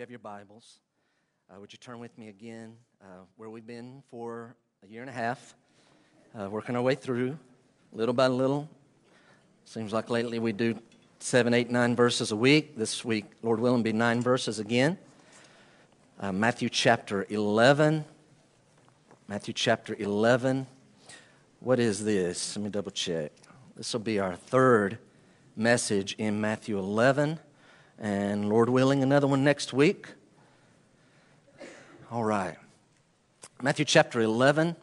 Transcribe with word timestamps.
you 0.00 0.02
have 0.02 0.08
your 0.08 0.18
Bibles, 0.18 0.78
uh, 1.50 1.60
would 1.60 1.74
you 1.74 1.78
turn 1.78 1.98
with 1.98 2.16
me 2.16 2.28
again 2.28 2.72
uh, 3.02 3.24
where 3.36 3.50
we've 3.50 3.66
been 3.66 4.02
for 4.10 4.56
a 4.82 4.86
year 4.90 5.02
and 5.02 5.10
a 5.10 5.12
half, 5.12 5.54
uh, 6.34 6.48
working 6.48 6.74
our 6.74 6.80
way 6.80 6.94
through 6.94 7.38
little 7.92 8.14
by 8.14 8.26
little. 8.26 8.66
Seems 9.66 9.92
like 9.92 10.08
lately 10.08 10.38
we 10.38 10.52
do 10.52 10.74
seven, 11.18 11.52
eight, 11.52 11.68
nine 11.68 11.94
verses 11.94 12.32
a 12.32 12.36
week. 12.36 12.78
This 12.78 13.04
week, 13.04 13.26
Lord 13.42 13.60
willing, 13.60 13.82
be 13.82 13.92
nine 13.92 14.22
verses 14.22 14.58
again. 14.58 14.96
Uh, 16.18 16.32
Matthew 16.32 16.70
chapter 16.70 17.26
11. 17.28 18.06
Matthew 19.28 19.52
chapter 19.52 19.94
11. 19.98 20.66
What 21.58 21.78
is 21.78 22.02
this? 22.06 22.56
Let 22.56 22.64
me 22.64 22.70
double 22.70 22.90
check. 22.90 23.32
This 23.76 23.92
will 23.92 24.00
be 24.00 24.18
our 24.18 24.34
third 24.34 24.96
message 25.56 26.14
in 26.14 26.40
Matthew 26.40 26.78
11 26.78 27.38
and 28.00 28.48
Lord 28.48 28.70
willing, 28.70 29.02
another 29.02 29.26
one 29.26 29.44
next 29.44 29.74
week. 29.74 30.06
All 32.10 32.24
right. 32.24 32.56
Matthew 33.62 33.84
chapter 33.84 34.20
11. 34.22 34.74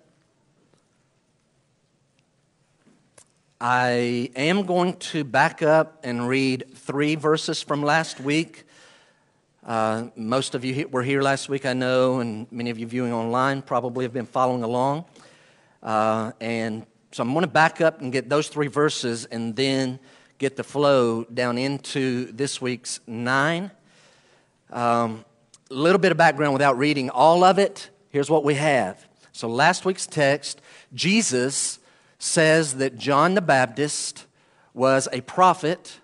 I 3.59 4.30
am 4.35 4.67
going 4.67 4.98
to 4.98 5.23
back 5.23 5.63
up 5.63 6.02
and 6.03 6.27
read 6.30 6.66
three 6.75 7.16
verses 7.16 7.63
from 7.63 7.81
last 7.81 8.20
week. 8.20 8.66
Uh, 9.66 10.09
most 10.16 10.53
of 10.53 10.63
you 10.63 10.88
were 10.88 11.02
here 11.02 11.23
last 11.23 11.49
week, 11.49 11.66
I 11.66 11.73
know, 11.73 12.20
and 12.20 12.45
many 12.52 12.70
of 12.70 12.77
you 12.77 12.86
viewing 12.86 13.13
online 13.13 13.63
probably 13.63 14.05
have 14.05 14.13
been 14.13 14.27
following 14.27 14.61
along. 14.61 15.05
Uh, 15.81 16.34
and 16.39 16.86
so 17.11 17.23
I'm 17.23 17.34
going 17.34 17.41
to 17.41 17.52
back 17.52 17.81
up 17.81 17.99
and 17.99 18.13
get 18.13 18.30
those 18.30 18.47
three 18.47 18.67
verses 18.67 19.25
and 19.25 19.55
then 19.55 19.97
get 20.38 20.55
the 20.55 20.64
flow 20.64 21.23
down 21.26 21.58
into 21.58 22.32
this 22.32 22.62
week's 22.62 23.00
nine. 23.08 23.72
A 24.72 24.80
um, 24.80 25.26
little 25.70 26.00
bit 26.00 26.12
of 26.12 26.18
background 26.18 26.54
without 26.54 26.78
reading 26.78 27.09
all 27.09 27.44
of 27.44 27.58
it. 27.58 27.90
Here's 28.09 28.30
what 28.30 28.44
we 28.44 28.55
have. 28.55 29.08
So, 29.31 29.48
last 29.48 29.86
week's 29.86 30.08
text, 30.08 30.61
Jesus 30.94 31.80
says 32.20 32.76
that 32.76 32.98
John 32.98 33.36
the 33.36 33.42
Baptist 33.42 34.26
was 34.73 35.08
a 35.11 35.22
prophet, 35.22 36.00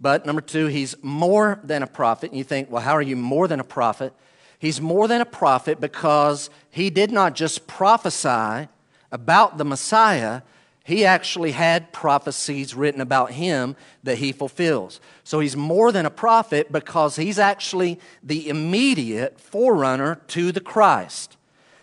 but 0.00 0.26
number 0.26 0.40
two, 0.40 0.66
he's 0.66 0.94
more 1.02 1.60
than 1.62 1.82
a 1.82 1.86
prophet. 1.86 2.30
And 2.30 2.38
you 2.38 2.44
think, 2.44 2.70
well, 2.70 2.82
how 2.82 2.92
are 2.92 3.02
you 3.02 3.16
more 3.16 3.48
than 3.48 3.60
a 3.60 3.64
prophet? 3.64 4.12
He's 4.58 4.80
more 4.80 5.08
than 5.08 5.20
a 5.20 5.26
prophet 5.26 5.80
because 5.80 6.50
he 6.70 6.90
did 6.90 7.10
not 7.10 7.34
just 7.34 7.66
prophesy 7.66 8.68
about 9.10 9.58
the 9.58 9.64
Messiah, 9.64 10.42
he 10.84 11.04
actually 11.04 11.52
had 11.52 11.92
prophecies 11.92 12.74
written 12.74 13.00
about 13.00 13.32
him 13.32 13.76
that 14.02 14.18
he 14.18 14.32
fulfills. 14.32 15.00
So 15.22 15.40
he's 15.40 15.56
more 15.56 15.92
than 15.92 16.06
a 16.06 16.10
prophet 16.10 16.72
because 16.72 17.16
he's 17.16 17.38
actually 17.38 18.00
the 18.22 18.48
immediate 18.48 19.38
forerunner 19.38 20.16
to 20.28 20.50
the 20.50 20.60
Christ. 20.60 21.36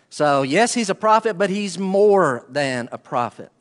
So, 0.10 0.42
yes, 0.42 0.74
he's 0.74 0.90
a 0.90 0.96
prophet, 0.96 1.38
but 1.38 1.50
he's 1.50 1.78
more 1.78 2.46
than 2.50 2.90
a 2.92 2.98
prophet. 2.98 3.52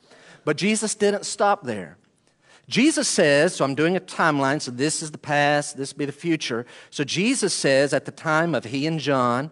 But 0.44 0.56
Jesus 0.56 0.94
didn't 0.94 1.26
stop 1.26 1.64
there. 1.64 1.98
Jesus 2.68 3.08
says, 3.08 3.54
so 3.54 3.64
I'm 3.64 3.74
doing 3.74 3.96
a 3.96 4.00
timeline, 4.00 4.60
so 4.60 4.70
this 4.70 5.02
is 5.02 5.10
the 5.10 5.18
past, 5.18 5.76
this 5.76 5.92
be 5.92 6.04
the 6.04 6.12
future. 6.12 6.66
So 6.90 7.04
Jesus 7.04 7.54
says 7.54 7.94
at 7.94 8.04
the 8.04 8.12
time 8.12 8.54
of 8.54 8.64
he 8.64 8.86
and 8.86 9.00
John 9.00 9.50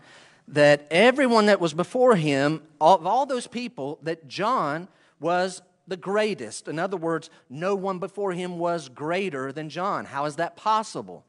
that 0.49 0.87
everyone 0.91 1.47
that 1.47 1.61
was 1.61 1.73
before 1.73 2.17
him, 2.17 2.63
of 2.81 3.07
all 3.07 3.25
those 3.25 3.47
people, 3.47 3.99
that 4.03 4.29
John 4.29 4.89
was 5.19 5.63
the 5.87 5.97
greatest. 5.97 6.69
In 6.69 6.79
other 6.79 6.97
words, 6.97 7.31
no 7.49 7.75
one 7.75 7.99
before 7.99 8.33
him 8.33 8.59
was 8.59 8.89
greater 8.89 9.53
than 9.53 9.69
John. 9.69 10.05
How 10.05 10.25
is 10.25 10.37
that 10.37 10.57
possible? 10.57 11.25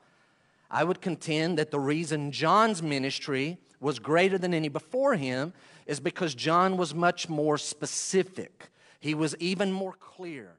I 0.70 0.84
would 0.84 1.02
contend 1.02 1.58
that 1.58 1.72
the 1.72 1.80
reason 1.80 2.32
John's 2.32 2.84
ministry 2.84 3.58
was 3.80 4.00
greater 4.00 4.38
than 4.38 4.54
any 4.54 4.70
before 4.70 5.16
him 5.16 5.54
is 5.86 6.00
because 6.00 6.36
John 6.36 6.78
was 6.78 6.94
much 6.94 7.30
more 7.30 7.58
specific. 7.58 8.70
He 9.00 9.14
was 9.14 9.36
even 9.40 9.72
more 9.72 9.94
clear. 9.94 10.56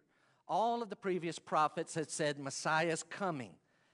All 0.47 0.83
of 0.83 0.89
the 0.89 0.97
previous 0.97 1.39
prophets 1.39 1.95
had 1.95 2.11
said, 2.11 2.39
Messiah's 2.39 3.03
coming. 3.03 3.51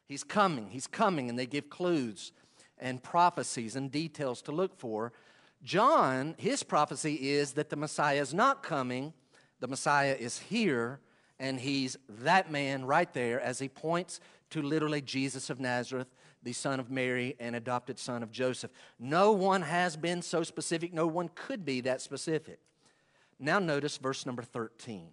He's 0.06 0.22
coming. 0.22 0.69
He's 0.70 0.87
coming. 0.87 1.28
And 1.28 1.38
they 1.38 1.47
give 1.47 1.70
clues 1.70 2.32
and 2.78 3.03
prophecies 3.03 3.75
and 3.75 3.91
details 3.91 4.43
to 4.43 4.53
look 4.53 4.78
for. 4.78 5.12
John, 5.64 6.34
his 6.38 6.62
prophecy 6.62 7.14
is 7.14 7.54
that 7.54 7.70
the 7.70 7.76
Messiah 7.76 8.20
is 8.20 8.34
not 8.34 8.62
coming 8.62 9.14
the 9.64 9.69
Messiah 9.69 10.14
is 10.20 10.41
here, 10.41 11.00
and 11.38 11.58
he's 11.58 11.97
that 12.06 12.52
man 12.52 12.84
right 12.84 13.10
there 13.14 13.41
as 13.41 13.60
he 13.60 13.66
points 13.66 14.20
to 14.50 14.60
literally 14.60 15.00
Jesus 15.00 15.48
of 15.48 15.58
Nazareth, 15.58 16.08
the 16.42 16.52
son 16.52 16.80
of 16.80 16.91
Mary 16.91 17.34
and 17.41 17.56
adopted 17.56 17.98
son 17.98 18.22
of 18.22 18.30
Joseph. 18.30 18.70
No 18.98 19.32
one 19.32 19.62
has 19.62 19.97
been 19.97 20.20
so 20.20 20.42
specific, 20.42 20.92
no 20.92 21.06
one 21.06 21.30
could 21.34 21.64
be 21.64 21.80
that 21.80 22.02
specific. 22.02 22.58
Now, 23.38 23.58
notice 23.58 23.97
verse 23.97 24.26
number 24.26 24.42
13. 24.42 25.08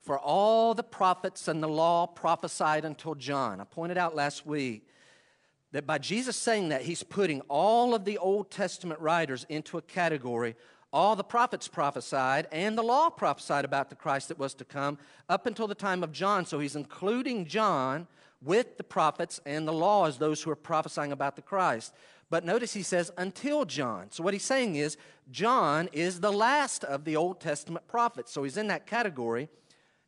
For 0.00 0.16
all 0.16 0.72
the 0.72 0.84
prophets 0.84 1.48
and 1.48 1.60
the 1.60 1.68
law 1.68 2.06
prophesied 2.06 2.84
until 2.84 3.16
John. 3.16 3.60
I 3.60 3.64
pointed 3.64 3.98
out 3.98 4.14
last 4.14 4.46
week 4.46 4.86
that 5.72 5.84
by 5.84 5.98
Jesus 5.98 6.36
saying 6.36 6.68
that, 6.68 6.82
he's 6.82 7.02
putting 7.02 7.40
all 7.48 7.92
of 7.92 8.04
the 8.04 8.18
Old 8.18 8.52
Testament 8.52 9.00
writers 9.00 9.44
into 9.48 9.78
a 9.78 9.82
category 9.82 10.54
all 10.94 11.16
the 11.16 11.24
prophets 11.24 11.66
prophesied, 11.66 12.46
and 12.52 12.78
the 12.78 12.82
law 12.82 13.10
prophesied 13.10 13.64
about 13.64 13.90
the 13.90 13.96
Christ 13.96 14.28
that 14.28 14.38
was 14.38 14.54
to 14.54 14.64
come 14.64 14.96
up 15.28 15.44
until 15.44 15.66
the 15.66 15.74
time 15.74 16.04
of 16.04 16.12
John. 16.12 16.46
So 16.46 16.60
he's 16.60 16.76
including 16.76 17.46
John 17.46 18.06
with 18.40 18.76
the 18.76 18.84
prophets 18.84 19.40
and 19.44 19.66
the 19.66 19.72
law 19.72 20.06
as 20.06 20.18
those 20.18 20.40
who 20.40 20.50
are 20.52 20.56
prophesying 20.56 21.10
about 21.10 21.34
the 21.34 21.42
Christ. 21.42 21.92
But 22.30 22.44
notice 22.44 22.74
he 22.74 22.82
says, 22.82 23.10
until 23.18 23.64
John. 23.64 24.12
So 24.12 24.22
what 24.22 24.34
he's 24.34 24.44
saying 24.44 24.76
is, 24.76 24.96
John 25.32 25.88
is 25.92 26.20
the 26.20 26.32
last 26.32 26.84
of 26.84 27.04
the 27.04 27.16
Old 27.16 27.40
Testament 27.40 27.88
prophets. 27.88 28.32
So 28.32 28.44
he's 28.44 28.56
in 28.56 28.68
that 28.68 28.86
category. 28.86 29.48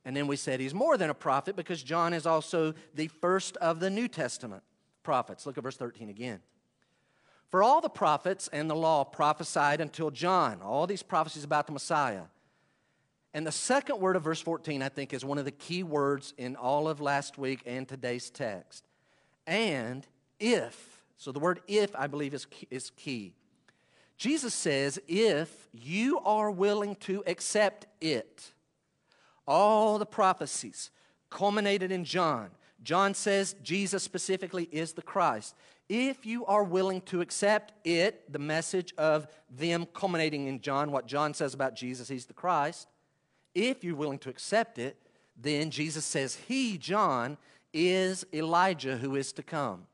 And 0.05 0.17
then 0.17 0.29
we 0.29 0.37
said 0.37 0.61
he's 0.61 0.75
more 0.75 0.97
than 0.97 1.11
a 1.11 1.15
prophet 1.15 1.57
because 1.57 1.83
John 1.83 2.13
is 2.15 2.27
also 2.27 2.75
the 2.95 3.09
first 3.09 3.57
of 3.57 3.81
the 3.81 3.91
New 3.91 4.07
Testament 4.07 4.63
prophets. 5.03 5.47
Look 5.47 5.59
at 5.59 5.65
verse 5.65 5.77
13 5.77 6.09
again. 6.11 6.41
For 7.51 7.63
all 7.63 7.81
the 7.81 7.89
prophets 7.89 8.49
and 8.53 8.69
the 8.69 8.75
law 8.75 9.05
prophesied 9.05 9.81
until 9.81 10.11
John, 10.11 10.61
all 10.63 10.87
these 10.87 11.03
prophecies 11.03 11.45
about 11.45 11.67
the 11.67 11.73
Messiah. 11.73 12.23
And 13.33 13.47
the 13.47 13.53
second 13.53 14.01
word 14.01 14.17
of 14.17 14.23
verse 14.23 14.41
14, 14.41 14.83
I 14.83 14.89
think, 14.89 15.13
is 15.13 15.25
one 15.25 15.39
of 15.39 15.45
the 15.45 15.51
key 15.51 15.83
words 15.83 16.35
in 16.39 16.57
all 16.57 16.89
of 16.89 17.01
last 17.01 17.39
week 17.39 17.61
and 17.67 17.87
today's 17.87 18.31
text. 18.31 18.85
And 19.47 20.07
if, 20.41 21.05
so 21.19 21.33
the 21.33 21.39
word 21.39 21.61
if, 21.69 21.95
I 21.95 22.07
believe, 22.07 22.35
is, 22.35 22.47
is 22.71 22.91
key. 22.91 23.35
Jesus 24.17 24.55
says, 24.55 24.99
if 25.07 25.69
you 25.73 26.19
are 26.21 26.51
willing 26.51 26.97
to 26.97 27.23
accept 27.27 27.87
it, 28.01 28.53
all 29.47 29.99
the 29.99 30.07
prophecies 30.07 30.91
culminated 31.31 31.93
in 31.93 32.05
John. 32.05 32.51
John 32.83 33.15
says 33.15 33.55
Jesus 33.63 34.03
specifically 34.03 34.69
is 34.73 34.95
the 34.95 35.03
Christ 35.03 35.55
if 35.89 36.27
you 36.27 36.45
are 36.47 36.65
willing 36.65 37.01
to 37.03 37.21
accept 37.21 37.73
it, 37.85 38.33
the 38.33 38.39
message 38.39 38.93
of 38.99 39.27
them 39.51 39.87
culminating 39.95 40.47
in 40.49 40.61
John, 40.61 40.91
what 40.91 41.07
John 41.07 41.35
says 41.35 41.55
about 41.55 41.77
Jesus, 41.77 42.09
he's 42.09 42.27
the 42.27 42.35
Christ, 42.35 42.89
if 43.55 43.85
you're 43.85 43.97
willing 43.97 44.19
to 44.21 44.31
accept 44.31 44.79
it, 44.79 44.97
then 45.37 45.71
Jesus 45.71 46.05
says, 46.05 46.37
He, 46.49 46.79
John, 46.79 47.37
is 47.73 48.25
Elijah 48.33 48.97
who 48.97 49.17
is 49.17 49.33
to 49.35 49.43
come. 49.43 49.87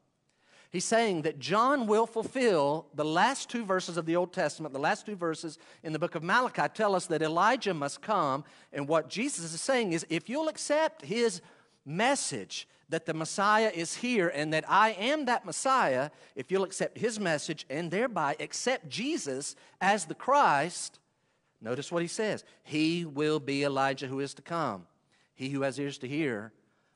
He's 0.70 0.84
saying 0.86 1.22
that 1.22 1.38
John 1.38 1.86
will 1.86 2.06
fulfill 2.06 2.86
the 2.94 3.04
last 3.04 3.50
two 3.50 3.64
verses 3.64 3.98
of 3.98 4.06
the 4.06 4.16
Old 4.16 4.32
Testament, 4.32 4.72
the 4.72 4.80
last 4.80 5.04
two 5.04 5.16
verses 5.16 5.58
in 5.82 5.92
the 5.92 5.98
book 5.98 6.14
of 6.14 6.22
Malachi 6.22 6.62
tell 6.72 6.94
us 6.94 7.06
that 7.06 7.20
Elijah 7.20 7.74
must 7.74 8.00
come. 8.00 8.42
And 8.72 8.88
what 8.88 9.10
Jesus 9.10 9.52
is 9.52 9.60
saying 9.60 9.92
is 9.92 10.06
if 10.08 10.30
you'll 10.30 10.48
accept 10.48 11.04
his 11.04 11.42
message, 11.84 12.66
that 12.92 13.06
the 13.06 13.14
Messiah 13.14 13.72
is 13.74 13.96
here 13.96 14.28
and 14.28 14.52
that 14.52 14.66
I 14.68 14.90
am 14.90 15.24
that 15.24 15.46
Messiah, 15.46 16.10
if 16.36 16.50
you'll 16.50 16.62
accept 16.62 16.98
his 16.98 17.18
message 17.18 17.64
and 17.70 17.90
thereby 17.90 18.36
accept 18.38 18.90
Jesus 18.90 19.56
as 19.80 20.04
the 20.04 20.14
Christ, 20.14 20.98
notice 21.62 21.90
what 21.90 22.02
he 22.02 22.08
says 22.08 22.44
He 22.62 23.06
will 23.06 23.40
be 23.40 23.64
Elijah 23.64 24.06
who 24.06 24.20
is 24.20 24.34
to 24.34 24.42
come. 24.42 24.86
He 25.34 25.48
who 25.48 25.62
has 25.62 25.78
ears 25.78 25.96
to 25.98 26.08
hear, 26.08 26.52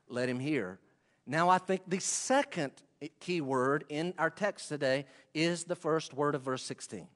let 0.06 0.28
him 0.28 0.38
hear. 0.38 0.78
Now, 1.26 1.48
I 1.48 1.56
think 1.56 1.80
the 1.88 1.98
second 1.98 2.72
key 3.18 3.40
word 3.40 3.84
in 3.88 4.12
our 4.18 4.30
text 4.30 4.68
today 4.68 5.06
is 5.32 5.64
the 5.64 5.76
first 5.76 6.12
word 6.12 6.34
of 6.34 6.42
verse 6.42 6.62
16. 6.62 7.08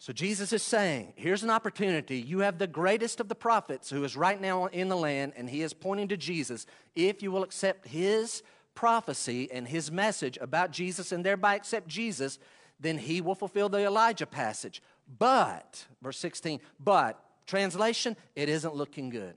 So 0.00 0.12
Jesus 0.12 0.52
is 0.52 0.62
saying, 0.62 1.12
here's 1.16 1.42
an 1.42 1.50
opportunity. 1.50 2.20
You 2.20 2.38
have 2.40 2.58
the 2.58 2.68
greatest 2.68 3.18
of 3.18 3.28
the 3.28 3.34
prophets 3.34 3.90
who 3.90 4.04
is 4.04 4.16
right 4.16 4.40
now 4.40 4.66
in 4.66 4.88
the 4.88 4.96
land, 4.96 5.32
and 5.36 5.50
he 5.50 5.62
is 5.62 5.72
pointing 5.72 6.08
to 6.08 6.16
Jesus. 6.16 6.66
If 6.94 7.20
you 7.20 7.32
will 7.32 7.42
accept 7.42 7.88
his 7.88 8.42
prophecy 8.76 9.50
and 9.50 9.66
his 9.66 9.90
message 9.90 10.38
about 10.40 10.70
Jesus 10.70 11.10
and 11.10 11.26
thereby 11.26 11.56
accept 11.56 11.88
Jesus, 11.88 12.38
then 12.78 12.96
he 12.96 13.20
will 13.20 13.34
fulfill 13.34 13.68
the 13.68 13.84
Elijah 13.84 14.26
passage. 14.26 14.80
But, 15.18 15.84
verse 16.00 16.18
16, 16.18 16.60
but, 16.78 17.20
translation, 17.46 18.16
it 18.36 18.48
isn't 18.48 18.76
looking 18.76 19.08
good. 19.08 19.34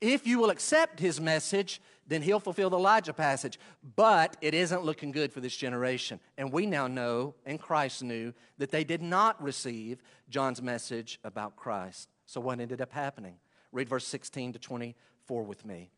If 0.00 0.26
you 0.26 0.38
will 0.38 0.48
accept 0.48 0.98
his 0.98 1.20
message, 1.20 1.82
then 2.12 2.22
he'll 2.22 2.40
fulfill 2.40 2.70
the 2.70 2.76
Elijah 2.76 3.12
passage. 3.12 3.58
But 3.96 4.36
it 4.40 4.54
isn't 4.54 4.82
looking 4.82 5.12
good 5.12 5.32
for 5.32 5.40
this 5.40 5.56
generation. 5.56 6.20
And 6.36 6.52
we 6.52 6.66
now 6.66 6.86
know, 6.86 7.34
and 7.46 7.60
Christ 7.60 8.02
knew, 8.02 8.34
that 8.58 8.70
they 8.70 8.84
did 8.84 9.02
not 9.02 9.42
receive 9.42 10.02
John's 10.28 10.60
message 10.60 11.18
about 11.24 11.56
Christ. 11.56 12.08
So 12.26 12.40
what 12.40 12.60
ended 12.60 12.80
up 12.80 12.92
happening? 12.92 13.36
Read 13.72 13.88
verse 13.88 14.06
16 14.06 14.54
to 14.54 14.58
24 14.58 15.42
with 15.44 15.64
me. 15.64 15.90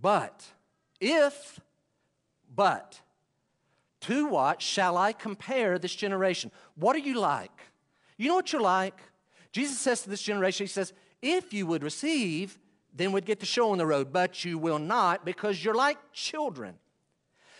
But 0.00 0.44
if, 1.00 1.60
but, 2.54 3.00
to 4.02 4.26
what 4.28 4.62
shall 4.62 4.96
I 4.96 5.12
compare 5.12 5.78
this 5.78 5.94
generation? 5.94 6.50
What 6.74 6.94
are 6.94 7.00
you 7.00 7.18
like? 7.18 7.60
You 8.16 8.28
know 8.28 8.34
what 8.34 8.52
you're 8.52 8.62
like? 8.62 8.98
Jesus 9.52 9.78
says 9.78 10.02
to 10.02 10.10
this 10.10 10.22
generation, 10.22 10.64
He 10.64 10.68
says, 10.68 10.92
if 11.22 11.52
you 11.52 11.66
would 11.66 11.82
receive, 11.82 12.58
then 12.96 13.12
we'd 13.12 13.26
get 13.26 13.40
the 13.40 13.46
show 13.46 13.70
on 13.70 13.78
the 13.78 13.86
road, 13.86 14.12
but 14.12 14.44
you 14.44 14.58
will 14.58 14.78
not 14.78 15.24
because 15.24 15.62
you're 15.62 15.74
like 15.74 15.98
children. 16.12 16.76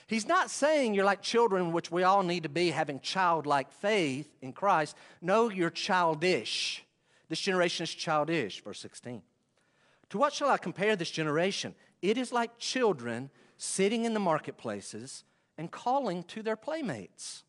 He's 0.06 0.26
not 0.26 0.50
saying 0.50 0.94
you're 0.94 1.04
like 1.04 1.20
children, 1.20 1.72
which 1.72 1.90
we 1.90 2.04
all 2.04 2.22
need 2.22 2.44
to 2.44 2.48
be, 2.48 2.70
having 2.70 3.00
childlike 3.00 3.72
faith 3.72 4.28
in 4.40 4.52
Christ. 4.52 4.96
No, 5.20 5.50
you're 5.50 5.70
childish. 5.70 6.84
This 7.28 7.40
generation 7.40 7.84
is 7.84 7.90
childish, 7.92 8.62
verse 8.62 8.78
16. 8.80 9.20
To 10.10 10.18
what 10.18 10.32
shall 10.32 10.48
I 10.48 10.58
compare 10.58 10.94
this 10.94 11.10
generation? 11.10 11.74
It 12.02 12.16
is 12.16 12.32
like 12.32 12.58
children 12.58 13.30
sitting 13.58 14.04
in 14.04 14.14
the 14.14 14.20
marketplaces 14.20 15.24
and 15.58 15.70
calling 15.70 16.22
to 16.24 16.42
their 16.42 16.56
playmates. 16.56 17.42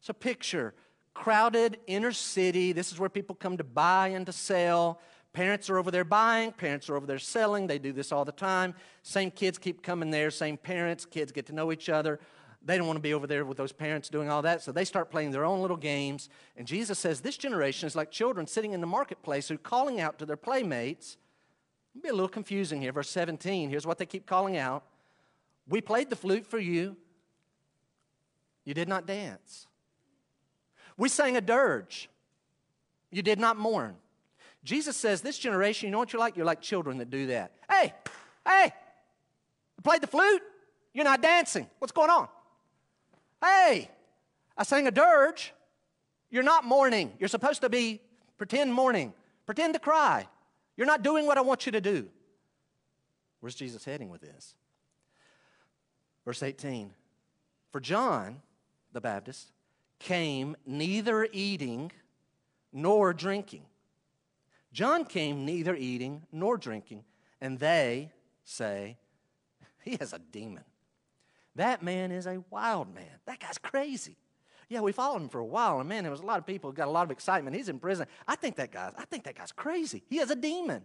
So 0.00 0.12
picture 0.12 0.74
crowded 1.14 1.78
inner 1.86 2.12
city. 2.12 2.72
This 2.72 2.92
is 2.92 2.98
where 2.98 3.08
people 3.08 3.34
come 3.34 3.56
to 3.56 3.64
buy 3.64 4.08
and 4.08 4.26
to 4.26 4.32
sell. 4.32 5.00
Parents 5.38 5.70
are 5.70 5.78
over 5.78 5.92
there 5.92 6.02
buying, 6.02 6.50
parents 6.50 6.90
are 6.90 6.96
over 6.96 7.06
there 7.06 7.20
selling. 7.20 7.68
They 7.68 7.78
do 7.78 7.92
this 7.92 8.10
all 8.10 8.24
the 8.24 8.32
time. 8.32 8.74
Same 9.04 9.30
kids 9.30 9.56
keep 9.56 9.84
coming 9.84 10.10
there, 10.10 10.32
same 10.32 10.56
parents, 10.56 11.04
kids 11.04 11.30
get 11.30 11.46
to 11.46 11.52
know 11.52 11.70
each 11.70 11.88
other. 11.88 12.18
They 12.60 12.76
don't 12.76 12.88
want 12.88 12.96
to 12.96 13.00
be 13.00 13.14
over 13.14 13.28
there 13.28 13.44
with 13.44 13.56
those 13.56 13.70
parents 13.70 14.08
doing 14.08 14.28
all 14.28 14.42
that, 14.42 14.62
so 14.62 14.72
they 14.72 14.84
start 14.84 15.12
playing 15.12 15.30
their 15.30 15.44
own 15.44 15.62
little 15.62 15.76
games. 15.76 16.28
And 16.56 16.66
Jesus 16.66 16.98
says 16.98 17.20
this 17.20 17.36
generation 17.36 17.86
is 17.86 17.94
like 17.94 18.10
children 18.10 18.48
sitting 18.48 18.72
in 18.72 18.80
the 18.80 18.88
marketplace 18.88 19.46
who 19.46 19.54
are 19.54 19.58
calling 19.58 20.00
out 20.00 20.18
to 20.18 20.26
their 20.26 20.36
playmates. 20.36 21.16
It'll 21.94 22.02
be 22.02 22.08
a 22.08 22.14
little 22.14 22.28
confusing 22.28 22.82
here. 22.82 22.90
Verse 22.90 23.08
17, 23.10 23.70
here's 23.70 23.86
what 23.86 23.98
they 23.98 24.06
keep 24.06 24.26
calling 24.26 24.56
out 24.56 24.82
We 25.68 25.80
played 25.80 26.10
the 26.10 26.16
flute 26.16 26.46
for 26.46 26.58
you, 26.58 26.96
you 28.64 28.74
did 28.74 28.88
not 28.88 29.06
dance. 29.06 29.68
We 30.96 31.08
sang 31.08 31.36
a 31.36 31.40
dirge, 31.40 32.10
you 33.12 33.22
did 33.22 33.38
not 33.38 33.56
mourn. 33.56 33.98
Jesus 34.64 34.96
says, 34.96 35.20
This 35.20 35.38
generation, 35.38 35.86
you 35.86 35.92
know 35.92 35.98
what 35.98 36.12
you're 36.12 36.20
like? 36.20 36.36
You're 36.36 36.46
like 36.46 36.60
children 36.60 36.98
that 36.98 37.10
do 37.10 37.28
that. 37.28 37.52
Hey, 37.70 37.94
hey, 38.46 38.72
I 38.72 39.82
played 39.82 40.02
the 40.02 40.06
flute. 40.06 40.42
You're 40.92 41.04
not 41.04 41.22
dancing. 41.22 41.68
What's 41.78 41.92
going 41.92 42.10
on? 42.10 42.28
Hey, 43.42 43.90
I 44.56 44.64
sang 44.64 44.86
a 44.86 44.90
dirge. 44.90 45.52
You're 46.30 46.42
not 46.42 46.64
mourning. 46.64 47.12
You're 47.18 47.28
supposed 47.28 47.60
to 47.62 47.68
be 47.68 48.00
pretend 48.36 48.72
mourning, 48.72 49.14
pretend 49.46 49.74
to 49.74 49.80
cry. 49.80 50.26
You're 50.76 50.86
not 50.86 51.02
doing 51.02 51.26
what 51.26 51.38
I 51.38 51.40
want 51.40 51.66
you 51.66 51.72
to 51.72 51.80
do. 51.80 52.08
Where's 53.40 53.54
Jesus 53.54 53.84
heading 53.84 54.10
with 54.10 54.20
this? 54.20 54.54
Verse 56.24 56.42
18 56.42 56.92
For 57.72 57.80
John 57.80 58.42
the 58.92 59.00
Baptist 59.00 59.52
came 59.98 60.56
neither 60.66 61.28
eating 61.32 61.90
nor 62.72 63.12
drinking 63.12 63.62
John 64.72 65.04
came 65.04 65.44
neither 65.44 65.74
eating 65.74 66.26
nor 66.30 66.56
drinking, 66.56 67.04
and 67.40 67.58
they 67.58 68.12
say, 68.44 68.98
He 69.84 69.96
has 70.00 70.12
a 70.12 70.18
demon. 70.18 70.64
That 71.54 71.82
man 71.82 72.12
is 72.12 72.26
a 72.26 72.42
wild 72.50 72.94
man. 72.94 73.18
That 73.26 73.40
guy's 73.40 73.58
crazy. 73.58 74.16
Yeah, 74.68 74.80
we 74.80 74.92
followed 74.92 75.22
him 75.22 75.28
for 75.28 75.38
a 75.38 75.46
while, 75.46 75.80
and 75.80 75.88
man, 75.88 76.04
there 76.04 76.10
was 76.10 76.20
a 76.20 76.26
lot 76.26 76.38
of 76.38 76.46
people 76.46 76.70
got 76.72 76.88
a 76.88 76.90
lot 76.90 77.04
of 77.04 77.10
excitement. 77.10 77.56
He's 77.56 77.70
in 77.70 77.78
prison. 77.78 78.06
I 78.26 78.36
think 78.36 78.56
that 78.56 78.70
guy's, 78.70 78.92
I 78.98 79.04
think 79.06 79.24
that 79.24 79.34
guy's 79.34 79.50
crazy. 79.50 80.02
He 80.08 80.18
has 80.18 80.30
a 80.30 80.36
demon. 80.36 80.82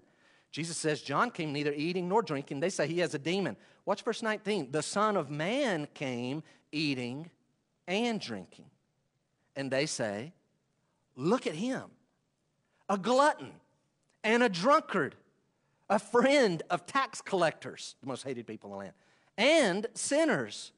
Jesus 0.52 0.78
says, 0.78 1.02
John 1.02 1.32
came 1.32 1.52
neither 1.52 1.74
eating 1.74 2.08
nor 2.08 2.22
drinking. 2.22 2.60
They 2.60 2.70
say 2.70 2.88
he 2.88 3.00
has 3.00 3.14
a 3.14 3.20
demon. 3.20 3.58
Watch 3.86 4.04
verse 4.04 4.22
19. 4.22 4.72
The 4.72 4.84
Son 4.84 5.18
of 5.18 5.30
Man 5.30 5.88
came 5.94 6.44
eating 6.72 7.30
and 7.88 8.22
drinking. 8.22 8.66
And 9.56 9.70
they 9.70 9.86
say, 9.86 10.32
Look 11.16 11.46
at 11.46 11.56
him, 11.56 11.84
a 12.88 12.98
glutton 12.98 13.52
and 14.24 14.44
a 14.44 14.50
drunkard, 14.50 15.16
a 15.90 16.00
friend 16.00 16.64
of 16.70 16.86
tax 16.86 17.22
collectors, 17.22 17.96
the 18.02 18.08
most 18.08 18.24
hated 18.24 18.48
people 18.48 18.70
in 18.70 18.72
the 18.72 18.78
land, 18.78 18.94
and 19.38 19.88
sinners. 19.94 20.72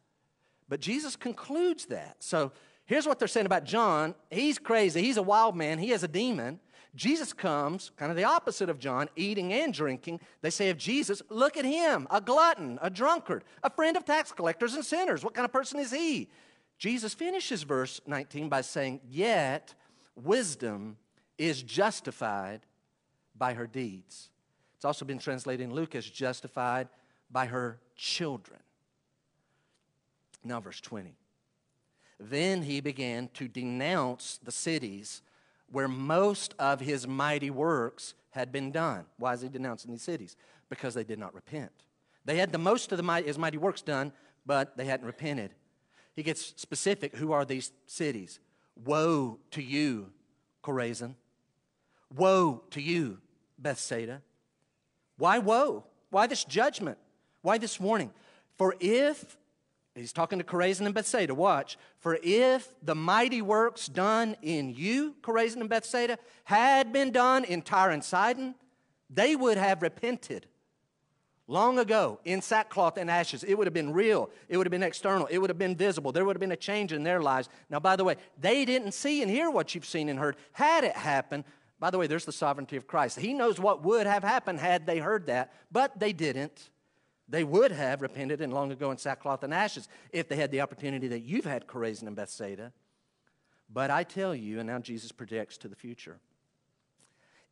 But 0.68 0.80
Jesus 0.80 1.16
concludes 1.16 1.86
that. 1.88 2.18
So 2.20 2.52
here's 2.86 3.08
what 3.08 3.20
they're 3.20 3.28
saying 3.28 3.46
about 3.46 3.66
John. 3.66 4.16
He's 4.32 4.58
crazy. 4.58 5.02
He's 5.02 5.18
a 5.18 5.24
wild 5.24 5.56
man. 5.56 5.78
He 5.78 5.90
has 5.90 6.04
a 6.04 6.08
demon. 6.08 6.60
Jesus 6.96 7.34
comes, 7.34 7.92
kind 7.98 8.10
of 8.10 8.16
the 8.16 8.24
opposite 8.24 8.70
of 8.70 8.80
John, 8.80 9.10
eating 9.18 9.52
and 9.52 9.74
drinking. 9.74 10.22
They 10.42 10.50
say 10.50 10.70
of 10.70 10.78
Jesus, 10.78 11.22
look 11.30 11.58
at 11.58 11.66
him, 11.66 12.08
a 12.10 12.22
glutton, 12.22 12.80
a 12.82 12.90
drunkard, 12.90 13.44
a 13.64 13.70
friend 13.70 13.98
of 13.98 14.06
tax 14.06 14.32
collectors 14.32 14.76
and 14.76 14.86
sinners. 14.86 15.24
What 15.24 15.34
kind 15.34 15.46
of 15.46 15.52
person 15.52 15.80
is 15.80 15.92
he? 15.92 16.30
Jesus 16.78 17.14
finishes 17.14 17.64
verse 17.64 18.00
19 18.08 18.48
by 18.48 18.62
saying, 18.62 19.02
Yet 19.10 19.76
wisdom 20.16 20.98
is 21.38 21.62
justified 21.62 22.62
by 23.38 23.54
her 23.54 23.68
deeds. 23.68 24.30
It's 24.76 24.86
also 24.86 25.06
been 25.06 25.20
translated 25.20 25.64
in 25.64 25.74
Luke 25.74 25.96
as 25.96 26.06
justified 26.06 26.88
by 27.32 27.48
her 27.48 27.80
children. 27.96 28.60
Now, 30.44 30.60
verse 30.60 30.80
20. 30.82 31.16
Then 32.20 32.62
he 32.62 32.80
began 32.80 33.30
to 33.34 33.48
denounce 33.48 34.40
the 34.44 34.52
cities 34.52 35.22
where 35.72 35.88
most 35.88 36.54
of 36.60 36.80
his 36.80 37.08
mighty 37.08 37.50
works 37.50 38.14
had 38.30 38.52
been 38.52 38.72
done. 38.72 39.06
Why 39.18 39.34
is 39.34 39.42
he 39.42 39.50
denouncing 39.50 39.92
these 39.92 40.04
cities? 40.04 40.36
Because 40.70 40.94
they 40.94 41.04
did 41.04 41.20
not 41.20 41.34
repent. 41.34 41.72
They 42.24 42.38
had 42.38 42.52
the 42.52 42.58
most 42.58 42.92
of 42.92 42.98
the 42.98 43.04
mighty, 43.04 43.28
his 43.28 43.38
mighty 43.38 43.58
works 43.58 43.82
done, 43.82 44.12
but 44.46 44.78
they 44.78 44.86
hadn't 44.86 45.06
repented. 45.06 45.52
He 46.16 46.24
gets 46.24 46.54
specific. 46.56 47.16
Who 47.16 47.32
are 47.32 47.46
these 47.46 47.72
cities? 47.88 48.40
Woe 48.84 49.40
to 49.52 49.62
you, 49.62 50.12
Chorazin. 50.64 51.16
Woe 52.14 52.64
to 52.72 52.82
you, 52.82 53.20
Bethsaida. 53.57 54.22
Why 55.18 55.40
woe? 55.40 55.84
Why 56.10 56.28
this 56.28 56.44
judgment? 56.44 56.98
Why 57.42 57.57
this 57.57 57.80
warning? 57.80 58.12
For 58.57 58.75
if, 58.80 59.38
he's 59.96 60.13
talking 60.13 60.40
to 60.40 60.46
Chorazin 60.46 60.86
and 60.86 60.96
Bethsaida, 60.96 61.34
watch, 61.34 61.78
for 62.00 62.18
if 62.24 62.70
the 62.82 62.96
mighty 62.96 63.41
works 63.41 63.88
done 63.88 64.36
in 64.41 64.74
you, 64.74 65.15
Chorazin 65.22 65.62
and 65.62 65.70
Bethsaida, 65.70 66.18
had 66.46 66.91
been 66.94 67.12
done 67.12 67.44
in 67.44 67.62
Tyre 67.62 67.91
and 67.91 68.03
Sidon, 68.03 68.56
they 69.10 69.36
would 69.36 69.58
have 69.58 69.82
repented 69.82 70.48
long 71.48 71.77
ago 71.77 72.20
in 72.25 72.41
sackcloth 72.41 72.98
and 72.98 73.10
ashes. 73.10 73.44
It 73.44 73.56
would 73.58 73.68
have 73.68 73.74
been 73.74 73.94
real. 73.94 74.30
It 74.50 74.58
would 74.58 74.65
have 74.65 74.72
been 74.72 74.84
external. 74.84 75.27
It 75.27 75.38
would 75.38 75.50
have 75.50 75.60
been 75.60 75.75
visible. 75.75 76.12
There 76.12 76.25
would 76.25 76.36
have 76.36 76.41
been 76.41 76.51
a 76.51 76.58
change 76.58 76.91
in 76.91 77.03
their 77.03 77.22
lives. 77.22 77.50
Now, 77.70 77.80
by 77.80 77.96
the 77.96 78.03
way, 78.03 78.15
they 78.39 78.65
didn't 78.65 78.94
see 78.94 79.22
and 79.22 79.30
hear 79.30 79.50
what 79.50 79.75
you've 79.75 79.86
seen 79.86 80.10
and 80.10 80.18
heard. 80.18 80.38
Had 80.53 80.84
it 80.84 80.96
happened, 80.96 81.44
by 81.79 81.89
the 81.89 81.98
way, 81.98 82.08
there's 82.08 82.25
the 82.25 82.32
sovereignty 82.32 82.77
of 82.77 82.88
Christ. 82.88 83.20
He 83.20 83.34
knows 83.34 83.60
what 83.60 83.84
would 83.84 84.08
have 84.08 84.24
happened 84.24 84.60
had 84.60 84.86
they 84.86 85.00
heard 85.00 85.27
that, 85.27 85.53
but 85.72 86.00
they 86.00 86.13
didn't. 86.13 86.70
They 87.27 87.44
would 87.44 87.72
have 87.72 88.01
repented 88.01 88.39
and 88.39 88.53
long 88.53 88.72
ago 88.72 88.91
in 88.91 88.98
sackcloth 88.98 89.44
and 89.44 89.53
ashes 89.53 89.88
if 90.12 90.29
they 90.29 90.36
had 90.36 90.51
the 90.51 90.62
opportunity 90.62 91.08
that 91.10 91.22
you've 91.22 91.46
had 91.46 91.67
Chorazin 91.67 92.08
and 92.08 92.15
Bethsaida. 92.15 92.72
But 93.72 93.89
I 93.89 94.03
tell 94.03 94.36
you, 94.36 94.60
and 94.60 94.67
now 94.67 94.79
Jesus 94.79 95.12
projects 95.12 95.58
to 95.58 95.67
the 95.67 95.75
future, 95.75 96.20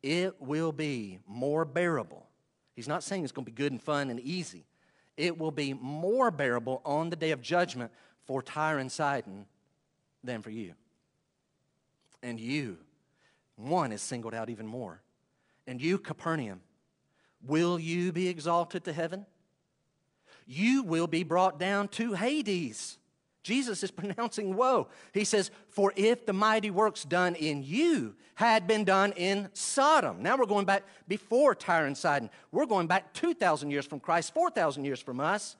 it 0.01 0.39
will 0.39 0.71
be 0.71 1.19
more 1.27 1.65
bearable. 1.65 2.27
He's 2.75 2.87
not 2.87 3.03
saying 3.03 3.23
it's 3.23 3.31
going 3.31 3.45
to 3.45 3.51
be 3.51 3.55
good 3.55 3.71
and 3.71 3.81
fun 3.81 4.09
and 4.09 4.19
easy. 4.19 4.65
It 5.17 5.37
will 5.37 5.51
be 5.51 5.73
more 5.73 6.31
bearable 6.31 6.81
on 6.85 7.09
the 7.09 7.15
day 7.15 7.31
of 7.31 7.41
judgment 7.41 7.91
for 8.25 8.41
Tyre 8.41 8.77
and 8.77 8.91
Sidon 8.91 9.47
than 10.23 10.41
for 10.41 10.49
you. 10.49 10.73
And 12.21 12.39
you 12.39 12.77
one 13.55 13.91
is 13.91 14.01
singled 14.01 14.33
out 14.33 14.49
even 14.49 14.67
more. 14.67 15.01
And 15.67 15.81
you, 15.81 15.97
Capernaum, 15.97 16.61
will 17.41 17.79
you 17.79 18.11
be 18.11 18.27
exalted 18.27 18.83
to 18.85 18.93
heaven? 18.93 19.25
You 20.45 20.83
will 20.83 21.07
be 21.07 21.23
brought 21.23 21.59
down 21.59 21.87
to 21.89 22.13
Hades. 22.13 22.97
Jesus 23.43 23.83
is 23.83 23.91
pronouncing 23.91 24.55
woe. 24.55 24.87
He 25.13 25.23
says, 25.23 25.51
For 25.69 25.93
if 25.95 26.25
the 26.25 26.33
mighty 26.33 26.71
works 26.71 27.03
done 27.03 27.35
in 27.35 27.63
you 27.63 28.15
had 28.35 28.67
been 28.67 28.83
done 28.83 29.13
in 29.15 29.49
Sodom. 29.53 30.23
Now 30.23 30.37
we're 30.37 30.45
going 30.45 30.65
back 30.65 30.83
before 31.07 31.53
Tyre 31.53 31.85
and 31.85 31.97
Sidon. 31.97 32.29
We're 32.51 32.65
going 32.65 32.87
back 32.87 33.13
2,000 33.13 33.69
years 33.69 33.85
from 33.85 33.99
Christ, 33.99 34.33
4,000 34.33 34.85
years 34.85 35.01
from 35.01 35.19
us. 35.19 35.55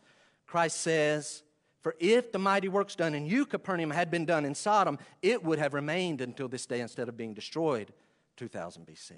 Christ 0.47 0.81
says, 0.81 1.43
for 1.83 1.95
if 1.99 2.31
the 2.31 2.39
mighty 2.39 2.69
works 2.69 2.95
done 2.95 3.13
in 3.13 3.25
you, 3.25 3.45
Capernaum, 3.45 3.91
had 3.91 4.09
been 4.09 4.25
done 4.25 4.45
in 4.45 4.55
Sodom, 4.55 4.97
it 5.21 5.43
would 5.43 5.59
have 5.59 5.73
remained 5.73 6.21
until 6.21 6.47
this 6.47 6.65
day 6.65 6.79
instead 6.79 7.09
of 7.09 7.17
being 7.17 7.33
destroyed 7.33 7.91
2000 8.37 8.87
BC. 8.87 9.11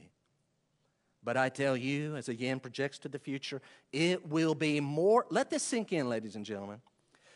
But 1.24 1.38
I 1.38 1.50
tell 1.50 1.78
you, 1.78 2.16
as 2.16 2.28
a 2.28 2.32
again 2.32 2.60
projects 2.60 2.98
to 3.00 3.10
the 3.10 3.20
future, 3.20 3.62
it 3.94 4.28
will 4.28 4.56
be 4.56 4.80
more. 4.80 5.28
Let 5.30 5.52
this 5.52 5.62
sink 5.62 5.94
in, 5.94 6.10
ladies 6.10 6.36
and 6.36 6.44
gentlemen. 6.44 6.82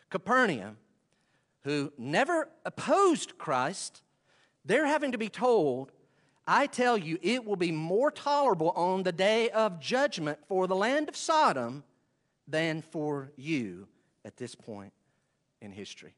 Capernaum, 0.09 0.77
who 1.63 1.93
never 1.97 2.49
opposed 2.65 3.37
Christ, 3.37 4.01
they're 4.65 4.87
having 4.87 5.11
to 5.11 5.19
be 5.19 5.29
told, 5.29 5.91
I 6.47 6.65
tell 6.65 6.97
you, 6.97 7.19
it 7.21 7.45
will 7.45 7.55
be 7.55 7.71
more 7.71 8.09
tolerable 8.09 8.71
on 8.71 9.03
the 9.03 9.11
day 9.11 9.49
of 9.51 9.79
judgment 9.79 10.39
for 10.47 10.65
the 10.65 10.75
land 10.75 11.07
of 11.07 11.15
Sodom 11.15 11.83
than 12.47 12.81
for 12.81 13.31
you 13.35 13.87
at 14.25 14.37
this 14.37 14.55
point 14.55 14.91
in 15.61 15.71
history. 15.71 16.13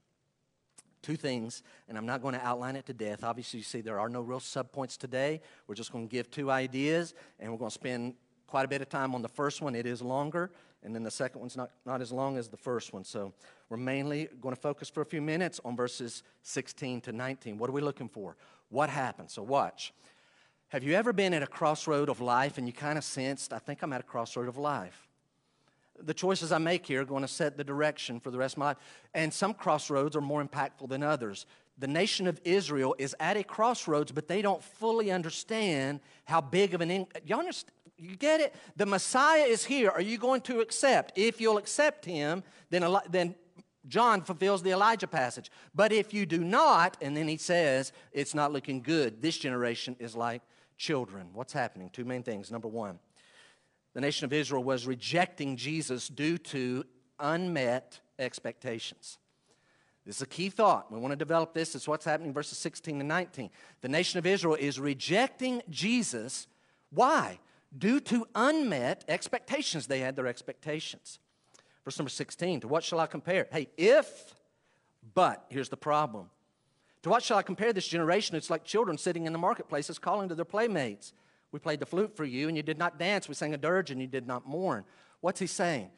Two 1.01 1.15
things, 1.15 1.63
and 1.89 1.97
I'm 1.97 2.05
not 2.05 2.21
going 2.21 2.35
to 2.35 2.45
outline 2.45 2.75
it 2.75 2.85
to 2.85 2.93
death. 2.93 3.23
Obviously, 3.23 3.59
you 3.59 3.63
see 3.63 3.81
there 3.81 3.99
are 3.99 4.09
no 4.09 4.21
real 4.21 4.39
subpoints 4.39 4.97
today. 4.97 5.41
We're 5.65 5.75
just 5.75 5.91
going 5.91 6.07
to 6.07 6.11
give 6.11 6.29
two 6.29 6.51
ideas, 6.51 7.15
and 7.39 7.51
we're 7.51 7.57
going 7.57 7.71
to 7.71 7.73
spend 7.73 8.13
quite 8.45 8.65
a 8.65 8.67
bit 8.67 8.81
of 8.81 8.89
time 8.89 9.15
on 9.15 9.21
the 9.21 9.29
first 9.29 9.61
one. 9.61 9.73
It 9.73 9.87
is 9.87 10.01
longer, 10.01 10.51
and 10.83 10.93
then 10.93 11.03
the 11.03 11.09
second 11.09 11.41
one's 11.41 11.57
not, 11.57 11.71
not 11.85 12.01
as 12.01 12.11
long 12.11 12.37
as 12.37 12.49
the 12.49 12.57
first 12.57 12.93
one. 12.93 13.03
So 13.03 13.33
we're 13.69 13.77
mainly 13.77 14.27
going 14.41 14.53
to 14.53 14.61
focus 14.61 14.89
for 14.89 15.01
a 15.01 15.05
few 15.05 15.21
minutes 15.21 15.59
on 15.65 15.75
verses 15.75 16.21
16 16.43 17.01
to 17.01 17.11
19. 17.11 17.57
What 17.57 17.69
are 17.69 17.73
we 17.73 17.81
looking 17.81 18.09
for? 18.09 18.35
What 18.69 18.89
happened? 18.89 19.31
So 19.31 19.41
watch. 19.41 19.93
Have 20.69 20.83
you 20.83 20.93
ever 20.93 21.13
been 21.13 21.33
at 21.33 21.43
a 21.43 21.47
crossroad 21.47 22.09
of 22.09 22.21
life 22.21 22.57
and 22.57 22.67
you 22.67 22.73
kind 22.73 22.97
of 22.97 23.03
sensed, 23.03 23.53
I 23.53 23.59
think 23.59 23.81
I'm 23.81 23.91
at 23.91 24.01
a 24.01 24.03
crossroad 24.03 24.47
of 24.47 24.57
life? 24.57 25.07
The 26.05 26.13
choices 26.13 26.51
I 26.51 26.57
make 26.57 26.85
here 26.85 27.01
are 27.01 27.05
going 27.05 27.21
to 27.21 27.27
set 27.27 27.57
the 27.57 27.63
direction 27.63 28.19
for 28.19 28.31
the 28.31 28.37
rest 28.37 28.55
of 28.55 28.59
my 28.59 28.65
life. 28.67 28.77
And 29.13 29.33
some 29.33 29.53
crossroads 29.53 30.15
are 30.15 30.21
more 30.21 30.43
impactful 30.43 30.89
than 30.89 31.03
others. 31.03 31.45
The 31.77 31.87
nation 31.87 32.27
of 32.27 32.39
Israel 32.43 32.95
is 32.99 33.15
at 33.19 33.37
a 33.37 33.43
crossroads, 33.43 34.11
but 34.11 34.27
they 34.27 34.41
don't 34.41 34.63
fully 34.63 35.11
understand 35.11 35.99
how 36.25 36.41
big 36.41 36.73
of 36.73 36.81
an. 36.81 36.91
In- 36.91 37.07
you 37.25 37.35
understand? 37.35 37.73
You 37.97 38.15
get 38.15 38.41
it? 38.41 38.55
The 38.75 38.85
Messiah 38.85 39.43
is 39.43 39.63
here. 39.63 39.89
Are 39.89 40.01
you 40.01 40.17
going 40.17 40.41
to 40.41 40.59
accept? 40.59 41.17
If 41.17 41.39
you'll 41.39 41.57
accept 41.57 42.03
him, 42.03 42.43
then, 42.71 42.83
then 43.09 43.35
John 43.87 44.21
fulfills 44.23 44.63
the 44.63 44.71
Elijah 44.71 45.07
passage. 45.07 45.51
But 45.73 45.91
if 45.91 46.13
you 46.13 46.25
do 46.25 46.39
not, 46.39 46.97
and 47.01 47.15
then 47.15 47.27
he 47.27 47.37
says, 47.37 47.91
it's 48.11 48.33
not 48.33 48.51
looking 48.51 48.81
good, 48.81 49.21
this 49.21 49.37
generation 49.37 49.95
is 49.99 50.15
like 50.15 50.41
children. 50.77 51.29
What's 51.33 51.53
happening? 51.53 51.89
Two 51.91 52.05
main 52.05 52.23
things. 52.23 52.51
Number 52.51 52.67
one, 52.67 52.99
the 53.93 54.01
nation 54.01 54.25
of 54.25 54.33
Israel 54.33 54.63
was 54.63 54.87
rejecting 54.87 55.57
Jesus 55.57 56.07
due 56.07 56.37
to 56.37 56.85
unmet 57.19 57.99
expectations. 58.19 59.17
This 60.05 60.17
is 60.17 60.21
a 60.21 60.27
key 60.27 60.49
thought. 60.49 60.91
We 60.91 60.99
want 60.99 61.11
to 61.11 61.17
develop 61.17 61.53
this. 61.53 61.75
It's 61.75 61.87
what's 61.87 62.05
happening 62.05 62.33
verses 62.33 62.57
16 62.57 62.99
to 62.99 63.05
19. 63.05 63.49
The 63.81 63.89
nation 63.89 64.17
of 64.17 64.25
Israel 64.25 64.55
is 64.55 64.79
rejecting 64.79 65.61
Jesus. 65.69 66.47
Why? 66.89 67.39
Due 67.77 67.99
to 68.01 68.25
unmet 68.33 69.05
expectations. 69.07 69.87
They 69.87 69.99
had 69.99 70.15
their 70.15 70.27
expectations. 70.27 71.19
Verse 71.85 71.97
number 71.99 72.09
16 72.09 72.61
To 72.61 72.67
what 72.67 72.83
shall 72.83 72.99
I 72.99 73.07
compare? 73.07 73.47
Hey, 73.51 73.67
if, 73.77 74.33
but, 75.13 75.45
here's 75.49 75.69
the 75.69 75.77
problem. 75.77 76.29
To 77.03 77.09
what 77.09 77.23
shall 77.23 77.37
I 77.37 77.43
compare 77.43 77.73
this 77.73 77.87
generation? 77.87 78.35
It's 78.35 78.49
like 78.49 78.63
children 78.63 78.97
sitting 78.97 79.25
in 79.25 79.33
the 79.33 79.39
marketplaces 79.39 79.97
calling 79.99 80.29
to 80.29 80.35
their 80.35 80.45
playmates. 80.45 81.13
We 81.51 81.59
played 81.59 81.79
the 81.79 81.85
flute 81.85 82.15
for 82.15 82.23
you, 82.23 82.47
and 82.47 82.55
you 82.55 82.63
did 82.63 82.77
not 82.77 82.97
dance. 82.97 83.27
We 83.27 83.35
sang 83.35 83.53
a 83.53 83.57
dirge, 83.57 83.91
and 83.91 83.99
you 83.99 84.07
did 84.07 84.25
not 84.25 84.47
mourn. 84.47 84.85
What's 85.19 85.39
he 85.39 85.47
saying? 85.47 85.91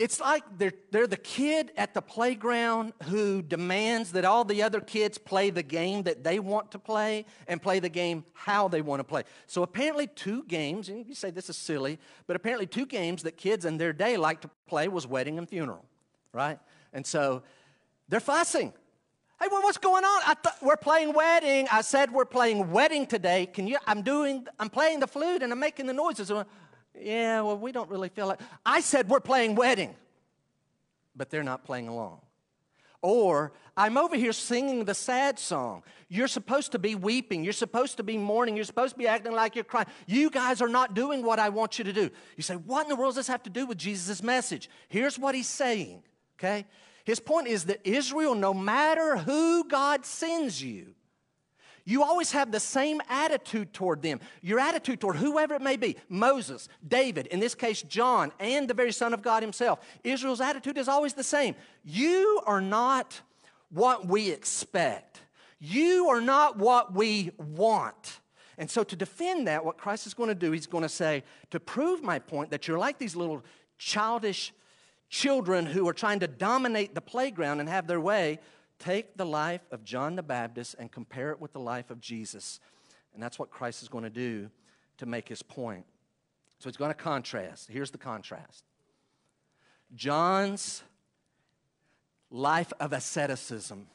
It's 0.00 0.18
like 0.18 0.42
they're, 0.56 0.72
they're 0.90 1.06
the 1.06 1.18
kid 1.18 1.72
at 1.76 1.92
the 1.92 2.00
playground 2.00 2.94
who 3.02 3.42
demands 3.42 4.12
that 4.12 4.24
all 4.24 4.46
the 4.46 4.62
other 4.62 4.80
kids 4.80 5.18
play 5.18 5.50
the 5.50 5.62
game 5.62 6.04
that 6.04 6.24
they 6.24 6.38
want 6.38 6.70
to 6.70 6.78
play 6.78 7.26
and 7.46 7.60
play 7.60 7.80
the 7.80 7.90
game 7.90 8.24
how 8.32 8.66
they 8.66 8.80
want 8.80 9.00
to 9.00 9.04
play. 9.04 9.24
So, 9.46 9.62
apparently, 9.62 10.06
two 10.06 10.44
games, 10.44 10.88
and 10.88 11.06
you 11.06 11.14
say 11.14 11.30
this 11.30 11.50
is 11.50 11.58
silly, 11.58 11.98
but 12.26 12.34
apparently, 12.34 12.66
two 12.66 12.86
games 12.86 13.24
that 13.24 13.36
kids 13.36 13.66
in 13.66 13.76
their 13.76 13.92
day 13.92 14.16
liked 14.16 14.40
to 14.42 14.50
play 14.66 14.88
was 14.88 15.06
wedding 15.06 15.36
and 15.36 15.46
funeral, 15.46 15.84
right? 16.32 16.58
And 16.94 17.06
so 17.06 17.42
they're 18.08 18.20
fussing. 18.20 18.72
Hey, 19.40 19.48
well, 19.50 19.62
what's 19.62 19.78
going 19.78 20.04
on? 20.04 20.20
I 20.26 20.34
thought 20.34 20.58
we're 20.60 20.76
playing 20.76 21.14
wedding. 21.14 21.66
I 21.72 21.80
said 21.80 22.12
we're 22.12 22.26
playing 22.26 22.70
wedding 22.72 23.06
today. 23.06 23.46
Can 23.46 23.66
you? 23.66 23.78
I'm 23.86 24.02
doing. 24.02 24.46
I'm 24.58 24.68
playing 24.68 25.00
the 25.00 25.06
flute 25.06 25.42
and 25.42 25.50
I'm 25.50 25.58
making 25.58 25.86
the 25.86 25.94
noises. 25.94 26.30
Yeah, 26.94 27.40
well, 27.40 27.56
we 27.56 27.72
don't 27.72 27.88
really 27.88 28.10
feel 28.10 28.26
like. 28.26 28.40
I 28.66 28.82
said 28.82 29.08
we're 29.08 29.20
playing 29.20 29.54
wedding, 29.54 29.94
but 31.16 31.30
they're 31.30 31.42
not 31.42 31.64
playing 31.64 31.88
along. 31.88 32.20
Or 33.00 33.54
I'm 33.78 33.96
over 33.96 34.14
here 34.14 34.34
singing 34.34 34.84
the 34.84 34.92
sad 34.92 35.38
song. 35.38 35.84
You're 36.10 36.28
supposed 36.28 36.72
to 36.72 36.78
be 36.78 36.94
weeping. 36.94 37.42
You're 37.42 37.54
supposed 37.54 37.96
to 37.96 38.02
be 38.02 38.18
mourning. 38.18 38.56
You're 38.56 38.66
supposed 38.66 38.92
to 38.92 38.98
be 38.98 39.06
acting 39.06 39.32
like 39.32 39.54
you're 39.54 39.64
crying. 39.64 39.86
You 40.06 40.28
guys 40.28 40.60
are 40.60 40.68
not 40.68 40.92
doing 40.92 41.24
what 41.24 41.38
I 41.38 41.48
want 41.48 41.78
you 41.78 41.84
to 41.84 41.94
do. 41.94 42.10
You 42.36 42.42
say, 42.42 42.56
What 42.56 42.82
in 42.82 42.90
the 42.90 42.96
world 42.96 43.12
does 43.12 43.16
this 43.16 43.28
have 43.28 43.42
to 43.44 43.50
do 43.50 43.64
with 43.64 43.78
Jesus' 43.78 44.22
message? 44.22 44.68
Here's 44.90 45.18
what 45.18 45.34
he's 45.34 45.48
saying, 45.48 46.02
okay? 46.38 46.66
His 47.04 47.20
point 47.20 47.48
is 47.48 47.64
that 47.64 47.80
Israel, 47.84 48.34
no 48.34 48.52
matter 48.54 49.16
who 49.18 49.68
God 49.68 50.04
sends 50.04 50.62
you, 50.62 50.94
you 51.84 52.02
always 52.02 52.32
have 52.32 52.52
the 52.52 52.60
same 52.60 53.00
attitude 53.08 53.72
toward 53.72 54.02
them. 54.02 54.20
Your 54.42 54.60
attitude 54.60 55.00
toward 55.00 55.16
whoever 55.16 55.54
it 55.54 55.62
may 55.62 55.76
be 55.76 55.96
Moses, 56.08 56.68
David, 56.86 57.26
in 57.28 57.40
this 57.40 57.54
case, 57.54 57.82
John, 57.82 58.32
and 58.38 58.68
the 58.68 58.74
very 58.74 58.92
Son 58.92 59.14
of 59.14 59.22
God 59.22 59.42
Himself. 59.42 59.80
Israel's 60.04 60.40
attitude 60.40 60.78
is 60.78 60.88
always 60.88 61.14
the 61.14 61.24
same. 61.24 61.54
You 61.84 62.42
are 62.46 62.60
not 62.60 63.20
what 63.70 64.06
we 64.06 64.30
expect, 64.30 65.20
you 65.58 66.08
are 66.08 66.20
not 66.20 66.58
what 66.58 66.94
we 66.94 67.32
want. 67.38 68.20
And 68.58 68.70
so, 68.70 68.84
to 68.84 68.94
defend 68.94 69.46
that, 69.46 69.64
what 69.64 69.78
Christ 69.78 70.06
is 70.06 70.12
going 70.12 70.28
to 70.28 70.34
do, 70.34 70.52
He's 70.52 70.66
going 70.66 70.82
to 70.82 70.88
say, 70.88 71.24
to 71.50 71.58
prove 71.58 72.02
my 72.02 72.18
point 72.18 72.50
that 72.50 72.68
you're 72.68 72.78
like 72.78 72.98
these 72.98 73.16
little 73.16 73.42
childish 73.78 74.52
children 75.10 75.66
who 75.66 75.86
are 75.88 75.92
trying 75.92 76.20
to 76.20 76.28
dominate 76.28 76.94
the 76.94 77.00
playground 77.00 77.60
and 77.60 77.68
have 77.68 77.86
their 77.86 78.00
way, 78.00 78.38
take 78.78 79.16
the 79.16 79.26
life 79.26 79.60
of 79.70 79.84
John 79.84 80.16
the 80.16 80.22
Baptist 80.22 80.76
and 80.78 80.90
compare 80.90 81.32
it 81.32 81.40
with 81.40 81.52
the 81.52 81.60
life 81.60 81.90
of 81.90 82.00
Jesus. 82.00 82.60
And 83.12 83.22
that's 83.22 83.38
what 83.38 83.50
Christ 83.50 83.82
is 83.82 83.88
going 83.88 84.04
to 84.04 84.10
do 84.10 84.48
to 84.98 85.06
make 85.06 85.28
his 85.28 85.42
point. 85.42 85.84
So 86.60 86.68
he's 86.68 86.76
going 86.76 86.92
to 86.92 86.94
contrast. 86.94 87.68
Here's 87.68 87.90
the 87.90 87.98
contrast 87.98 88.64
John's 89.94 90.84
life 92.30 92.72
of 92.78 92.92
asceticism, 92.92 93.88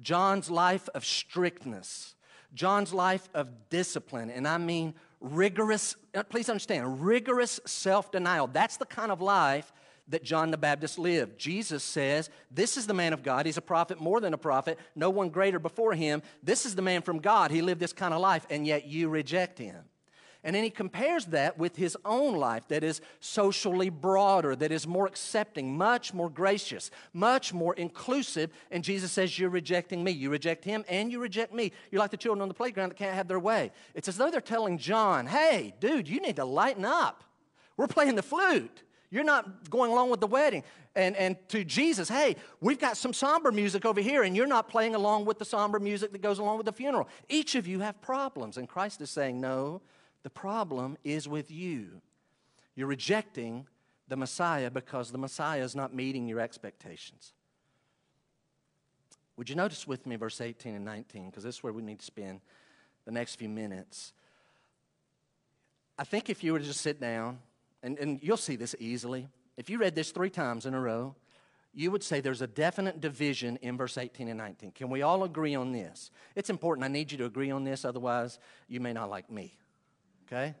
John's 0.00 0.48
life 0.48 0.88
of 0.94 1.04
strictness, 1.04 2.14
John's 2.54 2.94
life 2.94 3.28
of 3.34 3.68
discipline, 3.68 4.30
and 4.30 4.46
I 4.46 4.58
mean 4.58 4.94
rigorous, 5.20 5.96
uh, 6.14 6.22
please 6.22 6.48
understand, 6.48 7.04
rigorous 7.04 7.58
self 7.66 8.12
denial. 8.12 8.46
That's 8.46 8.76
the 8.76 8.86
kind 8.86 9.10
of 9.10 9.20
life 9.20 9.72
that 10.08 10.22
John 10.22 10.50
the 10.50 10.56
Baptist 10.56 10.98
lived. 10.98 11.38
Jesus 11.38 11.82
says, 11.82 12.30
This 12.50 12.76
is 12.76 12.86
the 12.86 12.94
man 12.94 13.12
of 13.12 13.22
God. 13.22 13.46
He's 13.46 13.56
a 13.56 13.62
prophet 13.62 14.00
more 14.00 14.20
than 14.20 14.34
a 14.34 14.38
prophet, 14.38 14.78
no 14.94 15.10
one 15.10 15.30
greater 15.30 15.58
before 15.58 15.94
him. 15.94 16.22
This 16.42 16.66
is 16.66 16.74
the 16.74 16.82
man 16.82 17.02
from 17.02 17.18
God. 17.18 17.50
He 17.50 17.62
lived 17.62 17.80
this 17.80 17.92
kind 17.92 18.14
of 18.14 18.20
life, 18.20 18.46
and 18.50 18.66
yet 18.66 18.86
you 18.86 19.08
reject 19.08 19.58
him. 19.58 19.84
And 20.46 20.54
then 20.54 20.62
he 20.62 20.70
compares 20.70 21.24
that 21.26 21.58
with 21.58 21.74
his 21.74 21.96
own 22.04 22.36
life 22.36 22.68
that 22.68 22.84
is 22.84 23.00
socially 23.18 23.90
broader, 23.90 24.54
that 24.54 24.70
is 24.70 24.86
more 24.86 25.04
accepting, 25.04 25.76
much 25.76 26.14
more 26.14 26.30
gracious, 26.30 26.92
much 27.12 27.52
more 27.52 27.74
inclusive. 27.74 28.52
And 28.70 28.84
Jesus 28.84 29.10
says, 29.10 29.36
You're 29.36 29.50
rejecting 29.50 30.04
me. 30.04 30.12
You 30.12 30.30
reject 30.30 30.64
him 30.64 30.84
and 30.88 31.10
you 31.10 31.18
reject 31.18 31.52
me. 31.52 31.72
You're 31.90 31.98
like 31.98 32.12
the 32.12 32.16
children 32.16 32.42
on 32.42 32.48
the 32.48 32.54
playground 32.54 32.90
that 32.90 32.96
can't 32.96 33.16
have 33.16 33.26
their 33.26 33.40
way. 33.40 33.72
It's 33.92 34.06
as 34.06 34.18
though 34.18 34.30
they're 34.30 34.40
telling 34.40 34.78
John, 34.78 35.26
Hey, 35.26 35.74
dude, 35.80 36.06
you 36.08 36.20
need 36.20 36.36
to 36.36 36.44
lighten 36.44 36.84
up. 36.84 37.24
We're 37.76 37.88
playing 37.88 38.14
the 38.14 38.22
flute. 38.22 38.84
You're 39.10 39.24
not 39.24 39.70
going 39.70 39.92
along 39.92 40.10
with 40.10 40.20
the 40.20 40.26
wedding. 40.26 40.64
And, 40.94 41.14
and 41.16 41.36
to 41.48 41.64
Jesus, 41.64 42.08
hey, 42.08 42.36
we've 42.60 42.78
got 42.78 42.96
some 42.96 43.12
somber 43.12 43.52
music 43.52 43.84
over 43.84 44.00
here, 44.00 44.22
and 44.22 44.36
you're 44.36 44.46
not 44.46 44.68
playing 44.68 44.94
along 44.94 45.26
with 45.26 45.38
the 45.38 45.44
somber 45.44 45.78
music 45.78 46.12
that 46.12 46.22
goes 46.22 46.38
along 46.38 46.56
with 46.56 46.66
the 46.66 46.72
funeral. 46.72 47.08
Each 47.28 47.54
of 47.54 47.66
you 47.66 47.80
have 47.80 48.00
problems. 48.00 48.56
And 48.56 48.68
Christ 48.68 49.00
is 49.00 49.10
saying, 49.10 49.40
no, 49.40 49.82
the 50.22 50.30
problem 50.30 50.96
is 51.04 51.28
with 51.28 51.50
you. 51.50 52.00
You're 52.74 52.88
rejecting 52.88 53.66
the 54.08 54.16
Messiah 54.16 54.70
because 54.70 55.10
the 55.10 55.18
Messiah 55.18 55.62
is 55.62 55.76
not 55.76 55.94
meeting 55.94 56.28
your 56.28 56.40
expectations. 56.40 57.32
Would 59.36 59.50
you 59.50 59.54
notice 59.54 59.86
with 59.86 60.06
me 60.06 60.16
verse 60.16 60.40
18 60.40 60.74
and 60.74 60.84
19? 60.84 61.26
Because 61.26 61.44
this 61.44 61.56
is 61.56 61.62
where 61.62 61.72
we 61.72 61.82
need 61.82 61.98
to 61.98 62.04
spend 62.04 62.40
the 63.04 63.10
next 63.12 63.36
few 63.36 63.48
minutes. 63.48 64.12
I 65.98 66.04
think 66.04 66.30
if 66.30 66.42
you 66.42 66.52
were 66.52 66.58
to 66.58 66.64
just 66.64 66.80
sit 66.80 67.00
down 67.00 67.38
and, 67.82 67.98
and 67.98 68.22
you'll 68.22 68.36
see 68.36 68.56
this 68.56 68.74
easily. 68.78 69.28
If 69.56 69.70
you 69.70 69.78
read 69.78 69.94
this 69.94 70.10
three 70.10 70.30
times 70.30 70.66
in 70.66 70.74
a 70.74 70.80
row, 70.80 71.14
you 71.72 71.90
would 71.90 72.02
say 72.02 72.20
there's 72.20 72.42
a 72.42 72.46
definite 72.46 73.00
division 73.00 73.58
in 73.60 73.76
verse 73.76 73.98
18 73.98 74.28
and 74.28 74.38
19. 74.38 74.72
Can 74.72 74.88
we 74.88 75.02
all 75.02 75.24
agree 75.24 75.54
on 75.54 75.72
this? 75.72 76.10
It's 76.34 76.48
important. 76.48 76.84
I 76.84 76.88
need 76.88 77.12
you 77.12 77.18
to 77.18 77.26
agree 77.26 77.50
on 77.50 77.64
this, 77.64 77.84
otherwise, 77.84 78.38
you 78.66 78.80
may 78.80 78.94
not 78.94 79.10
like 79.10 79.30
me. 79.30 79.58
Okay? 80.26 80.54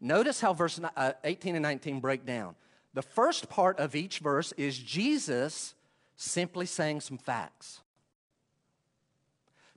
Notice 0.00 0.40
how 0.40 0.52
verse 0.52 0.78
uh, 0.96 1.12
18 1.24 1.56
and 1.56 1.62
19 1.62 2.00
break 2.00 2.26
down. 2.26 2.54
The 2.92 3.02
first 3.02 3.48
part 3.48 3.78
of 3.78 3.94
each 3.94 4.18
verse 4.18 4.52
is 4.52 4.78
Jesus 4.78 5.74
simply 6.16 6.66
saying 6.66 7.00
some 7.00 7.18
facts. 7.18 7.80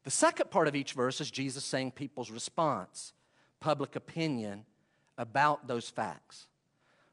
The 0.04 0.12
second 0.12 0.52
part 0.52 0.68
of 0.68 0.76
each 0.76 0.94
verse 0.94 1.22
is 1.22 1.30
Jesus 1.30 1.64
saying 1.64 1.92
people's 1.92 2.32
response, 2.32 3.14
public 3.60 3.96
opinion, 3.96 4.66
about 5.20 5.68
those 5.68 5.88
facts. 5.90 6.48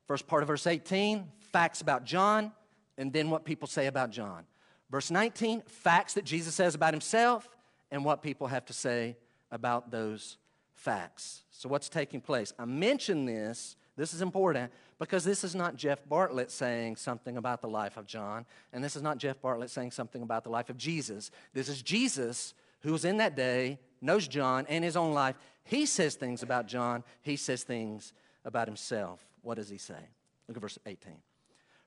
First 0.06 0.26
part 0.26 0.42
of 0.42 0.46
verse 0.46 0.66
18, 0.66 1.26
facts 1.52 1.82
about 1.82 2.04
John, 2.04 2.52
and 2.96 3.12
then 3.12 3.28
what 3.28 3.44
people 3.44 3.68
say 3.68 3.88
about 3.88 4.10
John. 4.10 4.44
Verse 4.88 5.10
19, 5.10 5.62
facts 5.66 6.14
that 6.14 6.24
Jesus 6.24 6.54
says 6.54 6.74
about 6.74 6.94
himself, 6.94 7.48
and 7.90 8.04
what 8.04 8.22
people 8.22 8.46
have 8.46 8.64
to 8.66 8.72
say 8.72 9.16
about 9.50 9.90
those 9.90 10.38
facts. 10.74 11.42
So, 11.50 11.68
what's 11.68 11.88
taking 11.88 12.20
place? 12.20 12.52
I 12.58 12.64
mention 12.64 13.26
this, 13.26 13.76
this 13.96 14.14
is 14.14 14.22
important, 14.22 14.72
because 14.98 15.24
this 15.24 15.44
is 15.44 15.54
not 15.54 15.76
Jeff 15.76 16.00
Bartlett 16.08 16.50
saying 16.50 16.96
something 16.96 17.36
about 17.36 17.60
the 17.60 17.68
life 17.68 17.96
of 17.96 18.06
John, 18.06 18.46
and 18.72 18.82
this 18.82 18.96
is 18.96 19.02
not 19.02 19.18
Jeff 19.18 19.40
Bartlett 19.40 19.70
saying 19.70 19.90
something 19.90 20.22
about 20.22 20.44
the 20.44 20.50
life 20.50 20.70
of 20.70 20.76
Jesus. 20.76 21.30
This 21.52 21.68
is 21.68 21.82
Jesus 21.82 22.54
who 22.80 22.92
was 22.92 23.04
in 23.04 23.16
that 23.16 23.36
day, 23.36 23.78
knows 24.00 24.28
John 24.28 24.66
and 24.68 24.84
his 24.84 24.96
own 24.96 25.12
life. 25.12 25.36
He 25.64 25.86
says 25.86 26.14
things 26.14 26.42
about 26.42 26.66
John, 26.66 27.04
he 27.22 27.36
says 27.36 27.64
things 27.64 28.12
about 28.44 28.68
himself. 28.68 29.20
What 29.42 29.56
does 29.56 29.68
he 29.68 29.78
say? 29.78 30.08
Look 30.48 30.56
at 30.56 30.60
verse 30.60 30.78
18. 30.86 31.12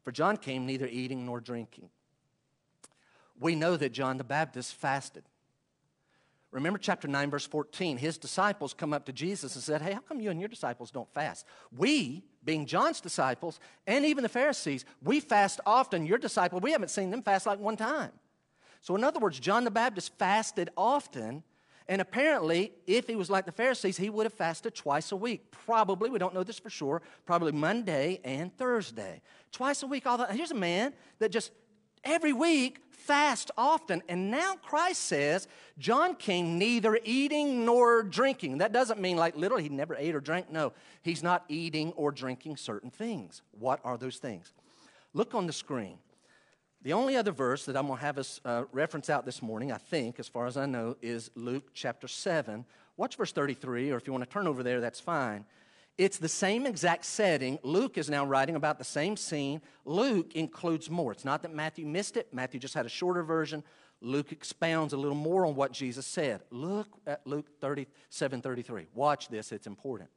For 0.04 0.12
John 0.12 0.38
came 0.38 0.66
neither 0.66 0.88
eating 0.88 1.26
nor 1.26 1.40
drinking. 1.40 1.90
We 3.40 3.56
know 3.56 3.78
that 3.78 3.94
John 3.94 4.18
the 4.18 4.24
Baptist 4.24 4.76
fasted. 4.76 5.24
Remember 6.52 6.80
chapter 6.80 7.08
9, 7.08 7.30
verse 7.30 7.46
14. 7.46 7.98
His 7.98 8.18
disciples 8.18 8.74
come 8.74 8.92
up 8.92 9.06
to 9.06 9.14
Jesus 9.14 9.56
and 9.56 9.64
said, 9.64 9.82
Hey, 9.82 9.94
how 9.94 10.00
come 10.00 10.20
you 10.20 10.32
and 10.32 10.40
your 10.40 10.50
disciples 10.50 10.90
don't 10.90 11.12
fast? 11.14 11.46
We, 11.76 12.24
being 12.44 12.66
John's 12.66 13.02
disciples, 13.02 13.60
and 13.86 14.04
even 14.04 14.24
the 14.24 14.30
Pharisees, 14.30 14.84
we 15.04 15.20
fast 15.20 15.60
often. 15.66 16.06
Your 16.08 16.18
disciple, 16.18 16.60
we 16.60 16.72
haven't 16.72 16.90
seen 16.90 17.12
them 17.12 17.22
fast 17.22 17.46
like 17.46 17.60
one 17.60 17.78
time. 17.78 18.12
So, 18.82 18.96
in 18.96 19.04
other 19.04 19.20
words, 19.20 19.40
John 19.40 19.64
the 19.64 19.72
Baptist 19.72 20.18
fasted 20.18 20.70
often, 20.76 21.44
and 21.90 22.02
apparently, 22.02 22.72
if 22.86 23.08
he 23.08 23.16
was 23.16 23.32
like 23.32 23.48
the 23.48 23.52
Pharisees, 23.52 23.98
he 23.98 24.12
would 24.12 24.28
have 24.28 24.34
fasted 24.34 24.76
twice 24.76 25.12
a 25.12 25.16
week. 25.16 25.50
Probably, 25.50 26.12
we 26.12 26.20
don't 26.20 26.36
know 26.36 26.44
this 26.44 26.60
for 26.60 26.70
sure, 26.70 27.02
probably 27.26 27.52
Monday 27.52 28.22
and 28.24 28.56
Thursday. 28.56 29.24
Twice 29.52 29.82
a 29.82 29.88
week. 29.88 30.06
All 30.06 30.20
the, 30.20 30.28
here's 30.28 30.52
a 30.52 30.56
man 30.56 30.94
that 31.18 31.32
just 31.32 31.52
every 32.04 32.32
week 32.32 32.84
fast 32.92 33.50
often. 33.58 34.04
And 34.08 34.30
now 34.30 34.54
Christ 34.62 35.02
says, 35.02 35.48
John 35.80 36.14
came 36.14 36.60
neither 36.60 37.00
eating 37.04 37.66
nor 37.66 38.04
drinking. 38.04 38.60
That 38.60 38.72
doesn't 38.72 39.02
mean 39.02 39.18
like 39.18 39.36
literally 39.36 39.64
he 39.64 39.70
never 39.70 39.96
ate 39.96 40.14
or 40.14 40.22
drank. 40.22 40.52
No, 40.52 40.74
he's 41.02 41.24
not 41.24 41.44
eating 41.50 41.92
or 41.94 42.12
drinking 42.12 42.58
certain 42.58 42.92
things. 42.92 43.42
What 43.58 43.80
are 43.84 43.98
those 43.98 44.18
things? 44.18 44.54
Look 45.16 45.34
on 45.34 45.48
the 45.48 45.54
screen. 45.54 45.98
The 46.82 46.94
only 46.94 47.18
other 47.18 47.32
verse 47.32 47.66
that 47.66 47.76
I'm 47.76 47.88
going 47.88 48.00
to 48.00 48.06
have 48.06 48.18
us 48.18 48.40
uh, 48.46 48.64
reference 48.72 49.10
out 49.10 49.26
this 49.26 49.42
morning, 49.42 49.72
I 49.72 49.78
think, 49.78 50.18
as 50.18 50.30
far 50.30 50.48
as 50.48 50.56
I 50.56 50.66
know, 50.66 50.96
is 51.02 51.30
Luke 51.36 51.72
chapter 51.74 52.08
7. 52.08 52.64
Watch 52.96 53.18
verse 53.18 53.34
33, 53.34 53.92
or 53.92 53.98
if 53.98 54.08
you 54.08 54.14
want 54.14 54.24
to 54.24 54.30
turn 54.30 54.48
over 54.48 54.64
there, 54.64 54.80
that's 54.80 55.00
fine. 55.00 55.46
It's 55.98 56.18
the 56.18 56.30
same 56.30 56.66
exact 56.66 57.04
setting. 57.04 57.60
Luke 57.64 57.98
is 57.98 58.10
now 58.10 58.26
writing 58.26 58.56
about 58.56 58.78
the 58.78 58.86
same 58.86 59.18
scene. 59.18 59.62
Luke 59.84 60.34
includes 60.36 60.90
more. 60.90 61.12
It's 61.12 61.26
not 61.26 61.42
that 61.42 61.54
Matthew 61.54 61.86
missed 61.86 62.16
it, 62.16 62.34
Matthew 62.34 62.62
just 62.62 62.74
had 62.74 62.86
a 62.86 62.90
shorter 62.90 63.24
version. 63.24 63.62
Luke 64.00 64.32
expounds 64.32 64.94
a 64.94 64.98
little 64.98 65.18
more 65.18 65.46
on 65.46 65.56
what 65.56 65.74
Jesus 65.74 66.06
said. 66.06 66.42
Look 66.50 66.88
at 67.06 67.28
Luke 67.28 67.48
37 67.60 68.42
33. 68.42 68.88
Watch 68.96 69.28
this, 69.28 69.52
it's 69.52 69.68
important. 69.68 70.10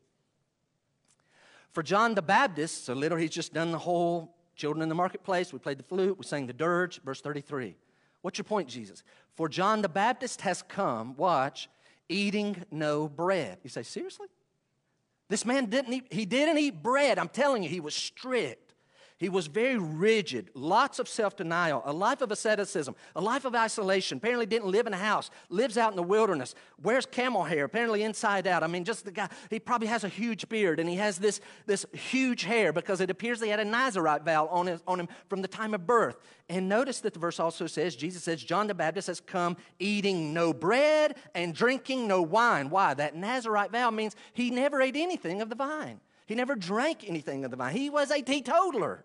For 1.72 1.82
John 1.82 2.14
the 2.14 2.22
Baptist, 2.22 2.84
so 2.84 2.94
literally 2.94 3.24
he's 3.24 3.34
just 3.34 3.52
done 3.52 3.72
the 3.72 3.78
whole 3.78 4.36
children 4.62 4.80
in 4.80 4.88
the 4.88 4.94
marketplace. 4.94 5.52
We 5.52 5.58
played 5.58 5.80
the 5.80 5.82
flute, 5.82 6.16
we 6.16 6.24
sang 6.24 6.46
the 6.46 6.52
dirge, 6.52 7.02
verse 7.02 7.20
33. 7.20 7.74
What's 8.20 8.38
your 8.38 8.44
point, 8.44 8.68
Jesus? 8.68 9.02
For 9.34 9.48
John 9.48 9.82
the 9.82 9.88
Baptist 9.88 10.42
has 10.42 10.62
come, 10.62 11.16
watch, 11.16 11.68
eating 12.08 12.62
no 12.70 13.08
bread. 13.08 13.58
You 13.64 13.70
say, 13.70 13.82
seriously? 13.82 14.28
This 15.28 15.44
man 15.44 15.64
didn't 15.66 15.92
eat, 15.92 16.06
he 16.12 16.26
didn't 16.26 16.58
eat 16.58 16.80
bread. 16.80 17.18
I'm 17.18 17.28
telling 17.28 17.64
you, 17.64 17.68
he 17.68 17.80
was 17.80 17.92
strict. 17.92 18.71
He 19.22 19.28
was 19.28 19.46
very 19.46 19.78
rigid, 19.78 20.50
lots 20.52 20.98
of 20.98 21.08
self 21.08 21.36
denial, 21.36 21.80
a 21.86 21.92
life 21.92 22.22
of 22.22 22.32
asceticism, 22.32 22.96
a 23.14 23.20
life 23.20 23.44
of 23.44 23.54
isolation. 23.54 24.18
Apparently, 24.18 24.46
didn't 24.46 24.68
live 24.68 24.88
in 24.88 24.92
a 24.92 24.98
house, 24.98 25.30
lives 25.48 25.78
out 25.78 25.92
in 25.92 25.96
the 25.96 26.02
wilderness, 26.02 26.56
wears 26.82 27.06
camel 27.06 27.44
hair, 27.44 27.66
apparently 27.66 28.02
inside 28.02 28.48
out. 28.48 28.64
I 28.64 28.66
mean, 28.66 28.82
just 28.82 29.04
the 29.04 29.12
guy, 29.12 29.28
he 29.48 29.60
probably 29.60 29.86
has 29.86 30.02
a 30.02 30.08
huge 30.08 30.48
beard 30.48 30.80
and 30.80 30.88
he 30.88 30.96
has 30.96 31.18
this, 31.18 31.40
this 31.66 31.86
huge 31.92 32.42
hair 32.42 32.72
because 32.72 33.00
it 33.00 33.10
appears 33.10 33.40
he 33.40 33.48
had 33.48 33.60
a 33.60 33.64
Nazarite 33.64 34.24
vow 34.24 34.48
on, 34.48 34.66
his, 34.66 34.82
on 34.88 34.98
him 34.98 35.08
from 35.28 35.40
the 35.40 35.46
time 35.46 35.72
of 35.72 35.86
birth. 35.86 36.16
And 36.48 36.68
notice 36.68 36.98
that 37.02 37.12
the 37.14 37.20
verse 37.20 37.38
also 37.38 37.68
says, 37.68 37.94
Jesus 37.94 38.24
says, 38.24 38.42
John 38.42 38.66
the 38.66 38.74
Baptist 38.74 39.06
has 39.06 39.20
come 39.20 39.56
eating 39.78 40.34
no 40.34 40.52
bread 40.52 41.14
and 41.36 41.54
drinking 41.54 42.08
no 42.08 42.22
wine. 42.22 42.70
Why? 42.70 42.94
That 42.94 43.14
Nazarite 43.14 43.70
vow 43.70 43.92
means 43.92 44.16
he 44.32 44.50
never 44.50 44.82
ate 44.82 44.96
anything 44.96 45.40
of 45.40 45.48
the 45.48 45.54
vine. 45.54 46.00
He 46.26 46.34
never 46.34 46.56
drank 46.56 47.04
anything 47.06 47.44
of 47.44 47.52
the 47.52 47.56
vine. 47.56 47.76
He 47.76 47.88
was 47.88 48.10
a 48.10 48.20
teetotaler 48.20 49.04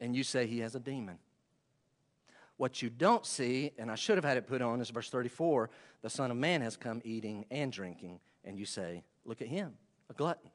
and 0.00 0.14
you 0.14 0.22
say 0.22 0.46
he 0.46 0.60
has 0.60 0.74
a 0.74 0.80
demon. 0.80 1.18
What 2.56 2.82
you 2.82 2.90
don't 2.90 3.24
see, 3.24 3.72
and 3.78 3.90
I 3.90 3.94
should 3.94 4.16
have 4.16 4.24
had 4.24 4.36
it 4.36 4.46
put 4.46 4.62
on, 4.62 4.80
is 4.80 4.90
verse 4.90 5.10
34 5.10 5.70
the 6.00 6.10
Son 6.10 6.30
of 6.30 6.36
Man 6.36 6.60
has 6.60 6.76
come 6.76 7.00
eating 7.04 7.44
and 7.50 7.72
drinking, 7.72 8.20
and 8.44 8.58
you 8.58 8.64
say, 8.64 9.02
Look 9.24 9.42
at 9.42 9.48
him, 9.48 9.74
a 10.08 10.14
glutton 10.14 10.50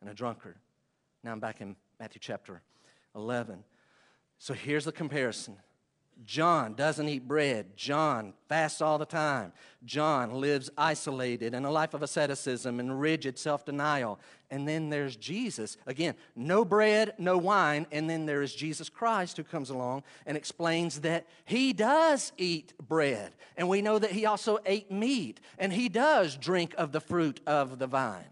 and 0.00 0.10
a 0.10 0.14
drunkard. 0.14 0.56
Now 1.22 1.32
I'm 1.32 1.40
back 1.40 1.60
in 1.60 1.76
Matthew 1.98 2.20
chapter 2.22 2.60
11. 3.14 3.64
So 4.38 4.52
here's 4.52 4.84
the 4.84 4.92
comparison 4.92 5.56
John 6.24 6.74
doesn't 6.74 7.08
eat 7.08 7.28
bread. 7.28 7.76
John 7.76 8.32
fasts 8.48 8.80
all 8.80 8.98
the 8.98 9.04
time. 9.04 9.52
John 9.84 10.40
lives 10.40 10.70
isolated 10.78 11.54
in 11.54 11.64
a 11.64 11.70
life 11.70 11.92
of 11.94 12.02
asceticism 12.02 12.80
and 12.80 13.00
rigid 13.00 13.38
self 13.38 13.64
denial. 13.64 14.18
And 14.50 14.66
then 14.66 14.88
there's 14.88 15.16
Jesus. 15.16 15.76
Again, 15.86 16.14
no 16.36 16.64
bread, 16.64 17.14
no 17.18 17.36
wine. 17.36 17.86
And 17.92 18.08
then 18.08 18.26
there 18.26 18.42
is 18.42 18.54
Jesus 18.54 18.88
Christ 18.88 19.36
who 19.36 19.44
comes 19.44 19.70
along 19.70 20.04
and 20.26 20.36
explains 20.36 21.00
that 21.00 21.26
he 21.44 21.72
does 21.72 22.32
eat 22.38 22.72
bread. 22.78 23.32
And 23.56 23.68
we 23.68 23.82
know 23.82 23.98
that 23.98 24.12
he 24.12 24.26
also 24.26 24.58
ate 24.64 24.90
meat. 24.90 25.40
And 25.58 25.72
he 25.72 25.88
does 25.88 26.36
drink 26.36 26.74
of 26.78 26.92
the 26.92 27.00
fruit 27.00 27.40
of 27.46 27.78
the 27.78 27.86
vine. 27.86 28.24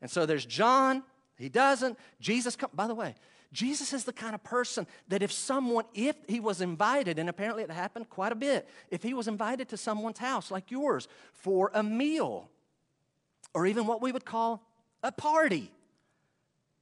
And 0.00 0.10
so 0.10 0.26
there's 0.26 0.46
John, 0.46 1.02
he 1.36 1.48
doesn't. 1.48 1.98
Jesus, 2.20 2.56
come, 2.56 2.70
by 2.72 2.86
the 2.86 2.94
way, 2.94 3.14
Jesus 3.54 3.92
is 3.92 4.02
the 4.04 4.12
kind 4.12 4.34
of 4.34 4.42
person 4.42 4.86
that 5.08 5.22
if 5.22 5.30
someone, 5.30 5.84
if 5.94 6.16
he 6.28 6.40
was 6.40 6.60
invited, 6.60 7.20
and 7.20 7.28
apparently 7.28 7.62
it 7.62 7.70
happened 7.70 8.10
quite 8.10 8.32
a 8.32 8.34
bit, 8.34 8.68
if 8.90 9.02
he 9.02 9.14
was 9.14 9.28
invited 9.28 9.68
to 9.68 9.76
someone's 9.76 10.18
house 10.18 10.50
like 10.50 10.72
yours 10.72 11.06
for 11.32 11.70
a 11.72 11.82
meal, 11.82 12.50
or 13.54 13.64
even 13.64 13.86
what 13.86 14.02
we 14.02 14.10
would 14.10 14.24
call 14.24 14.66
a 15.04 15.12
party, 15.12 15.70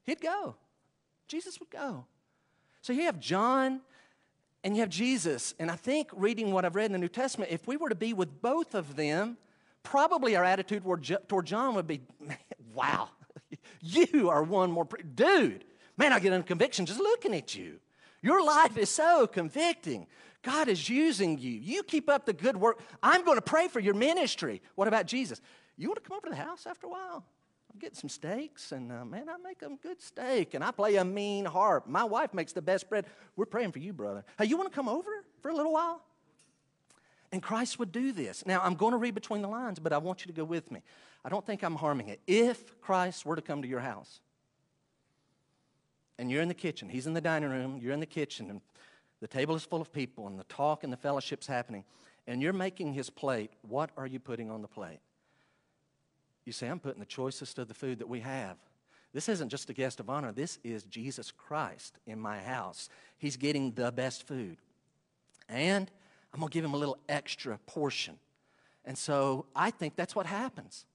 he'd 0.04 0.20
go. 0.20 0.56
Jesus 1.28 1.60
would 1.60 1.70
go. 1.70 2.06
So 2.80 2.94
you 2.94 3.02
have 3.02 3.20
John 3.20 3.82
and 4.64 4.74
you 4.74 4.80
have 4.80 4.90
Jesus. 4.90 5.54
And 5.58 5.70
I 5.70 5.76
think 5.76 6.08
reading 6.14 6.52
what 6.52 6.64
I've 6.64 6.74
read 6.74 6.86
in 6.86 6.92
the 6.92 6.98
New 6.98 7.08
Testament, 7.08 7.50
if 7.52 7.66
we 7.66 7.76
were 7.76 7.90
to 7.90 7.94
be 7.94 8.14
with 8.14 8.40
both 8.40 8.74
of 8.74 8.96
them, 8.96 9.36
probably 9.82 10.36
our 10.36 10.44
attitude 10.44 10.84
toward 11.28 11.46
John 11.46 11.74
would 11.74 11.86
be, 11.86 12.00
wow, 12.74 13.10
you 13.82 14.30
are 14.30 14.42
one 14.42 14.70
more, 14.70 14.86
pre- 14.86 15.02
dude, 15.02 15.64
Man, 15.96 16.12
I 16.12 16.18
get 16.20 16.32
a 16.32 16.42
conviction 16.42 16.86
just 16.86 17.00
looking 17.00 17.34
at 17.34 17.54
you. 17.54 17.78
Your 18.22 18.44
life 18.44 18.76
is 18.76 18.88
so 18.88 19.26
convicting. 19.26 20.06
God 20.42 20.68
is 20.68 20.88
using 20.88 21.38
you. 21.38 21.50
You 21.50 21.82
keep 21.82 22.08
up 22.08 22.26
the 22.26 22.32
good 22.32 22.56
work. 22.56 22.80
I'm 23.02 23.24
going 23.24 23.36
to 23.36 23.42
pray 23.42 23.68
for 23.68 23.80
your 23.80 23.94
ministry. 23.94 24.62
What 24.74 24.88
about 24.88 25.06
Jesus? 25.06 25.40
You 25.76 25.88
want 25.88 26.02
to 26.02 26.08
come 26.08 26.16
over 26.16 26.26
to 26.26 26.30
the 26.30 26.36
house 26.36 26.66
after 26.66 26.86
a 26.86 26.90
while? 26.90 27.24
I'm 27.72 27.78
getting 27.78 27.96
some 27.96 28.10
steaks, 28.10 28.72
and 28.72 28.92
uh, 28.92 29.04
man, 29.04 29.28
I 29.28 29.36
make 29.38 29.62
a 29.62 29.70
good 29.82 30.00
steak, 30.02 30.52
and 30.54 30.62
I 30.62 30.70
play 30.72 30.96
a 30.96 31.04
mean 31.04 31.46
harp. 31.46 31.86
My 31.86 32.04
wife 32.04 32.34
makes 32.34 32.52
the 32.52 32.60
best 32.60 32.88
bread. 32.90 33.06
We're 33.34 33.46
praying 33.46 33.72
for 33.72 33.78
you, 33.78 33.92
brother. 33.92 34.24
Hey, 34.38 34.44
you 34.44 34.58
want 34.58 34.70
to 34.70 34.74
come 34.74 34.88
over 34.88 35.10
for 35.40 35.50
a 35.50 35.54
little 35.54 35.72
while? 35.72 36.02
And 37.32 37.42
Christ 37.42 37.78
would 37.78 37.90
do 37.90 38.12
this. 38.12 38.44
Now, 38.44 38.60
I'm 38.62 38.74
going 38.74 38.92
to 38.92 38.98
read 38.98 39.14
between 39.14 39.40
the 39.40 39.48
lines, 39.48 39.78
but 39.78 39.92
I 39.92 39.98
want 39.98 40.20
you 40.20 40.26
to 40.26 40.36
go 40.36 40.44
with 40.44 40.70
me. 40.70 40.82
I 41.24 41.30
don't 41.30 41.46
think 41.46 41.62
I'm 41.62 41.76
harming 41.76 42.08
it. 42.08 42.20
If 42.26 42.78
Christ 42.82 43.24
were 43.24 43.36
to 43.36 43.42
come 43.42 43.62
to 43.62 43.68
your 43.68 43.80
house, 43.80 44.20
and 46.22 46.30
you're 46.30 46.40
in 46.40 46.46
the 46.46 46.54
kitchen. 46.54 46.88
He's 46.88 47.08
in 47.08 47.14
the 47.14 47.20
dining 47.20 47.50
room, 47.50 47.80
you're 47.82 47.92
in 47.92 47.98
the 47.98 48.06
kitchen, 48.06 48.48
and 48.48 48.60
the 49.20 49.26
table 49.26 49.56
is 49.56 49.64
full 49.64 49.80
of 49.80 49.92
people, 49.92 50.28
and 50.28 50.38
the 50.38 50.44
talk 50.44 50.84
and 50.84 50.92
the 50.92 50.96
fellowship's 50.96 51.48
happening, 51.48 51.82
and 52.28 52.40
you're 52.40 52.52
making 52.52 52.92
his 52.92 53.10
plate. 53.10 53.50
What 53.62 53.90
are 53.96 54.06
you 54.06 54.20
putting 54.20 54.48
on 54.48 54.62
the 54.62 54.68
plate? 54.68 55.00
You 56.44 56.52
say, 56.52 56.68
I'm 56.68 56.78
putting 56.78 57.00
the 57.00 57.06
choicest 57.06 57.58
of 57.58 57.66
the 57.66 57.74
food 57.74 57.98
that 57.98 58.08
we 58.08 58.20
have. 58.20 58.56
This 59.12 59.28
isn't 59.28 59.48
just 59.48 59.68
a 59.68 59.72
guest 59.72 59.98
of 59.98 60.08
honor, 60.08 60.30
this 60.30 60.60
is 60.62 60.84
Jesus 60.84 61.32
Christ 61.32 61.98
in 62.06 62.20
my 62.20 62.38
house. 62.38 62.88
He's 63.18 63.36
getting 63.36 63.72
the 63.72 63.90
best 63.90 64.24
food. 64.24 64.58
And 65.48 65.90
I'm 66.32 66.38
going 66.38 66.50
to 66.50 66.54
give 66.54 66.64
him 66.64 66.74
a 66.74 66.78
little 66.78 66.98
extra 67.08 67.58
portion. 67.66 68.16
And 68.84 68.96
so 68.96 69.46
I 69.56 69.72
think 69.72 69.96
that's 69.96 70.14
what 70.14 70.26
happens. 70.26 70.86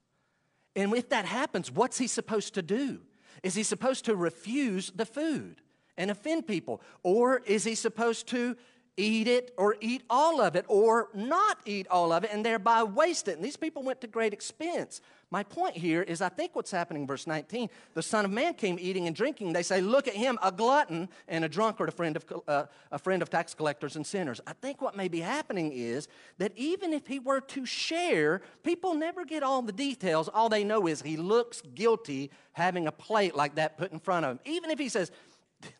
And 0.73 0.95
if 0.95 1.09
that 1.09 1.25
happens, 1.25 1.69
what's 1.69 1.97
he 1.97 2.07
supposed 2.07 2.53
to 2.53 2.61
do? 2.61 3.01
Is 3.43 3.55
he 3.55 3.63
supposed 3.63 4.05
to 4.05 4.15
refuse 4.15 4.91
the 4.95 5.05
food 5.05 5.61
and 5.97 6.11
offend 6.11 6.47
people? 6.47 6.81
Or 7.03 7.41
is 7.45 7.63
he 7.63 7.75
supposed 7.75 8.27
to 8.29 8.55
eat 8.97 9.27
it 9.27 9.53
or 9.57 9.77
eat 9.79 10.03
all 10.09 10.41
of 10.41 10.55
it 10.55 10.65
or 10.67 11.09
not 11.13 11.59
eat 11.65 11.87
all 11.89 12.11
of 12.11 12.23
it 12.23 12.31
and 12.33 12.43
thereby 12.43 12.83
waste 12.83 13.27
it. 13.27 13.35
And 13.35 13.45
these 13.45 13.55
people 13.55 13.83
went 13.83 14.01
to 14.01 14.07
great 14.07 14.33
expense. 14.33 15.01
My 15.29 15.43
point 15.43 15.75
here 15.75 16.01
is 16.01 16.21
I 16.21 16.29
think 16.29 16.55
what's 16.55 16.71
happening 16.71 17.03
in 17.03 17.07
verse 17.07 17.27
19, 17.27 17.69
the 17.93 18.01
Son 18.01 18.25
of 18.25 18.31
Man 18.31 18.53
came 18.53 18.77
eating 18.79 19.07
and 19.07 19.15
drinking. 19.15 19.53
They 19.53 19.61
say, 19.61 19.81
Look 19.81 20.07
at 20.07 20.15
him, 20.15 20.39
a 20.41 20.51
glutton 20.51 21.09
and 21.27 21.43
a 21.45 21.49
drunkard, 21.49 21.89
a 21.89 21.91
friend 21.91 22.15
of, 22.15 22.25
uh, 22.47 22.63
a 22.91 22.97
friend 22.97 23.21
of 23.21 23.29
tax 23.29 23.53
collectors 23.53 23.97
and 23.97 24.07
sinners. 24.07 24.39
I 24.47 24.53
think 24.53 24.81
what 24.81 24.95
may 24.95 25.09
be 25.09 25.19
happening 25.19 25.73
is 25.73 26.07
that 26.37 26.53
even 26.55 26.93
if 26.93 27.07
he 27.07 27.19
were 27.19 27.41
to 27.41 27.65
share, 27.65 28.41
people 28.63 28.95
never 28.95 29.25
get 29.25 29.43
all 29.43 29.61
the 29.61 29.73
details. 29.73 30.29
All 30.29 30.47
they 30.47 30.63
know 30.63 30.87
is 30.87 31.01
he 31.01 31.17
looks 31.17 31.61
guilty 31.75 32.31
having 32.53 32.87
a 32.87 32.91
plate 32.91 33.35
like 33.35 33.55
that 33.55 33.77
put 33.77 33.91
in 33.91 33.99
front 33.99 34.25
of 34.25 34.31
him. 34.31 34.39
Even 34.45 34.71
if 34.71 34.79
he 34.79 34.87
says, 34.87 35.11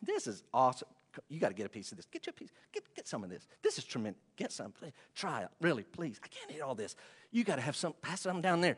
This 0.02 0.26
is 0.26 0.44
awesome. 0.52 0.88
You 1.28 1.40
got 1.40 1.48
to 1.48 1.54
get 1.54 1.66
a 1.66 1.70
piece 1.70 1.90
of 1.90 1.96
this. 1.96 2.06
Get 2.06 2.26
your 2.26 2.32
piece. 2.32 2.50
Get, 2.72 2.82
get 2.94 3.08
some 3.08 3.24
of 3.24 3.30
this. 3.30 3.46
This 3.62 3.78
is 3.78 3.84
tremendous. 3.84 4.20
Get 4.36 4.52
some. 4.52 4.72
Please. 4.72 4.92
Try 5.14 5.42
it. 5.42 5.48
Really, 5.60 5.82
please. 5.82 6.20
I 6.22 6.28
can't 6.28 6.50
eat 6.56 6.60
all 6.60 6.74
this. 6.74 6.94
You 7.30 7.44
got 7.44 7.56
to 7.56 7.62
have 7.62 7.76
some. 7.76 7.94
Pass 8.02 8.22
some 8.22 8.40
down 8.40 8.60
there. 8.60 8.76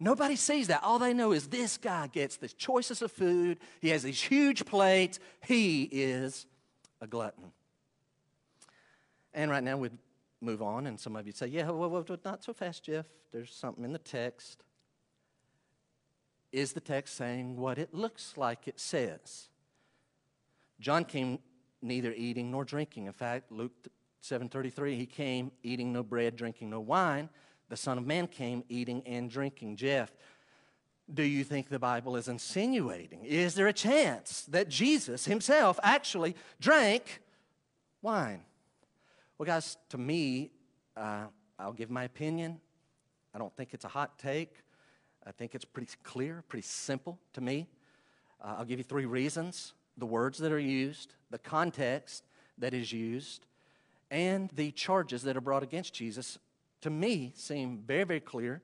Nobody 0.00 0.36
sees 0.36 0.68
that. 0.68 0.82
All 0.84 0.98
they 0.98 1.12
know 1.12 1.32
is 1.32 1.48
this 1.48 1.76
guy 1.76 2.06
gets 2.06 2.36
the 2.36 2.48
choicest 2.48 3.02
of 3.02 3.10
food. 3.10 3.58
He 3.80 3.88
has 3.88 4.02
these 4.02 4.22
huge 4.22 4.64
plates. 4.64 5.18
He 5.44 5.84
is 5.84 6.46
a 7.00 7.06
glutton. 7.06 7.52
And 9.34 9.50
right 9.50 9.62
now 9.62 9.76
we'd 9.76 9.98
move 10.40 10.62
on, 10.62 10.86
and 10.86 10.98
some 10.98 11.16
of 11.16 11.26
you 11.26 11.32
say, 11.32 11.46
Yeah, 11.48 11.70
well, 11.70 11.90
well, 11.90 12.04
not 12.24 12.44
so 12.44 12.52
fast, 12.52 12.84
Jeff. 12.84 13.06
There's 13.32 13.52
something 13.52 13.84
in 13.84 13.92
the 13.92 13.98
text. 13.98 14.64
Is 16.50 16.72
the 16.72 16.80
text 16.80 17.14
saying 17.16 17.56
what 17.56 17.78
it 17.78 17.92
looks 17.92 18.34
like 18.36 18.66
it 18.66 18.80
says? 18.80 19.48
John 20.80 21.04
came 21.04 21.40
neither 21.82 22.12
eating 22.12 22.50
nor 22.50 22.64
drinking. 22.64 23.06
In 23.06 23.12
fact, 23.12 23.52
Luke 23.52 23.88
7:33, 24.20 24.96
he 24.96 25.06
came 25.06 25.52
eating 25.62 25.92
no 25.92 26.02
bread, 26.02 26.36
drinking 26.36 26.70
no 26.70 26.80
wine. 26.80 27.28
The 27.68 27.76
Son 27.76 27.98
of 27.98 28.06
Man 28.06 28.26
came 28.26 28.64
eating 28.68 29.02
and 29.06 29.30
drinking. 29.30 29.76
Jeff, 29.76 30.12
do 31.12 31.22
you 31.22 31.44
think 31.44 31.68
the 31.68 31.78
Bible 31.78 32.16
is 32.16 32.28
insinuating? 32.28 33.24
Is 33.24 33.54
there 33.54 33.68
a 33.68 33.72
chance 33.72 34.42
that 34.46 34.68
Jesus 34.68 35.24
himself 35.24 35.78
actually 35.82 36.34
drank 36.60 37.22
wine? 38.02 38.42
Well, 39.36 39.46
guys, 39.46 39.76
to 39.90 39.98
me, 39.98 40.50
uh, 40.96 41.26
I'll 41.58 41.72
give 41.72 41.90
my 41.90 42.04
opinion. 42.04 42.60
I 43.34 43.38
don't 43.38 43.54
think 43.56 43.72
it's 43.72 43.84
a 43.84 43.88
hot 43.88 44.18
take. 44.18 44.54
I 45.26 45.30
think 45.30 45.54
it's 45.54 45.64
pretty 45.64 45.92
clear, 46.02 46.42
pretty 46.48 46.66
simple 46.66 47.18
to 47.34 47.40
me. 47.40 47.68
Uh, 48.40 48.56
I'll 48.58 48.64
give 48.64 48.78
you 48.78 48.84
three 48.84 49.06
reasons 49.06 49.74
the 49.98 50.06
words 50.06 50.38
that 50.38 50.52
are 50.52 50.58
used, 50.58 51.14
the 51.30 51.38
context 51.38 52.24
that 52.58 52.72
is 52.72 52.92
used, 52.92 53.44
and 54.10 54.48
the 54.54 54.70
charges 54.72 55.22
that 55.24 55.36
are 55.36 55.40
brought 55.40 55.62
against 55.62 55.92
Jesus, 55.92 56.38
to 56.80 56.90
me, 56.90 57.32
seem 57.34 57.82
very, 57.86 58.04
very 58.04 58.20
clear 58.20 58.62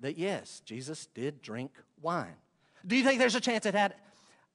that 0.00 0.18
yes, 0.18 0.60
Jesus 0.64 1.06
did 1.14 1.42
drink 1.42 1.70
wine. 2.02 2.34
Do 2.86 2.96
you 2.96 3.04
think 3.04 3.18
there's 3.18 3.36
a 3.36 3.40
chance 3.40 3.66
it 3.66 3.74
had? 3.74 3.94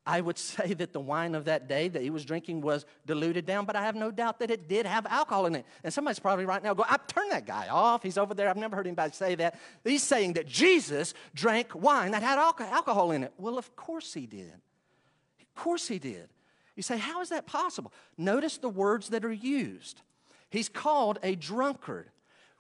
I 0.06 0.22
would 0.22 0.38
say 0.40 0.74
that 0.74 0.92
the 0.92 1.00
wine 1.00 1.36
of 1.36 1.46
that 1.46 1.68
day 1.68 1.88
that 1.88 2.02
he 2.02 2.10
was 2.10 2.26
drinking 2.26 2.62
was 2.62 2.86
diluted 3.06 3.46
down, 3.46 3.66
but 3.66 3.76
I 3.76 3.84
have 3.84 3.96
no 3.96 4.12
doubt 4.12 4.40
that 4.40 4.52
it 4.52 4.68
did 4.68 4.86
have 4.86 5.06
alcohol 5.06 5.46
in 5.46 5.56
it. 5.56 5.66
And 5.84 5.94
somebody's 5.94 6.20
probably 6.20 6.46
right 6.46 6.64
now 6.64 6.74
going, 6.74 6.90
I've 6.92 7.08
turned 7.08 7.32
that 7.32 7.46
guy 7.46 7.68
off. 7.70 8.04
He's 8.04 8.18
over 8.18 8.34
there. 8.34 8.50
I've 8.50 8.58
never 8.58 8.76
heard 8.76 8.88
anybody 8.88 9.14
say 9.14 9.36
that. 9.36 9.60
He's 9.84 10.04
saying 10.04 10.34
that 10.34 10.48
Jesus 10.48 11.14
drank 11.34 11.74
wine 11.74 12.12
that 12.12 12.24
had 12.24 12.38
alcohol 12.38 13.12
in 13.12 13.24
it. 13.24 13.34
Well, 13.38 13.58
of 13.58 13.76
course 13.76 14.14
he 14.14 14.26
did 14.26 14.54
course 15.60 15.88
he 15.88 16.00
did. 16.00 16.30
You 16.76 16.84
say, 16.84 16.98
how 16.98 17.22
is 17.22 17.30
that 17.30 17.46
possible? 17.46 17.92
Notice 18.18 18.58
the 18.58 18.70
words 18.70 19.10
that 19.10 19.26
are 19.26 19.34
used. 19.34 20.02
He's 20.50 20.70
called 20.70 21.20
a 21.22 21.36
drunkard, 21.36 22.10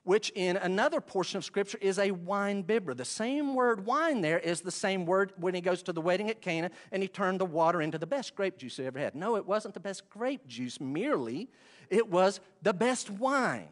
which 0.03 0.29
in 0.35 0.57
another 0.57 0.99
portion 0.99 1.37
of 1.37 1.45
Scripture 1.45 1.77
is 1.81 1.97
a 1.97 2.11
wine 2.11 2.61
bibber. 2.61 2.93
The 2.93 3.05
same 3.05 3.55
word 3.55 3.85
wine 3.85 4.19
there 4.19 4.37
is 4.37 4.59
the 4.61 4.71
same 4.71 5.05
word 5.05 5.31
when 5.37 5.55
he 5.55 5.61
goes 5.61 5.81
to 5.83 5.93
the 5.93 6.01
wedding 6.01 6.29
at 6.29 6.41
Cana 6.41 6.69
and 6.91 7.01
he 7.01 7.07
turned 7.07 7.39
the 7.39 7.45
water 7.45 7.81
into 7.81 7.97
the 7.97 8.05
best 8.05 8.35
grape 8.35 8.57
juice 8.57 8.75
he 8.75 8.85
ever 8.85 8.99
had. 8.99 9.15
No, 9.15 9.37
it 9.37 9.45
wasn't 9.45 9.73
the 9.73 9.79
best 9.79 10.09
grape 10.09 10.45
juice 10.45 10.81
merely, 10.81 11.47
it 11.89 12.09
was 12.09 12.41
the 12.61 12.73
best 12.73 13.09
wine. 13.09 13.69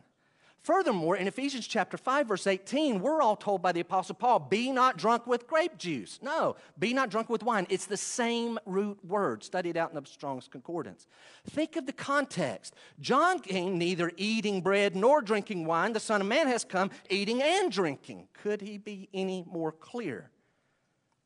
Furthermore, 0.67 1.15
in 1.15 1.27
Ephesians 1.27 1.65
chapter 1.65 1.95
5, 1.95 2.27
verse 2.27 2.45
18, 2.45 2.99
we're 2.99 3.21
all 3.21 3.37
told 3.37 3.61
by 3.61 3.71
the 3.71 3.79
Apostle 3.79 4.15
Paul, 4.15 4.37
be 4.37 4.69
not 4.69 4.97
drunk 4.97 5.25
with 5.25 5.47
grape 5.47 5.77
juice. 5.77 6.19
No, 6.21 6.57
be 6.77 6.93
not 6.93 7.09
drunk 7.09 7.29
with 7.29 7.41
wine. 7.41 7.65
It's 7.69 7.85
the 7.85 7.95
same 7.95 8.59
root 8.65 8.99
word, 9.05 9.45
studied 9.45 9.77
out 9.77 9.91
in 9.91 9.95
the 9.95 10.05
Strong's 10.05 10.49
Concordance. 10.49 11.07
Think 11.51 11.77
of 11.77 11.85
the 11.85 11.93
context. 11.93 12.75
John 12.99 13.39
came 13.39 13.77
neither 13.77 14.11
eating 14.17 14.59
bread 14.59 14.93
nor 14.93 15.21
drinking 15.21 15.63
wine. 15.63 15.93
The 15.93 16.01
Son 16.01 16.19
of 16.19 16.27
Man 16.27 16.47
has 16.47 16.65
come 16.65 16.91
eating 17.09 17.41
and 17.41 17.71
drinking. 17.71 18.27
Could 18.33 18.59
he 18.59 18.77
be 18.77 19.07
any 19.13 19.45
more 19.49 19.71
clear? 19.71 20.31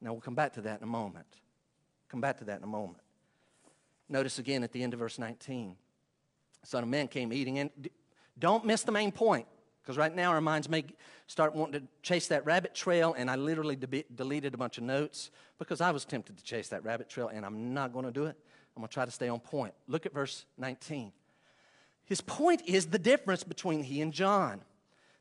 Now, 0.02 0.12
we'll 0.12 0.22
come 0.22 0.36
back 0.36 0.54
to 0.54 0.62
that 0.62 0.82
in 0.82 0.84
a 0.84 0.92
moment. 0.92 1.26
Come 2.10 2.22
back 2.22 2.38
to 2.38 2.44
that 2.44 2.60
in 2.60 2.64
a 2.64 2.68
moment. 2.68 3.02
Notice 4.08 4.38
again 4.38 4.64
at 4.64 4.72
the 4.72 4.84
end 4.84 4.94
of 4.94 5.00
verse 5.00 5.18
19. 5.18 5.78
Son 6.62 6.84
of 6.84 6.90
Man 6.90 7.08
came 7.08 7.34
eating 7.34 7.58
and 7.58 7.72
don't 8.42 8.66
miss 8.66 8.84
the 8.84 8.92
main 8.92 9.14
point, 9.14 9.48
because 9.82 9.98
right 9.98 10.14
now 10.14 10.32
our 10.32 10.42
minds 10.42 10.68
may 10.68 10.84
start 11.28 11.56
wanting 11.56 11.80
to 11.80 11.88
chase 12.02 12.28
that 12.28 12.46
rabbit 12.46 12.76
trail, 12.76 13.16
and 13.18 13.32
I 13.32 13.38
literally 13.38 13.78
de- 13.78 14.04
deleted 14.14 14.54
a 14.54 14.58
bunch 14.58 14.78
of 14.78 14.84
notes 14.84 15.32
because 15.58 15.80
I 15.80 15.92
was 15.92 16.04
tempted 16.04 16.38
to 16.38 16.44
chase 16.44 16.68
that 16.70 16.84
rabbit 16.84 17.08
trail, 17.08 17.30
and 17.30 17.46
I'm 17.46 17.74
not 17.74 17.94
going 17.94 18.06
to 18.06 18.12
do 18.12 18.26
it. 18.26 18.36
I'm 18.76 18.82
going 18.82 18.90
to 18.90 18.94
try 18.94 19.06
to 19.06 19.12
stay 19.12 19.30
on 19.30 19.40
point. 19.40 19.74
Look 19.88 20.06
at 20.06 20.14
verse 20.14 20.46
19. 20.58 21.14
His 22.04 22.20
point 22.20 22.64
is 22.66 22.88
the 22.88 23.00
difference 23.00 23.44
between 23.46 23.84
he 23.84 24.02
and 24.02 24.12
John. 24.12 24.62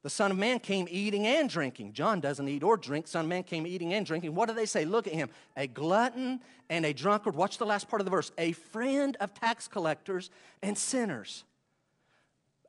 The 0.02 0.10
Son 0.10 0.30
of 0.30 0.38
Man 0.38 0.58
came 0.60 0.88
eating 0.90 1.26
and 1.26 1.48
drinking. 1.48 1.92
John 1.92 2.20
doesn't 2.20 2.48
eat 2.48 2.62
or 2.62 2.76
drink. 2.76 3.06
Son 3.06 3.26
of 3.26 3.28
Man 3.28 3.42
came 3.42 3.66
eating 3.66 3.92
and 3.92 4.06
drinking. 4.06 4.34
What 4.34 4.48
do 4.48 4.54
they 4.54 4.66
say? 4.66 4.86
Look 4.86 5.06
at 5.06 5.12
him. 5.12 5.28
A 5.56 5.66
glutton 5.66 6.40
and 6.70 6.86
a 6.86 6.94
drunkard. 6.94 7.36
Watch 7.36 7.58
the 7.58 7.66
last 7.66 7.88
part 7.88 8.00
of 8.00 8.06
the 8.06 8.10
verse. 8.10 8.32
A 8.38 8.52
friend 8.52 9.16
of 9.20 9.34
tax 9.34 9.68
collectors 9.68 10.30
and 10.62 10.76
sinners 10.76 11.44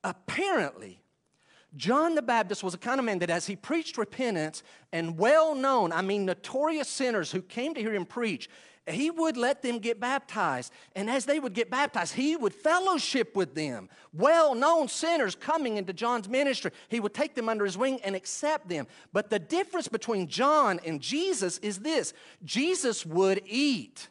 apparently, 0.04 1.02
John 1.78 2.16
the 2.16 2.22
Baptist 2.22 2.64
was 2.64 2.74
a 2.74 2.78
kind 2.78 3.00
of 3.00 3.06
man 3.06 3.20
that 3.20 3.30
as 3.30 3.48
he 3.48 3.56
preached 3.56 3.98
repentance 3.98 4.62
and 4.92 5.18
well 5.18 5.56
known, 5.56 5.94
I 5.94 6.02
mean, 6.02 6.26
notorious 6.26 6.90
sinners 6.90 7.32
who 7.32 7.42
came 7.42 7.74
to 7.74 7.80
hear 7.80 7.94
him 7.94 8.06
preach, 8.06 8.50
he 8.88 9.10
would 9.12 9.38
let 9.38 9.62
them 9.62 9.80
get 9.80 10.00
baptized. 10.00 10.74
And 10.96 11.10
as 11.10 11.26
they 11.26 11.40
would 11.40 11.54
get 11.54 11.70
baptized, 11.70 12.14
he 12.14 12.36
would 12.36 12.54
fellowship 12.54 13.36
with 13.36 13.56
them. 13.56 13.90
Well 14.12 14.56
known 14.56 14.88
sinners 14.88 15.36
coming 15.36 15.78
into 15.78 15.94
John's 15.94 16.28
ministry, 16.28 16.72
he 16.90 17.00
would 17.00 17.14
take 17.14 17.36
them 17.36 17.48
under 17.48 17.64
his 17.64 17.78
wing 17.78 18.00
and 18.04 18.16
accept 18.16 18.68
them. 18.68 18.88
But 19.14 19.30
the 19.30 19.40
difference 19.40 19.88
between 19.88 20.28
John 20.28 20.80
and 20.86 21.00
Jesus 21.00 21.58
is 21.60 21.80
this 21.80 22.14
Jesus 22.44 23.06
would 23.06 23.42
eat 23.46 24.10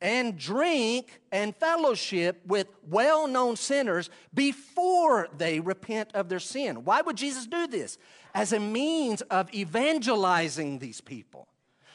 and 0.00 0.38
drink 0.38 1.20
and 1.32 1.54
fellowship 1.56 2.40
with 2.46 2.68
well 2.88 3.26
known 3.26 3.56
sinners 3.56 4.10
before 4.32 5.28
they 5.36 5.60
repent 5.60 6.10
of 6.14 6.28
their 6.28 6.38
sin. 6.38 6.84
Why 6.84 7.00
would 7.00 7.16
Jesus 7.16 7.46
do 7.46 7.66
this? 7.66 7.98
As 8.34 8.52
a 8.52 8.60
means 8.60 9.22
of 9.22 9.52
evangelizing 9.52 10.78
these 10.78 11.00
people. 11.00 11.48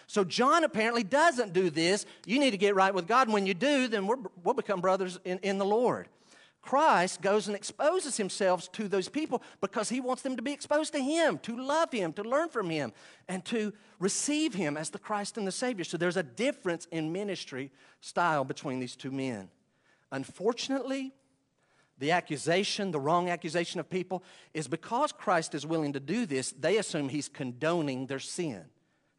So, 0.08 0.24
John 0.24 0.64
apparently 0.64 1.04
doesn't 1.04 1.54
do 1.54 1.70
this. 1.70 2.06
You 2.26 2.40
need 2.40 2.52
to 2.52 2.58
get 2.58 2.76
right 2.76 2.94
with 2.94 3.08
God. 3.08 3.28
And 3.28 3.34
when 3.34 3.46
you 3.46 3.54
do, 3.54 3.88
then 3.88 4.06
we 4.06 4.16
will 4.44 4.54
become 4.54 4.82
brothers 4.82 5.18
in, 5.24 5.40
in 5.40 5.58
the 5.58 5.66
Lord. 5.66 6.08
Christ 6.64 7.22
goes 7.22 7.48
and 7.48 7.56
exposes 7.58 8.16
himself 8.16 8.72
to 8.72 8.88
those 8.88 9.10
people 9.10 9.44
because 9.60 9.90
he 9.90 10.00
wants 10.00 10.22
them 10.22 10.38
to 10.38 10.42
be 10.42 10.54
exposed 10.54 10.94
to 10.94 11.00
him, 11.00 11.38
to 11.40 11.58
love 11.58 11.92
him, 11.92 12.14
to 12.14 12.24
learn 12.24 12.48
from 12.48 12.70
him, 12.70 12.94
and 13.28 13.44
to 13.46 13.74
receive 14.00 14.54
him 14.54 14.78
as 14.78 14.90
the 14.90 14.98
Christ 14.98 15.38
and 15.38 15.46
the 15.46 15.52
Savior. 15.52 15.84
So 15.84 15.98
there's 15.98 16.18
a 16.18 16.24
difference 16.24 16.88
in 16.90 17.12
ministry 17.12 17.70
style 18.00 18.46
between 18.46 18.80
these 18.80 18.96
two 18.96 19.12
men. 19.12 19.50
Unfortunately, 20.10 21.12
the 22.00 22.12
accusation, 22.12 22.92
the 22.92 23.00
wrong 23.00 23.30
accusation 23.30 23.82
of 23.82 23.90
people, 23.90 24.24
is 24.54 24.70
because 24.70 25.12
Christ 25.12 25.54
is 25.54 25.66
willing 25.66 25.94
to 25.94 26.00
do 26.00 26.26
this, 26.26 26.54
they 26.54 26.78
assume 26.78 27.10
he's 27.10 27.28
condoning 27.28 28.08
their 28.08 28.20
sin. 28.20 28.64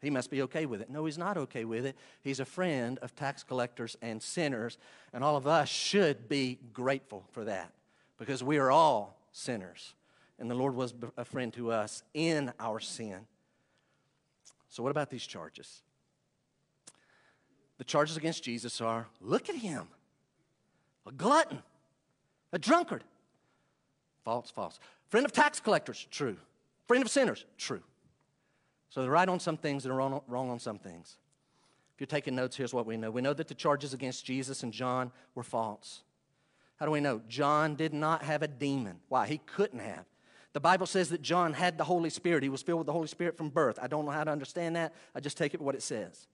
He 0.01 0.09
must 0.09 0.29
be 0.29 0.41
okay 0.43 0.65
with 0.65 0.81
it. 0.81 0.89
No, 0.89 1.05
he's 1.05 1.17
not 1.17 1.37
okay 1.37 1.65
with 1.65 1.85
it. 1.85 1.95
He's 2.21 2.39
a 2.39 2.45
friend 2.45 2.99
of 2.99 3.15
tax 3.15 3.43
collectors 3.43 3.97
and 4.01 4.21
sinners, 4.21 4.77
and 5.13 5.23
all 5.23 5.35
of 5.35 5.47
us 5.47 5.69
should 5.69 6.29
be 6.29 6.59
grateful 6.73 7.23
for 7.31 7.45
that 7.45 7.71
because 8.17 8.43
we 8.43 8.57
are 8.57 8.71
all 8.71 9.17
sinners. 9.31 9.95
And 10.37 10.51
the 10.51 10.55
Lord 10.55 10.75
was 10.75 10.93
a 11.17 11.25
friend 11.25 11.53
to 11.53 11.71
us 11.71 12.03
in 12.13 12.51
our 12.59 12.79
sin. 12.79 13.21
So, 14.69 14.83
what 14.83 14.89
about 14.89 15.09
these 15.09 15.25
charges? 15.25 15.81
The 17.77 17.83
charges 17.83 18.17
against 18.17 18.43
Jesus 18.43 18.81
are 18.81 19.07
look 19.21 19.49
at 19.49 19.55
him, 19.55 19.87
a 21.07 21.11
glutton, 21.11 21.59
a 22.51 22.59
drunkard. 22.59 23.03
False, 24.23 24.49
false. 24.49 24.79
Friend 25.09 25.25
of 25.25 25.31
tax 25.31 25.59
collectors, 25.59 26.07
true. 26.09 26.37
Friend 26.87 27.03
of 27.03 27.09
sinners, 27.09 27.45
true. 27.57 27.81
So 28.89 29.01
they're 29.01 29.11
right 29.11 29.27
on 29.27 29.39
some 29.39 29.57
things, 29.57 29.85
and 29.85 29.95
wrong, 29.95 30.21
wrong 30.27 30.49
on 30.49 30.59
some 30.59 30.79
things. 30.79 31.17
If 31.95 32.01
you're 32.01 32.07
taking 32.07 32.35
notes, 32.35 32.55
here's 32.55 32.73
what 32.73 32.85
we 32.85 32.97
know. 32.97 33.11
We 33.11 33.21
know 33.21 33.33
that 33.33 33.47
the 33.47 33.53
charges 33.53 33.93
against 33.93 34.25
Jesus 34.25 34.63
and 34.63 34.73
John 34.73 35.11
were 35.33 35.43
false. 35.43 36.03
How 36.77 36.85
do 36.85 36.91
we 36.91 36.99
know? 36.99 37.21
John 37.29 37.75
did 37.75 37.93
not 37.93 38.23
have 38.23 38.41
a 38.41 38.47
demon. 38.47 38.99
Why? 39.07 39.27
He 39.27 39.37
couldn't 39.37 39.79
have. 39.79 40.05
The 40.51 40.59
Bible 40.59 40.85
says 40.85 41.09
that 41.09 41.21
John 41.21 41.53
had 41.53 41.77
the 41.77 41.83
Holy 41.83 42.09
Spirit. 42.09 42.43
He 42.43 42.49
was 42.49 42.61
filled 42.61 42.79
with 42.79 42.85
the 42.87 42.93
Holy 42.93 43.07
Spirit 43.07 43.37
from 43.37 43.49
birth. 43.49 43.79
I 43.81 43.87
don't 43.87 44.05
know 44.05 44.11
how 44.11 44.23
to 44.23 44.31
understand 44.31 44.75
that. 44.75 44.93
I 45.13 45.19
just 45.19 45.37
take 45.37 45.53
it 45.53 45.61
what 45.61 45.75
it 45.75 45.83
says. 45.83 46.27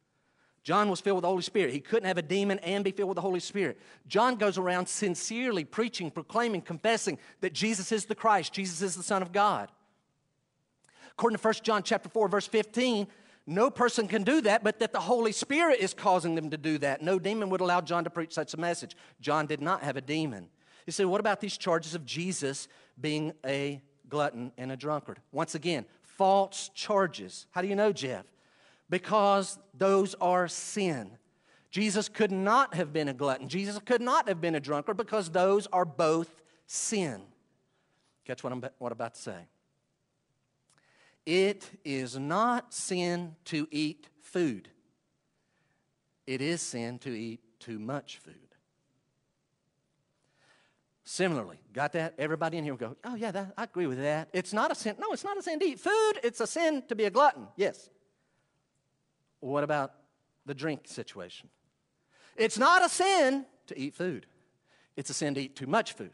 John 0.64 0.90
was 0.90 1.02
filled 1.02 1.18
with 1.18 1.24
the 1.24 1.28
Holy 1.28 1.42
Spirit. 1.42 1.74
He 1.74 1.80
couldn't 1.80 2.08
have 2.08 2.20
a 2.20 2.24
demon 2.24 2.60
and 2.60 2.84
be 2.84 2.92
filled 2.92 3.10
with 3.10 3.16
the 3.16 3.22
Holy 3.22 3.40
Spirit. 3.40 3.80
John 4.08 4.36
goes 4.36 4.60
around 4.60 4.88
sincerely 4.88 5.64
preaching, 5.64 6.12
proclaiming, 6.12 6.62
confessing 6.62 7.18
that 7.42 7.54
Jesus 7.54 7.92
is 7.92 8.06
the 8.06 8.16
Christ, 8.16 8.54
Jesus 8.54 8.82
is 8.82 8.96
the 8.96 9.04
Son 9.04 9.24
of 9.24 9.32
God. 9.32 9.72
According 11.22 11.38
to 11.38 11.48
1 11.48 11.54
John 11.62 11.84
chapter 11.84 12.10
4 12.10 12.28
verse 12.30 12.48
15, 12.48 13.06
no 13.46 13.70
person 13.70 14.08
can 14.08 14.24
do 14.24 14.42
that, 14.42 14.64
but 14.64 14.80
that 14.80 14.92
the 14.92 15.00
Holy 15.00 15.32
Spirit 15.32 15.80
is 15.80 15.94
causing 15.94 16.34
them 16.34 16.50
to 16.50 16.58
do 16.58 16.80
that. 16.80 17.04
No 17.04 17.20
demon 17.20 17.52
would 17.52 17.62
allow 17.62 17.80
John 17.80 18.04
to 18.06 18.10
preach 18.10 18.34
such 18.34 18.56
a 18.56 18.58
message. 18.58 18.96
John 19.20 19.46
did 19.46 19.62
not 19.62 19.84
have 19.84 19.98
a 19.98 20.02
demon. 20.02 20.48
You 20.88 20.94
say, 20.94 21.06
what 21.06 21.20
about 21.20 21.40
these 21.40 21.58
charges 21.58 21.94
of 21.94 22.08
Jesus 22.08 22.68
being 23.00 23.34
a 23.46 23.84
glutton 24.10 24.52
and 24.58 24.72
a 24.72 24.76
drunkard? 24.76 25.20
Once 25.32 25.54
again, 25.54 25.86
false 26.02 26.72
charges. 26.74 27.46
How 27.52 27.62
do 27.62 27.68
you 27.68 27.76
know, 27.76 27.94
Jeff? 27.94 28.26
because 28.92 29.58
those 29.74 30.16
are 30.16 30.48
sin. 30.48 31.12
Jesus 31.72 32.10
could 32.10 32.32
not 32.32 32.74
have 32.76 32.92
been 32.92 33.08
a 33.08 33.14
glutton. 33.14 33.48
Jesus 33.48 33.80
could 33.80 34.02
not 34.02 34.28
have 34.28 34.42
been 34.42 34.56
a 34.56 34.60
drunkard 34.60 34.98
because 34.98 35.30
those 35.30 35.66
are 35.68 35.86
both 35.86 36.42
sin. 36.68 37.22
Catch 38.26 38.44
what 38.44 38.52
I'm, 38.52 38.64
what 38.78 38.92
about 38.92 39.16
to 39.16 39.22
say. 39.22 39.48
It 41.26 41.70
is 41.86 42.18
not 42.18 42.74
sin 42.74 43.36
to 43.46 43.68
eat 43.72 44.08
food, 44.22 44.70
it 46.26 46.42
is 46.42 46.62
sin 46.62 47.00
to 47.00 47.10
eat 47.10 47.42
too 47.60 47.80
much 47.80 48.18
food. 48.18 48.36
Similarly, 51.04 51.60
got 51.74 51.92
that? 51.92 52.14
Everybody 52.18 52.58
in 52.58 52.64
here 52.64 52.72
will 52.74 52.78
go, 52.78 52.96
oh, 53.04 53.16
yeah, 53.16 53.32
that, 53.32 53.54
I 53.58 53.66
agree 53.66 53.86
with 53.86 53.98
that. 53.98 54.30
It's 54.32 54.54
not 54.54 54.72
a 54.72 54.76
sin. 54.76 54.96
No, 54.98 55.12
it's 55.12 55.26
not 55.26 55.38
a 55.38 55.42
sin 55.42 55.60
to 55.60 55.66
eat 55.66 55.78
food. 55.78 56.14
It's 56.24 56.40
a 56.40 56.48
sin 56.48 56.84
to 56.88 56.96
be 56.96 57.04
a 57.04 57.10
glutton. 57.10 57.48
Yes. 57.58 57.90
What 59.42 59.66
about 59.66 59.92
the 60.46 60.54
drink 60.54 60.84
situation? 60.86 61.50
It's 62.38 62.58
not 62.58 62.86
a 62.86 62.88
sin 62.88 63.46
to 63.68 63.78
eat 63.78 63.94
food, 63.94 64.26
it's 64.96 65.10
a 65.10 65.14
sin 65.14 65.34
to 65.36 65.42
eat 65.42 65.56
too 65.56 65.68
much 65.68 65.94
food. 65.94 66.12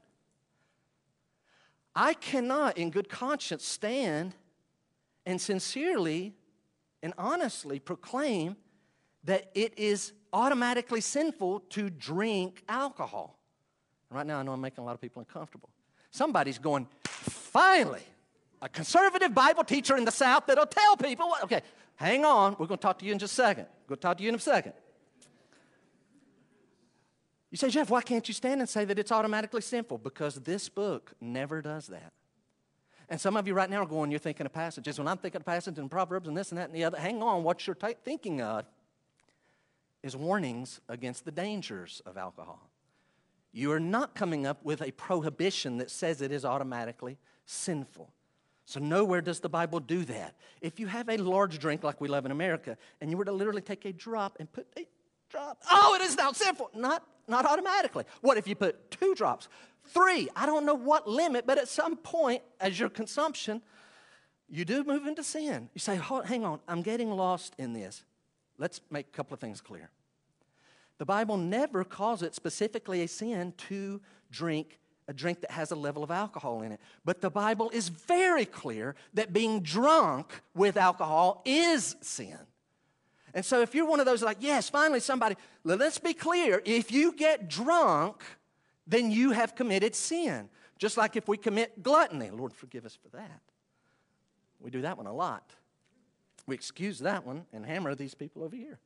I 1.96 2.14
cannot, 2.14 2.78
in 2.78 2.90
good 2.90 3.10
conscience, 3.10 3.66
stand 3.66 4.36
and 5.28 5.40
sincerely 5.40 6.34
and 7.04 7.14
honestly 7.20 7.78
proclaim 7.78 8.56
that 9.26 9.52
it 9.54 9.78
is 9.78 10.14
automatically 10.34 11.02
sinful 11.02 11.60
to 11.70 11.92
drink 11.92 12.64
alcohol. 12.68 13.38
Right 14.10 14.26
now, 14.26 14.40
I 14.40 14.44
know 14.44 14.54
I'm 14.54 14.62
making 14.62 14.84
a 14.84 14.86
lot 14.86 14.96
of 14.96 15.02
people 15.02 15.20
uncomfortable. 15.20 15.70
Somebody's 16.10 16.58
going, 16.58 16.88
finally, 17.04 18.02
a 18.64 18.70
conservative 18.70 19.36
Bible 19.36 19.64
teacher 19.64 19.96
in 19.98 20.06
the 20.06 20.12
South 20.12 20.48
that'll 20.48 20.66
tell 20.66 20.98
people, 20.98 21.28
what, 21.28 21.44
okay, 21.44 21.62
Hang 21.98 22.26
on. 22.26 22.56
We're 22.60 22.68
going 22.68 22.78
to 22.78 22.82
talk 22.82 23.00
to 23.00 23.06
you 23.06 23.12
in 23.12 23.20
just 23.20 23.34
a 23.34 23.36
second. 23.36 23.66
We're 23.84 23.96
going 23.96 23.98
to 23.98 24.02
talk 24.02 24.18
to 24.18 24.24
you 24.24 24.30
in 24.30 24.36
a 24.36 24.40
second. 24.40 24.74
You 27.50 27.58
say, 27.58 27.70
Jeff, 27.70 27.90
why 27.90 28.02
can't 28.02 28.28
you 28.28 28.36
stand 28.36 28.62
and 28.62 28.70
say 28.70 28.86
that 28.86 29.00
it's 29.00 29.12
automatically 29.12 29.62
sinful? 29.62 29.98
Because 29.98 30.36
this 30.36 30.70
book 30.70 31.14
never 31.20 31.62
does 31.62 31.88
that. 31.88 32.14
And 33.10 33.20
some 33.20 33.38
of 33.38 33.48
you 33.48 33.54
right 33.54 33.70
now 33.70 33.84
are 33.84 33.86
going, 33.86 34.12
you're 34.12 34.20
thinking 34.20 34.46
of 34.46 34.54
passages. 34.54 35.00
When 35.00 35.08
I'm 35.08 35.18
thinking 35.18 35.40
of 35.40 35.46
passages 35.46 35.80
in 35.80 35.88
Proverbs 35.88 36.28
and 36.28 36.36
this 36.36 36.52
and 36.52 36.58
that 36.58 36.66
and 36.66 36.76
the 36.76 36.84
other, 36.84 36.98
hang 36.98 37.24
on. 37.24 37.44
What 37.44 37.66
you're 37.66 37.76
t- 37.76 37.96
thinking 38.04 38.42
of 38.42 38.66
is 40.04 40.16
warnings 40.16 40.82
against 40.90 41.26
the 41.26 41.32
dangers 41.32 42.02
of 42.06 42.18
alcohol. 42.18 42.70
You 43.54 43.72
are 43.72 43.80
not 43.80 44.14
coming 44.14 44.46
up 44.46 44.64
with 44.64 44.82
a 44.82 44.92
prohibition 44.92 45.78
that 45.78 45.90
says 45.90 46.22
it 46.22 46.32
is 46.32 46.44
automatically 46.44 47.18
sinful. 47.46 48.12
So, 48.66 48.82
nowhere 48.82 49.22
does 49.22 49.40
the 49.40 49.48
Bible 49.48 49.80
do 49.80 50.04
that. 50.06 50.36
If 50.60 50.78
you 50.78 50.88
have 50.88 51.08
a 51.08 51.16
large 51.16 51.58
drink 51.58 51.86
like 51.86 52.02
we 52.02 52.10
love 52.10 52.26
in 52.26 52.32
America, 52.32 52.78
and 53.00 53.10
you 53.10 53.16
were 53.16 53.24
to 53.24 53.32
literally 53.32 53.62
take 53.62 53.86
a 53.86 53.94
drop 53.94 54.36
and 54.40 54.52
put 54.52 54.70
oh, 55.36 55.96
it 55.96 56.02
is 56.02 56.16
now 56.16 56.32
sinful. 56.32 56.72
Not, 56.76 57.04
not 57.28 57.46
automatically. 57.46 58.06
What 58.22 58.38
if 58.38 58.48
you 58.48 58.56
put 58.56 58.92
two 58.92 59.16
drops, 59.16 59.48
three? 59.86 60.30
I 60.36 60.46
don't 60.46 60.66
know 60.66 60.76
what 60.76 61.08
limit, 61.08 61.46
but 61.46 61.58
at 61.58 61.68
some 61.68 61.98
point, 61.98 62.42
as 62.60 62.80
your 62.80 62.90
consumption, 62.90 63.62
you 64.50 64.66
do 64.66 64.84
move 64.84 65.06
into 65.06 65.24
sin. 65.24 65.70
You 65.74 65.80
say, 65.80 66.00
hang 66.26 66.46
on, 66.46 66.60
I'm 66.68 66.82
getting 66.82 67.12
lost 67.12 67.54
in 67.58 67.74
this. 67.74 68.04
Let's 68.58 68.82
make 68.90 69.08
a 69.08 69.12
couple 69.12 69.34
of 69.34 69.40
things 69.40 69.62
clear. 69.62 69.90
The 70.98 71.06
Bible 71.06 71.38
never 71.38 71.84
calls 71.84 72.24
it 72.24 72.34
specifically 72.34 73.04
a 73.04 73.08
sin 73.08 73.54
to 73.70 74.02
drink 74.32 74.80
a 75.08 75.14
drink 75.14 75.42
that 75.42 75.52
has 75.52 75.72
a 75.72 75.76
level 75.76 76.04
of 76.04 76.12
alcohol 76.12 76.62
in 76.62 76.72
it. 76.72 76.82
But 77.06 77.22
the 77.22 77.30
Bible 77.30 77.70
is 77.70 77.90
very 77.90 78.46
clear 78.46 78.96
that 79.14 79.32
being 79.32 79.62
drunk 79.62 80.42
with 80.54 80.76
alcohol 80.76 81.42
is 81.46 81.96
sin. 82.02 82.38
And 83.38 83.46
so 83.46 83.62
if 83.62 83.76
you're 83.76 83.86
one 83.86 84.00
of 84.00 84.08
those 84.08 84.24
like, 84.24 84.38
yes, 84.40 84.68
finally 84.68 85.00
somebody, 85.00 85.36
let's 85.64 86.00
be 86.00 86.16
clear. 86.16 86.60
If 86.66 86.92
you 86.92 87.12
get 87.12 87.48
drunk, 87.48 88.24
then 88.88 89.12
you 89.12 89.30
have 89.30 89.54
committed 89.54 89.94
sin. 89.94 90.50
Just 90.80 90.98
like 90.98 91.16
if 91.16 91.28
we 91.28 91.38
commit 91.38 91.84
gluttony. 91.84 92.32
Lord, 92.32 92.52
forgive 92.52 92.84
us 92.84 92.98
for 93.00 93.16
that. 93.16 93.42
We 94.60 94.72
do 94.72 94.82
that 94.82 94.98
one 94.98 95.06
a 95.06 95.14
lot. 95.14 95.52
We 96.48 96.56
excuse 96.56 96.98
that 97.00 97.28
one 97.28 97.46
and 97.54 97.64
hammer 97.64 97.94
these 97.94 98.16
people 98.16 98.44
over 98.44 98.56
here. 98.56 98.80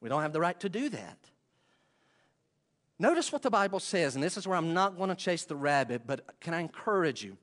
We 0.00 0.08
don't 0.08 0.22
have 0.22 0.32
the 0.32 0.40
right 0.40 0.60
to 0.60 0.68
do 0.68 0.88
that. 0.90 1.18
Notice 3.00 3.32
what 3.32 3.42
the 3.42 3.50
Bible 3.50 3.80
says, 3.80 4.14
and 4.14 4.22
this 4.22 4.36
is 4.36 4.46
where 4.46 4.56
I'm 4.56 4.74
not 4.74 4.96
going 4.96 5.08
to 5.08 5.16
chase 5.16 5.44
the 5.44 5.56
rabbit, 5.56 6.02
but 6.06 6.38
can 6.38 6.54
I 6.54 6.60
encourage 6.60 7.24
you? 7.24 7.36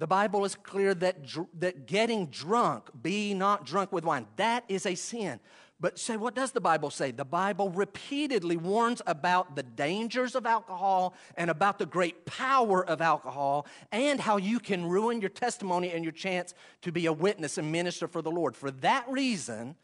The 0.00 0.06
Bible 0.06 0.46
is 0.46 0.54
clear 0.54 0.94
that, 0.94 1.18
that 1.58 1.86
getting 1.86 2.28
drunk, 2.28 2.88
be 3.02 3.34
not 3.34 3.66
drunk 3.66 3.92
with 3.92 4.02
wine, 4.02 4.26
that 4.36 4.64
is 4.66 4.86
a 4.86 4.94
sin. 4.94 5.40
But 5.78 5.98
say, 5.98 6.16
what 6.16 6.34
does 6.34 6.52
the 6.52 6.60
Bible 6.60 6.88
say? 6.88 7.10
The 7.10 7.26
Bible 7.26 7.68
repeatedly 7.68 8.56
warns 8.56 9.02
about 9.06 9.56
the 9.56 9.62
dangers 9.62 10.34
of 10.34 10.46
alcohol 10.46 11.14
and 11.36 11.50
about 11.50 11.78
the 11.78 11.84
great 11.84 12.24
power 12.24 12.82
of 12.82 13.02
alcohol 13.02 13.66
and 13.92 14.18
how 14.18 14.38
you 14.38 14.58
can 14.58 14.86
ruin 14.86 15.20
your 15.20 15.28
testimony 15.28 15.90
and 15.90 16.02
your 16.02 16.12
chance 16.12 16.54
to 16.80 16.90
be 16.90 17.04
a 17.04 17.12
witness 17.12 17.58
and 17.58 17.70
minister 17.70 18.08
for 18.08 18.22
the 18.22 18.30
Lord. 18.30 18.56
For 18.56 18.70
that 18.70 19.04
reason, 19.06 19.76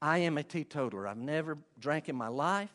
I 0.00 0.18
am 0.18 0.38
a 0.38 0.42
teetotaler. 0.42 1.06
I've 1.06 1.18
never 1.18 1.58
drank 1.78 2.08
in 2.08 2.16
my 2.16 2.28
life. 2.28 2.72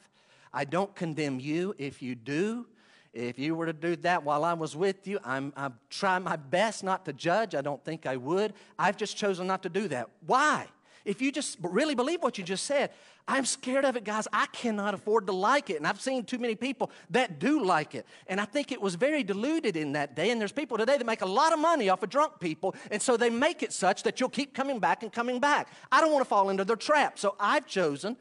I 0.54 0.66
don't 0.66 0.94
condemn 0.94 1.40
you 1.40 1.74
if 1.80 2.04
you 2.04 2.14
do. 2.14 2.68
If 3.14 3.38
you 3.38 3.54
were 3.54 3.68
to 3.68 3.74
do 3.74 3.96
that 3.98 4.24
while 4.24 4.44
I 4.44 4.54
was 4.54 4.76
with 4.76 5.08
you, 5.08 5.20
I'm, 5.24 5.54
I'm 5.56 5.76
trying 5.90 6.24
my 6.24 6.36
best 6.36 6.84
not 6.84 7.06
to 7.06 7.14
judge. 7.14 7.54
I 7.54 7.62
don't 7.62 7.84
think 7.86 8.08
I 8.08 8.18
would. 8.18 8.54
I've 8.80 8.98
just 8.98 9.16
chosen 9.16 9.46
not 9.46 9.62
to 9.64 9.70
do 9.70 9.88
that. 9.90 10.10
Why? 10.26 10.68
If 11.06 11.22
you 11.22 11.32
just 11.32 11.58
really 11.62 11.96
believe 11.96 12.24
what 12.24 12.38
you 12.38 12.44
just 12.44 12.66
said, 12.66 12.90
I'm 13.28 13.46
scared 13.46 13.86
of 13.86 13.96
it, 13.96 14.04
guys. 14.04 14.28
I 14.34 14.48
cannot 14.48 14.94
afford 14.94 15.28
to 15.28 15.34
like 15.34 15.70
it. 15.70 15.78
And 15.78 15.86
I've 15.86 16.02
seen 16.02 16.24
too 16.24 16.40
many 16.40 16.56
people 16.56 16.92
that 17.10 17.40
do 17.40 17.64
like 17.64 17.94
it. 17.94 18.06
And 18.28 18.40
I 18.42 18.46
think 18.46 18.72
it 18.72 18.82
was 18.82 18.96
very 18.96 19.24
diluted 19.24 19.78
in 19.78 19.94
that 19.94 20.16
day. 20.16 20.32
And 20.32 20.42
there's 20.42 20.52
people 20.52 20.78
today 20.78 20.98
that 20.98 21.06
make 21.06 21.22
a 21.22 21.28
lot 21.28 21.54
of 21.54 21.60
money 21.60 21.90
off 21.90 22.04
of 22.04 22.10
drunk 22.10 22.40
people. 22.40 22.74
And 22.90 23.02
so 23.02 23.16
they 23.16 23.30
make 23.30 23.64
it 23.64 23.72
such 23.72 24.04
that 24.04 24.20
you'll 24.20 24.30
keep 24.30 24.54
coming 24.54 24.80
back 24.80 25.04
and 25.04 25.12
coming 25.12 25.40
back. 25.40 25.70
I 25.92 26.02
don't 26.02 26.12
want 26.12 26.24
to 26.24 26.30
fall 26.30 26.50
into 26.50 26.66
their 26.66 26.76
trap. 26.76 27.20
So 27.20 27.36
I've 27.40 27.68
chosen 27.68 28.18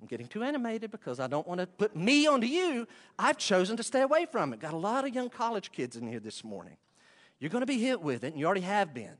I'm 0.00 0.06
getting 0.06 0.26
too 0.26 0.42
animated 0.42 0.90
because 0.90 1.20
I 1.20 1.26
don't 1.26 1.46
want 1.46 1.60
to 1.60 1.66
put 1.66 1.96
me 1.96 2.26
onto 2.26 2.46
you. 2.46 2.86
I've 3.18 3.38
chosen 3.38 3.76
to 3.78 3.82
stay 3.82 4.02
away 4.02 4.26
from 4.26 4.52
it. 4.52 4.60
Got 4.60 4.74
a 4.74 4.78
lot 4.78 5.06
of 5.06 5.14
young 5.14 5.30
college 5.30 5.72
kids 5.72 5.96
in 5.96 6.06
here 6.06 6.20
this 6.20 6.44
morning. 6.44 6.76
You're 7.38 7.50
going 7.50 7.62
to 7.62 7.66
be 7.66 7.78
hit 7.78 8.00
with 8.00 8.24
it, 8.24 8.28
and 8.28 8.38
you 8.38 8.46
already 8.46 8.62
have 8.62 8.94
been. 8.94 9.16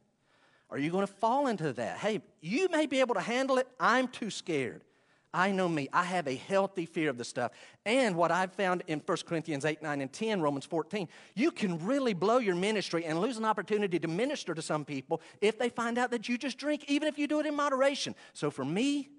Are 0.71 0.79
you 0.79 0.91
going 0.91 1.07
to 1.07 1.13
fall 1.13 1.47
into 1.47 1.73
that? 1.75 1.99
Hey, 1.99 2.21
you 2.41 2.69
may 2.71 2.87
be 2.87 3.01
able 3.01 3.15
to 3.15 3.21
handle 3.21 3.59
it. 3.59 3.69
I'm 3.79 4.09
too 4.09 4.31
scared. 4.31 4.83
I 5.33 5.53
know 5.53 5.69
me. 5.69 5.89
I 5.93 6.03
have 6.03 6.27
a 6.29 6.35
healthy 6.35 6.87
fear 6.87 7.11
of 7.11 7.19
the 7.19 7.25
stuff. 7.25 7.53
And 7.85 8.17
what 8.17 8.31
I've 8.31 8.53
found 8.53 8.83
in 8.87 9.03
1 9.05 9.19
Corinthians 9.27 9.67
8, 9.67 9.83
9, 9.83 10.01
and 10.01 10.13
10, 10.13 10.41
Romans 10.41 10.65
14, 10.65 11.09
you 11.35 11.51
can 11.51 11.85
really 11.85 12.15
blow 12.15 12.39
your 12.39 12.55
ministry 12.55 13.05
and 13.05 13.21
lose 13.21 13.37
an 13.37 13.45
opportunity 13.45 13.99
to 13.99 14.09
minister 14.09 14.55
to 14.55 14.63
some 14.63 14.85
people 14.85 15.21
if 15.43 15.59
they 15.59 15.69
find 15.69 15.99
out 15.99 16.11
that 16.11 16.29
you 16.29 16.39
just 16.39 16.57
drink, 16.57 16.85
even 16.89 17.07
if 17.07 17.19
you 17.19 17.27
do 17.27 17.39
it 17.39 17.47
in 17.47 17.55
moderation. 17.55 18.15
So 18.33 18.51
for 18.51 18.65
me, 18.65 19.11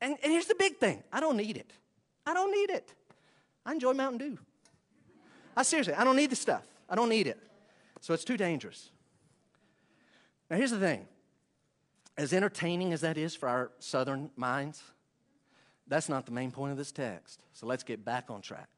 and, 0.00 0.16
and 0.22 0.32
here's 0.32 0.46
the 0.46 0.54
big 0.54 0.76
thing 0.76 1.02
I 1.12 1.20
don't 1.20 1.36
need 1.36 1.56
it. 1.56 1.72
I 2.26 2.34
don't 2.34 2.52
need 2.52 2.70
it. 2.70 2.92
I 3.64 3.72
enjoy 3.72 3.92
Mountain 3.92 4.18
Dew. 4.18 4.38
I 5.56 5.62
seriously, 5.62 5.94
I 5.94 6.04
don't 6.04 6.16
need 6.16 6.30
the 6.30 6.36
stuff. 6.36 6.64
I 6.88 6.94
don't 6.94 7.08
need 7.08 7.26
it. 7.26 7.38
So 8.00 8.14
it's 8.14 8.24
too 8.24 8.36
dangerous. 8.36 8.90
Now, 10.50 10.56
here's 10.56 10.70
the 10.70 10.78
thing 10.78 11.06
as 12.16 12.32
entertaining 12.32 12.92
as 12.92 13.00
that 13.02 13.18
is 13.18 13.34
for 13.34 13.48
our 13.48 13.70
southern 13.78 14.30
minds, 14.36 14.82
that's 15.86 16.08
not 16.08 16.26
the 16.26 16.32
main 16.32 16.50
point 16.50 16.72
of 16.72 16.78
this 16.78 16.92
text. 16.92 17.42
So 17.52 17.66
let's 17.66 17.82
get 17.82 18.04
back 18.04 18.30
on 18.30 18.40
track. 18.40 18.68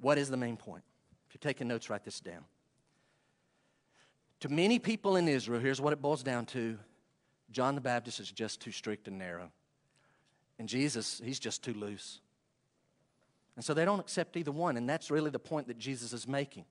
What 0.00 0.18
is 0.18 0.28
the 0.28 0.36
main 0.36 0.56
point? 0.56 0.82
If 1.28 1.34
you're 1.34 1.52
taking 1.52 1.68
notes, 1.68 1.88
write 1.88 2.04
this 2.04 2.20
down. 2.20 2.44
To 4.40 4.48
many 4.48 4.78
people 4.78 5.16
in 5.16 5.28
Israel, 5.28 5.60
here's 5.60 5.80
what 5.80 5.92
it 5.92 6.02
boils 6.02 6.22
down 6.22 6.46
to 6.46 6.78
John 7.50 7.74
the 7.74 7.80
Baptist 7.80 8.20
is 8.20 8.30
just 8.30 8.60
too 8.60 8.72
strict 8.72 9.08
and 9.08 9.18
narrow. 9.18 9.50
And 10.58 10.68
Jesus, 10.68 11.20
he's 11.24 11.38
just 11.38 11.62
too 11.62 11.74
loose. 11.74 12.20
And 13.56 13.64
so 13.64 13.74
they 13.74 13.84
don't 13.84 14.00
accept 14.00 14.36
either 14.36 14.52
one. 14.52 14.76
And 14.76 14.88
that's 14.88 15.10
really 15.10 15.30
the 15.30 15.38
point 15.38 15.66
that 15.68 15.78
Jesus 15.78 16.12
is 16.12 16.26
making. 16.28 16.64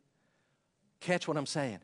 Catch 1.00 1.28
what 1.28 1.38
I'm 1.38 1.46
saying. 1.46 1.80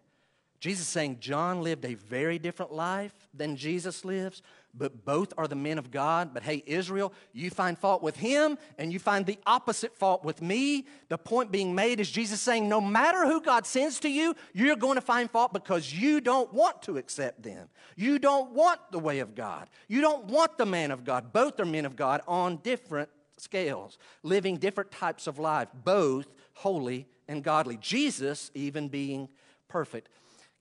Jesus 0.62 0.86
is 0.86 0.89
saying 0.89 1.17
John 1.19 1.63
lived 1.63 1.86
a 1.86 1.95
very 1.95 2.38
different 2.38 2.71
life 2.71 3.13
than 3.34 3.56
Jesus 3.56 4.06
lives, 4.06 4.43
but 4.76 5.04
both 5.04 5.34
are 5.36 5.47
the 5.47 5.56
men 5.56 5.80
of 5.80 5.89
God. 5.89 6.36
But 6.36 6.43
hey, 6.43 6.62
Israel, 6.67 7.13
you 7.34 7.50
find 7.50 7.76
fault 7.76 8.04
with 8.04 8.15
him 8.15 8.60
and 8.78 8.93
you 8.93 9.00
find 9.00 9.26
the 9.26 9.39
opposite 9.47 9.97
fault 9.97 10.24
with 10.24 10.39
me. 10.39 10.86
The 11.10 11.17
point 11.17 11.52
being 11.52 11.74
made 11.74 12.00
is 12.00 12.12
Jesus 12.12 12.41
saying 12.41 12.69
no 12.69 12.80
matter 12.80 13.26
who 13.26 13.41
God 13.41 13.65
sends 13.65 14.00
to 14.02 14.10
you, 14.10 14.36
you're 14.54 14.76
going 14.76 14.95
to 14.95 15.02
find 15.02 15.32
fault 15.32 15.52
because 15.52 15.91
you 15.91 16.21
don't 16.21 16.54
want 16.54 16.84
to 16.84 16.97
accept 16.97 17.41
them. 17.41 17.67
You 17.95 18.19
don't 18.19 18.52
want 18.52 18.80
the 18.91 19.00
way 19.00 19.17
of 19.17 19.34
God. 19.34 19.67
You 19.88 20.02
don't 20.02 20.26
want 20.26 20.60
the 20.60 20.67
man 20.67 20.91
of 20.91 21.04
God. 21.04 21.34
Both 21.34 21.60
are 21.60 21.65
men 21.65 21.88
of 21.88 21.95
God 21.95 22.21
on 22.28 22.58
different 22.58 23.10
scales, 23.36 23.97
living 24.21 24.58
different 24.58 24.91
types 24.91 25.26
of 25.26 25.39
life, 25.39 25.69
both 25.84 26.28
holy 26.54 27.08
and 27.28 27.43
godly. 27.43 27.78
Jesus 27.78 28.52
even 28.54 28.89
being 28.89 29.28
perfect. 29.67 30.10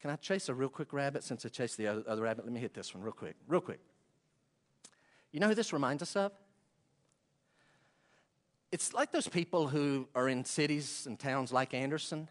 Can 0.00 0.10
I 0.10 0.16
chase 0.16 0.48
a 0.48 0.54
real 0.54 0.70
quick 0.70 0.92
rabbit 0.92 1.22
since 1.24 1.44
I 1.44 1.50
chased 1.50 1.76
the 1.76 1.86
other, 1.86 2.02
other 2.06 2.22
rabbit? 2.22 2.44
Let 2.44 2.54
me 2.54 2.60
hit 2.60 2.72
this 2.72 2.94
one 2.94 3.04
real 3.04 3.12
quick, 3.12 3.36
real 3.46 3.60
quick. 3.60 3.80
You 5.30 5.40
know 5.40 5.48
who 5.48 5.54
this 5.54 5.72
reminds 5.72 6.02
us 6.02 6.16
of? 6.16 6.32
It's 8.72 8.94
like 8.94 9.12
those 9.12 9.28
people 9.28 9.68
who 9.68 10.08
are 10.14 10.28
in 10.28 10.44
cities 10.44 11.04
and 11.06 11.18
towns 11.18 11.52
like 11.52 11.74
Anderson 11.74 12.28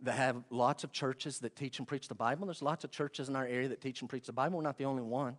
that 0.00 0.12
have 0.12 0.36
lots 0.48 0.84
of 0.84 0.92
churches 0.92 1.40
that 1.40 1.56
teach 1.56 1.80
and 1.80 1.88
preach 1.88 2.08
the 2.08 2.14
Bible. 2.14 2.46
There's 2.46 2.62
lots 2.62 2.84
of 2.84 2.90
churches 2.90 3.28
in 3.28 3.36
our 3.36 3.44
area 3.44 3.68
that 3.68 3.80
teach 3.80 4.00
and 4.00 4.08
preach 4.08 4.26
the 4.26 4.32
Bible. 4.32 4.56
We're 4.58 4.62
not 4.62 4.78
the 4.78 4.84
only 4.84 5.02
one. 5.02 5.36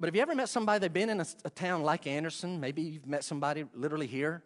But 0.00 0.08
have 0.08 0.16
you 0.16 0.22
ever 0.22 0.34
met 0.34 0.48
somebody, 0.48 0.80
they've 0.80 0.92
been 0.92 1.08
in 1.08 1.20
a, 1.20 1.26
a 1.44 1.50
town 1.50 1.82
like 1.82 2.06
Anderson? 2.06 2.60
Maybe 2.60 2.82
you've 2.82 3.06
met 3.06 3.22
somebody 3.24 3.64
literally 3.74 4.08
here 4.08 4.42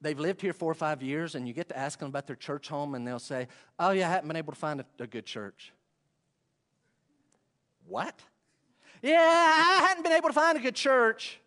they've 0.00 0.18
lived 0.18 0.40
here 0.40 0.52
four 0.52 0.70
or 0.70 0.74
five 0.74 1.02
years, 1.02 1.34
and 1.34 1.46
you 1.46 1.54
get 1.54 1.68
to 1.68 1.78
ask 1.78 1.98
them 1.98 2.08
about 2.08 2.26
their 2.26 2.36
church 2.36 2.68
home, 2.68 2.94
and 2.94 3.06
they'll 3.06 3.18
say, 3.18 3.48
Oh, 3.78 3.90
yeah, 3.90 4.08
I 4.08 4.12
haven't 4.12 4.28
been 4.28 4.36
able 4.36 4.52
to 4.52 4.58
find 4.58 4.80
a, 4.80 4.86
a 4.98 5.06
good 5.06 5.26
church. 5.26 5.72
What? 7.86 8.18
Yeah, 9.02 9.18
I 9.18 9.86
hadn't 9.88 10.02
been 10.02 10.12
able 10.12 10.28
to 10.28 10.34
find 10.34 10.56
a 10.56 10.60
good 10.60 10.74
church. 10.74 11.40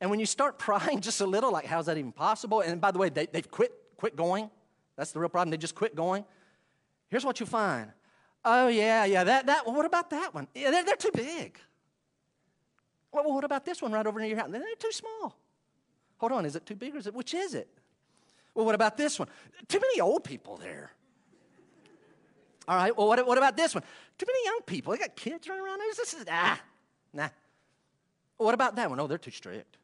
And 0.00 0.10
when 0.10 0.20
you 0.20 0.26
start 0.26 0.58
prying 0.66 1.00
just 1.00 1.20
a 1.20 1.26
little, 1.26 1.52
like, 1.52 1.66
how's 1.66 1.86
that 1.86 1.98
even 1.98 2.12
possible? 2.12 2.60
And 2.60 2.80
by 2.80 2.90
the 2.90 2.98
way, 2.98 3.08
they, 3.08 3.26
they've 3.26 3.50
quit, 3.50 3.72
quit 3.96 4.16
going. 4.16 4.50
That's 4.96 5.12
the 5.12 5.20
real 5.20 5.28
problem. 5.28 5.50
They 5.50 5.56
just 5.56 5.74
quit 5.74 5.94
going. 5.94 6.24
Here's 7.08 7.24
what 7.24 7.40
you 7.40 7.46
find. 7.46 7.92
Oh, 8.44 8.68
yeah, 8.68 9.04
yeah, 9.04 9.24
that, 9.24 9.46
that, 9.46 9.66
well, 9.66 9.74
what 9.74 9.86
about 9.86 10.10
that 10.10 10.32
one? 10.32 10.46
Yeah, 10.54 10.70
they're, 10.70 10.84
they're 10.84 10.96
too 10.96 11.10
big. 11.12 11.58
Well, 13.12 13.24
what 13.32 13.44
about 13.44 13.64
this 13.64 13.82
one 13.82 13.92
right 13.92 14.06
over 14.06 14.20
near 14.20 14.28
your 14.28 14.38
house? 14.38 14.48
They're 14.50 14.62
too 14.78 14.92
small. 14.92 15.36
Hold 16.18 16.32
on, 16.32 16.46
is 16.46 16.56
it 16.56 16.66
too 16.66 16.74
big 16.74 16.94
or 16.94 16.98
is 16.98 17.06
it, 17.06 17.14
which 17.14 17.34
is 17.34 17.54
it? 17.54 17.68
Well, 18.54 18.64
what 18.64 18.74
about 18.74 18.96
this 18.96 19.18
one? 19.18 19.28
Too 19.68 19.80
many 19.80 20.00
old 20.00 20.24
people 20.24 20.56
there. 20.56 20.90
All 22.68 22.76
right, 22.76 22.96
well, 22.96 23.06
what, 23.06 23.24
what 23.26 23.38
about 23.38 23.56
this 23.56 23.74
one? 23.74 23.84
Too 24.18 24.26
many 24.26 24.44
young 24.44 24.60
people. 24.66 24.92
They 24.92 24.98
got 24.98 25.14
kids 25.14 25.48
running 25.48 25.64
around. 25.64 25.78
This 25.96 26.14
is, 26.14 26.24
ah, 26.30 26.60
nah. 27.12 27.28
What 28.38 28.54
about 28.54 28.76
that 28.76 28.90
one? 28.90 28.98
Oh, 28.98 29.06
they're 29.06 29.18
too 29.18 29.30
strict. 29.30 29.76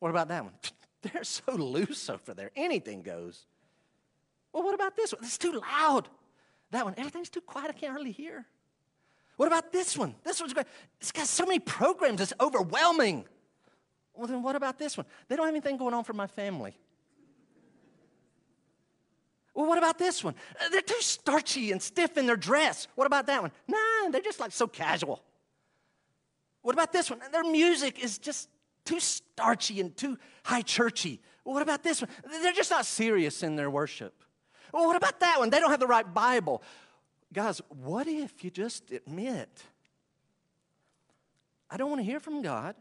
What 0.00 0.08
about 0.08 0.28
that 0.28 0.44
one? 0.44 0.52
They're 1.02 1.24
so 1.24 1.52
loose 1.52 2.10
over 2.10 2.34
there. 2.34 2.50
Anything 2.56 3.00
goes. 3.00 3.46
Well, 4.52 4.62
what 4.62 4.74
about 4.74 4.96
this 4.96 5.12
one? 5.12 5.22
It's 5.22 5.38
too 5.38 5.52
loud. 5.52 6.08
That 6.72 6.84
one, 6.84 6.94
everything's 6.98 7.30
too 7.30 7.40
quiet. 7.40 7.70
I 7.70 7.72
can't 7.72 7.92
hardly 7.92 8.12
hear. 8.12 8.46
What 9.36 9.46
about 9.46 9.72
this 9.72 9.96
one? 9.96 10.14
This 10.24 10.40
one's 10.40 10.52
great. 10.52 10.66
It's 11.00 11.12
got 11.12 11.26
so 11.26 11.46
many 11.46 11.58
programs, 11.58 12.20
it's 12.20 12.34
overwhelming. 12.38 13.24
Well, 14.14 14.26
then 14.26 14.42
what 14.42 14.56
about 14.56 14.78
this 14.78 14.96
one? 14.96 15.06
They 15.28 15.36
don't 15.36 15.46
have 15.46 15.54
anything 15.54 15.76
going 15.76 15.94
on 15.94 16.04
for 16.04 16.12
my 16.12 16.26
family. 16.26 16.76
Well, 19.54 19.66
what 19.66 19.78
about 19.78 19.98
this 19.98 20.22
one? 20.22 20.34
Uh, 20.60 20.68
they're 20.70 20.80
too 20.80 21.00
starchy 21.00 21.72
and 21.72 21.82
stiff 21.82 22.16
in 22.16 22.26
their 22.26 22.36
dress. 22.36 22.86
What 22.94 23.06
about 23.06 23.26
that 23.26 23.42
one? 23.42 23.50
Nah, 23.66 24.10
they're 24.10 24.20
just 24.20 24.40
like 24.40 24.52
so 24.52 24.66
casual. 24.66 25.22
What 26.62 26.74
about 26.74 26.92
this 26.92 27.10
one? 27.10 27.20
Their 27.32 27.44
music 27.44 28.02
is 28.02 28.18
just 28.18 28.48
too 28.84 29.00
starchy 29.00 29.80
and 29.80 29.96
too 29.96 30.18
high 30.44 30.62
churchy. 30.62 31.20
What 31.44 31.62
about 31.62 31.82
this 31.82 32.00
one? 32.00 32.10
They're 32.42 32.52
just 32.52 32.70
not 32.70 32.86
serious 32.86 33.42
in 33.42 33.56
their 33.56 33.70
worship. 33.70 34.14
Well, 34.72 34.86
what 34.86 34.96
about 34.96 35.20
that 35.20 35.38
one? 35.38 35.50
They 35.50 35.58
don't 35.58 35.70
have 35.70 35.80
the 35.80 35.86
right 35.86 36.12
Bible. 36.12 36.62
Guys, 37.32 37.60
what 37.68 38.06
if 38.06 38.44
you 38.44 38.50
just 38.50 38.90
admit, 38.90 39.48
I 41.68 41.76
don't 41.76 41.88
want 41.88 42.00
to 42.00 42.04
hear 42.04 42.20
from 42.20 42.42
God? 42.42 42.76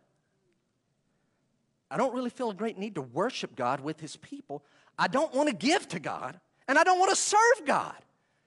I 1.92 1.98
don't 1.98 2.14
really 2.14 2.30
feel 2.30 2.50
a 2.52 2.54
great 2.54 2.78
need 2.78 2.96
to 2.96 3.02
worship 3.02 3.56
God 3.56 3.82
with 3.82 4.00
his 4.00 4.16
people. 4.18 4.64
I 4.98 5.08
don't 5.08 5.34
want 5.34 5.50
to 5.50 5.56
give 5.56 5.88
to 5.90 6.00
God, 6.00 6.40
and 6.68 6.78
I 6.78 6.84
don't 6.84 7.00
want 7.00 7.10
to 7.10 7.16
serve 7.16 7.66
God. 7.66 7.96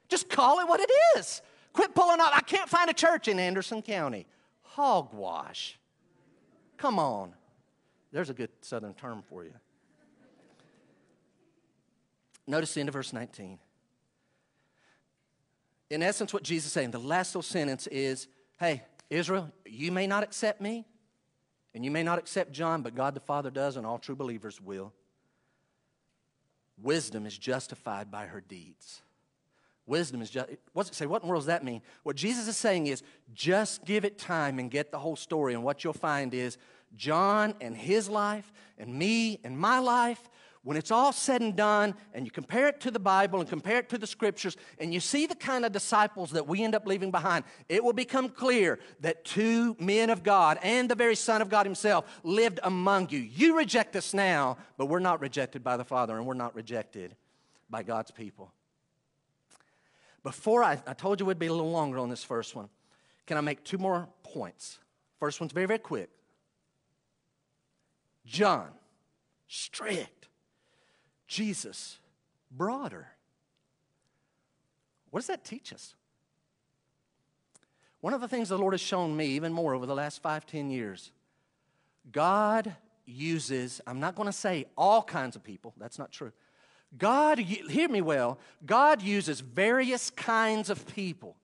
Just 0.08 0.28
call 0.28 0.60
it 0.60 0.68
what 0.68 0.80
it 0.80 0.90
is. 1.16 1.42
Quit 1.72 1.94
pulling 1.94 2.20
up. 2.20 2.36
I 2.36 2.40
can't 2.40 2.68
find 2.68 2.90
a 2.90 2.94
church 2.94 3.28
in 3.28 3.38
Anderson 3.38 3.82
County. 3.82 4.26
Hogwash. 4.60 5.78
Come 6.76 6.98
on. 6.98 7.32
There's 8.12 8.28
a 8.30 8.34
good 8.34 8.50
southern 8.60 8.94
term 8.94 9.22
for 9.22 9.44
you. 9.44 9.54
Notice 12.46 12.74
the 12.74 12.80
end 12.80 12.88
of 12.88 12.92
verse 12.92 13.12
19. 13.12 13.58
In 15.90 16.02
essence, 16.02 16.32
what 16.32 16.42
Jesus 16.42 16.66
is 16.66 16.72
saying, 16.72 16.90
the 16.90 16.98
last 16.98 17.34
little 17.34 17.42
sentence 17.42 17.86
is 17.86 18.28
hey, 18.58 18.82
Israel, 19.10 19.50
you 19.66 19.90
may 19.90 20.06
not 20.06 20.22
accept 20.22 20.60
me, 20.60 20.86
and 21.74 21.84
you 21.84 21.90
may 21.90 22.02
not 22.02 22.18
accept 22.18 22.52
John, 22.52 22.82
but 22.82 22.94
God 22.94 23.14
the 23.14 23.20
Father 23.20 23.50
does, 23.50 23.76
and 23.76 23.86
all 23.86 23.98
true 23.98 24.16
believers 24.16 24.60
will. 24.60 24.92
Wisdom 26.80 27.26
is 27.26 27.36
justified 27.36 28.10
by 28.10 28.26
her 28.26 28.40
deeds. 28.40 29.02
Wisdom 29.86 30.22
is 30.22 30.30
just, 30.30 30.48
what's 30.72 30.90
it 30.90 30.94
say? 30.94 31.06
What 31.06 31.22
in 31.22 31.26
the 31.26 31.30
world 31.30 31.42
does 31.42 31.46
that 31.46 31.64
mean? 31.64 31.82
What 32.02 32.16
Jesus 32.16 32.46
is 32.46 32.56
saying 32.56 32.86
is 32.86 33.02
just 33.34 33.84
give 33.84 34.04
it 34.04 34.18
time 34.18 34.58
and 34.58 34.70
get 34.70 34.90
the 34.90 34.98
whole 34.98 35.16
story. 35.16 35.54
And 35.54 35.64
what 35.64 35.82
you'll 35.82 35.92
find 35.92 36.32
is 36.34 36.56
John 36.96 37.54
and 37.60 37.76
his 37.76 38.08
life, 38.08 38.52
and 38.78 38.94
me 38.94 39.40
and 39.44 39.58
my 39.58 39.78
life, 39.78 40.22
when 40.64 40.76
it's 40.76 40.92
all 40.92 41.12
said 41.12 41.40
and 41.40 41.56
done, 41.56 41.94
and 42.14 42.24
you 42.24 42.30
compare 42.30 42.68
it 42.68 42.80
to 42.80 42.90
the 42.90 43.00
Bible 43.00 43.40
and 43.40 43.48
compare 43.48 43.78
it 43.78 43.88
to 43.88 43.98
the 43.98 44.06
scriptures, 44.06 44.56
and 44.78 44.94
you 44.94 45.00
see 45.00 45.26
the 45.26 45.34
kind 45.34 45.64
of 45.64 45.72
disciples 45.72 46.30
that 46.30 46.46
we 46.46 46.62
end 46.62 46.76
up 46.76 46.86
leaving 46.86 47.10
behind, 47.10 47.44
it 47.68 47.82
will 47.82 47.92
become 47.92 48.28
clear 48.28 48.78
that 49.00 49.24
two 49.24 49.76
men 49.80 50.08
of 50.08 50.22
God 50.22 50.60
and 50.62 50.88
the 50.88 50.94
very 50.94 51.16
Son 51.16 51.42
of 51.42 51.48
God 51.48 51.66
Himself 51.66 52.04
lived 52.22 52.60
among 52.62 53.08
you. 53.10 53.18
You 53.18 53.56
reject 53.56 53.96
us 53.96 54.14
now, 54.14 54.56
but 54.76 54.86
we're 54.86 55.00
not 55.00 55.20
rejected 55.20 55.64
by 55.64 55.76
the 55.76 55.84
Father, 55.84 56.16
and 56.16 56.26
we're 56.26 56.34
not 56.34 56.54
rejected 56.54 57.16
by 57.68 57.82
God's 57.82 58.12
people. 58.12 58.52
Before 60.22 60.62
I, 60.62 60.80
I 60.86 60.94
told 60.94 61.18
you 61.18 61.26
we'd 61.26 61.40
be 61.40 61.46
a 61.46 61.52
little 61.52 61.72
longer 61.72 61.98
on 61.98 62.08
this 62.08 62.22
first 62.22 62.54
one, 62.54 62.68
can 63.26 63.36
I 63.36 63.40
make 63.40 63.64
two 63.64 63.78
more 63.78 64.08
points? 64.22 64.78
First 65.18 65.40
one's 65.40 65.52
very, 65.52 65.66
very 65.66 65.80
quick. 65.80 66.10
John, 68.24 68.68
strict 69.48 70.21
Jesus 71.32 71.98
broader. 72.50 73.08
What 75.10 75.20
does 75.20 75.28
that 75.28 75.44
teach 75.44 75.72
us? 75.72 75.94
One 78.02 78.12
of 78.12 78.20
the 78.20 78.28
things 78.28 78.50
the 78.50 78.58
Lord 78.58 78.74
has 78.74 78.82
shown 78.82 79.16
me 79.16 79.26
even 79.28 79.50
more 79.50 79.74
over 79.74 79.86
the 79.86 79.94
last 79.94 80.20
five, 80.20 80.44
ten 80.44 80.70
years, 80.70 81.10
God 82.10 82.74
uses, 83.06 83.80
I'm 83.86 83.98
not 83.98 84.14
going 84.14 84.26
to 84.26 84.32
say 84.32 84.66
all 84.76 85.02
kinds 85.02 85.34
of 85.34 85.42
people, 85.42 85.72
that's 85.78 85.98
not 85.98 86.12
true. 86.12 86.32
God, 86.98 87.38
hear 87.38 87.88
me 87.88 88.02
well, 88.02 88.38
God 88.66 89.00
uses 89.00 89.40
various 89.40 90.10
kinds 90.10 90.68
of 90.68 90.86
people 90.94 91.36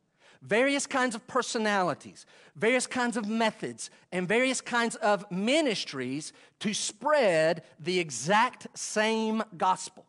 various 0.43 0.87
kinds 0.87 1.15
of 1.15 1.27
personalities, 1.27 2.27
various 2.57 2.87
kinds 2.87 3.17
of 3.17 3.29
methods, 3.29 3.91
and 4.13 4.29
various 4.29 4.61
kinds 4.61 4.97
of 4.97 5.31
ministries 5.31 6.33
to 6.61 6.73
spread 6.75 7.63
the 7.79 7.99
exact 7.99 8.67
same 8.75 9.43
gospel. 9.57 10.07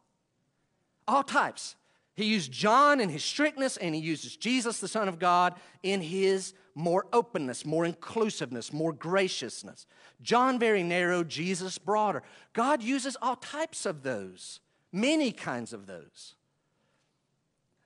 All 1.07 1.23
types. 1.23 1.75
He 2.15 2.25
used 2.25 2.51
John 2.51 2.99
in 2.99 3.09
his 3.09 3.23
strictness, 3.23 3.77
and 3.77 3.95
he 3.95 4.01
uses 4.01 4.35
Jesus, 4.35 4.79
the 4.79 4.87
Son 4.87 5.07
of 5.07 5.19
God, 5.19 5.55
in 5.83 6.01
his 6.01 6.53
more 6.75 7.05
openness, 7.13 7.65
more 7.65 7.85
inclusiveness, 7.85 8.73
more 8.73 8.93
graciousness. 8.93 9.85
John 10.21 10.59
very 10.59 10.83
narrow, 10.83 11.23
Jesus 11.23 11.77
broader. 11.77 12.23
God 12.53 12.83
uses 12.83 13.17
all 13.21 13.37
types 13.37 13.85
of 13.85 14.03
those, 14.03 14.59
many 14.91 15.31
kinds 15.31 15.71
of 15.71 15.87
those 15.87 16.35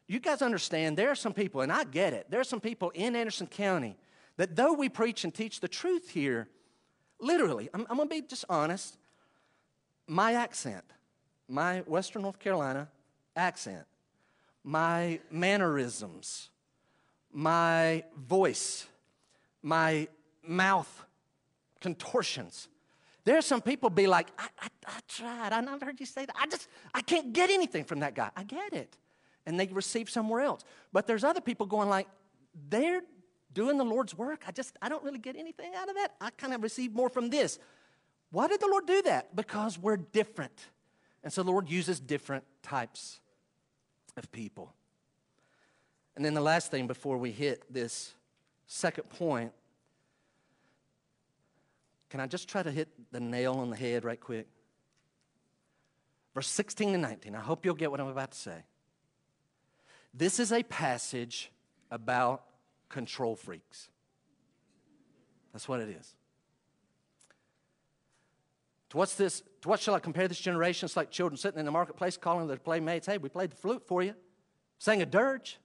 you 0.07 0.19
guys 0.19 0.41
understand 0.41 0.97
there 0.97 1.09
are 1.11 1.15
some 1.15 1.33
people, 1.33 1.61
and 1.61 1.71
I 1.71 1.83
get 1.83 2.13
it, 2.13 2.29
there 2.29 2.39
are 2.39 2.45
some 2.45 2.59
people 2.59 2.91
in 2.91 3.15
Anderson 3.15 3.47
County 3.47 3.95
that 4.37 4.55
though 4.55 4.73
we 4.73 4.89
preach 4.89 5.23
and 5.23 5.33
teach 5.33 5.59
the 5.59 5.67
truth 5.67 6.09
here, 6.09 6.47
literally, 7.19 7.69
I'm, 7.73 7.85
I'm 7.89 7.97
going 7.97 8.09
to 8.09 8.15
be 8.15 8.21
just 8.21 8.45
honest, 8.49 8.97
my 10.07 10.33
accent, 10.33 10.83
my 11.47 11.79
Western 11.81 12.23
North 12.23 12.39
Carolina 12.39 12.89
accent, 13.35 13.85
my 14.63 15.19
mannerisms, 15.31 16.49
my 17.31 18.03
voice, 18.17 18.87
my 19.61 20.07
mouth 20.45 21.05
contortions 21.79 22.69
There 23.25 23.37
are 23.37 23.41
some 23.41 23.61
people 23.61 23.89
be 23.89 24.07
like, 24.07 24.27
I, 24.37 24.47
I, 24.59 24.67
I 24.85 24.99
tried. 25.07 25.53
I 25.53 25.61
never 25.61 25.85
heard 25.85 25.99
you 25.99 26.05
say 26.05 26.25
that. 26.25 26.35
I 26.39 26.45
just, 26.47 26.67
I 26.93 27.01
can't 27.01 27.31
get 27.31 27.49
anything 27.49 27.85
from 27.85 27.99
that 28.01 28.15
guy. 28.15 28.29
I 28.35 28.43
get 28.43 28.73
it. 28.73 28.97
And 29.45 29.59
they 29.59 29.67
receive 29.67 30.09
somewhere 30.09 30.41
else. 30.41 30.63
But 30.91 31.07
there's 31.07 31.23
other 31.23 31.41
people 31.41 31.65
going 31.65 31.89
like, 31.89 32.07
they're 32.69 33.01
doing 33.53 33.77
the 33.77 33.85
Lord's 33.85 34.17
work. 34.17 34.43
I 34.47 34.51
just, 34.51 34.77
I 34.81 34.89
don't 34.89 35.03
really 35.03 35.19
get 35.19 35.35
anything 35.35 35.73
out 35.75 35.89
of 35.89 35.95
that. 35.95 36.13
I 36.21 36.29
kind 36.31 36.53
of 36.53 36.63
receive 36.63 36.93
more 36.93 37.09
from 37.09 37.29
this. 37.29 37.59
Why 38.31 38.47
did 38.47 38.59
the 38.59 38.67
Lord 38.67 38.87
do 38.87 39.01
that? 39.03 39.35
Because 39.35 39.77
we're 39.77 39.97
different. 39.97 40.67
And 41.23 41.31
so 41.31 41.43
the 41.43 41.51
Lord 41.51 41.69
uses 41.69 41.99
different 41.99 42.43
types 42.61 43.19
of 44.17 44.31
people. 44.31 44.73
And 46.15 46.23
then 46.23 46.33
the 46.33 46.41
last 46.41 46.71
thing 46.71 46.87
before 46.87 47.17
we 47.17 47.31
hit 47.31 47.63
this 47.71 48.13
second 48.67 49.09
point, 49.09 49.51
can 52.09 52.19
I 52.19 52.27
just 52.27 52.47
try 52.47 52.61
to 52.61 52.71
hit 52.71 52.89
the 53.11 53.19
nail 53.19 53.55
on 53.55 53.69
the 53.69 53.75
head 53.75 54.03
right 54.03 54.19
quick? 54.19 54.47
Verse 56.35 56.47
16 56.47 56.93
and 56.93 57.01
19. 57.01 57.35
I 57.35 57.39
hope 57.39 57.65
you'll 57.65 57.75
get 57.75 57.91
what 57.91 57.99
I'm 57.99 58.07
about 58.07 58.31
to 58.31 58.37
say. 58.37 58.63
This 60.13 60.39
is 60.39 60.51
a 60.51 60.63
passage 60.63 61.51
about 61.89 62.43
control 62.89 63.35
freaks. 63.35 63.89
That's 65.51 65.67
what 65.67 65.79
it 65.79 65.89
is. 65.89 66.15
To 68.89 68.97
what's 68.97 69.15
this? 69.15 69.41
To 69.61 69.69
what 69.69 69.79
shall 69.79 69.95
I 69.95 69.99
compare 69.99 70.27
this 70.27 70.39
generation? 70.39 70.85
It's 70.85 70.95
like 70.95 71.09
children 71.09 71.37
sitting 71.37 71.59
in 71.59 71.65
the 71.65 71.71
marketplace 71.71 72.15
calling 72.15 72.47
their 72.47 72.57
playmates, 72.57 73.07
"Hey, 73.07 73.17
we 73.17 73.29
played 73.29 73.51
the 73.51 73.55
flute 73.55 73.87
for 73.87 74.03
you, 74.03 74.13
sang 74.77 75.01
a 75.01 75.05
dirge. 75.05 75.59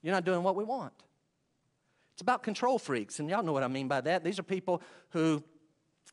You're 0.00 0.14
not 0.14 0.24
doing 0.24 0.44
what 0.44 0.54
we 0.54 0.62
want." 0.62 0.92
It's 2.12 2.22
about 2.22 2.44
control 2.44 2.78
freaks, 2.78 3.18
and 3.18 3.28
y'all 3.28 3.42
know 3.42 3.52
what 3.52 3.64
I 3.64 3.68
mean 3.68 3.88
by 3.88 4.00
that. 4.02 4.22
These 4.22 4.38
are 4.38 4.44
people 4.44 4.80
who 5.10 5.42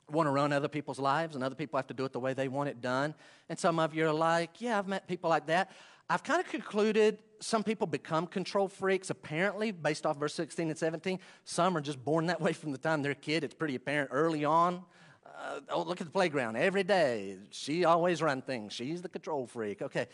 want 0.10 0.26
to 0.26 0.32
run 0.32 0.52
other 0.52 0.68
people's 0.68 0.98
lives, 0.98 1.36
and 1.36 1.44
other 1.44 1.56
people 1.56 1.78
have 1.78 1.88
to 1.88 1.94
do 1.94 2.06
it 2.06 2.14
the 2.14 2.20
way 2.20 2.34
they 2.34 2.48
want 2.48 2.70
it 2.70 2.82
done. 2.82 3.14
And 3.48 3.60
some 3.60 3.78
of 3.78 3.94
you 3.94 4.08
are 4.08 4.14
like, 4.14 4.60
"Yeah, 4.60 4.80
I've 4.80 4.88
met 4.88 5.08
people 5.08 5.30
like 5.30 5.46
that." 5.48 5.72
I've 6.10 6.24
kind 6.24 6.40
of 6.40 6.48
concluded 6.48 7.22
some 7.40 7.64
people 7.64 7.88
become 7.88 8.28
control 8.28 8.68
freaks, 8.68 9.10
apparently, 9.10 9.72
based 9.72 10.06
off 10.06 10.18
verse 10.18 10.34
16 10.34 10.70
and 10.70 10.78
17. 10.78 11.20
Some 11.46 11.78
are 11.78 11.82
just 11.82 12.04
born 12.04 12.28
that 12.28 12.42
way 12.42 12.54
from 12.54 12.72
the 12.72 12.78
time 12.78 13.02
they're 13.02 13.14
a 13.14 13.16
kid. 13.16 13.44
It's 13.44 13.54
pretty 13.54 13.76
apparent 13.76 14.10
early 14.12 14.46
on. 14.46 14.84
Uh, 15.26 15.62
oh, 15.70 15.84
look 15.84 16.02
at 16.02 16.08
the 16.08 16.12
playground 16.12 16.58
every 16.58 16.84
day. 16.84 17.38
She 17.52 17.86
always 17.86 18.22
runs 18.22 18.44
things. 18.44 18.74
She's 18.74 19.02
the 19.02 19.10
control 19.10 19.48
freak. 19.48 19.82
Okay, 19.82 20.08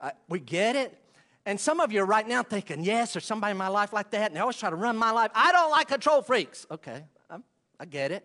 uh, 0.00 0.10
we 0.28 0.40
get 0.40 0.74
it. 0.74 0.98
And 1.46 1.58
some 1.58 1.80
of 1.80 1.92
you 1.92 2.02
are 2.02 2.06
right 2.06 2.26
now 2.26 2.42
thinking, 2.42 2.84
yes, 2.84 3.14
there's 3.14 3.24
somebody 3.24 3.52
in 3.52 3.56
my 3.56 3.68
life 3.68 3.92
like 3.92 4.10
that, 4.10 4.26
and 4.26 4.36
they 4.36 4.40
always 4.40 4.56
try 4.56 4.70
to 4.70 4.76
run 4.76 4.96
my 4.96 5.10
life. 5.10 5.30
I 5.34 5.52
don't 5.52 5.70
like 5.70 5.88
control 5.88 6.22
freaks. 6.22 6.66
Okay, 6.70 7.04
I'm, 7.28 7.44
I 7.78 7.84
get 7.84 8.12
it. 8.12 8.24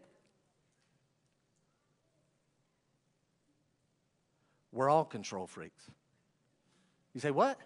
We're 4.71 4.89
all 4.89 5.05
control 5.05 5.47
freaks. 5.47 5.89
You 7.13 7.21
say, 7.21 7.31
what? 7.31 7.57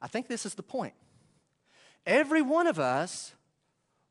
I 0.00 0.08
think 0.08 0.28
this 0.28 0.46
is 0.46 0.54
the 0.54 0.62
point. 0.62 0.94
Every 2.04 2.42
one 2.42 2.66
of 2.66 2.78
us 2.78 3.34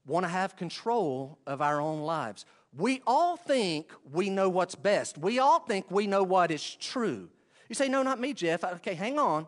want 0.06 0.26
to 0.26 0.30
have 0.30 0.56
control 0.56 1.40
of 1.48 1.62
our 1.62 1.80
own 1.80 2.02
lives. 2.02 2.46
We 2.78 3.02
all 3.08 3.38
think 3.38 3.92
we 4.12 4.30
know 4.30 4.50
what's 4.50 4.76
best. 4.76 5.18
We 5.18 5.40
all 5.40 5.60
think 5.60 5.90
we 5.90 6.08
know 6.08 6.24
what 6.24 6.52
is 6.52 6.76
true. 6.76 7.30
You 7.70 7.76
say, 7.76 7.88
no, 7.88 8.04
not 8.04 8.20
me, 8.20 8.34
Jeff. 8.34 8.64
Okay, 8.64 8.94
hang 8.94 9.18
on. 9.18 9.48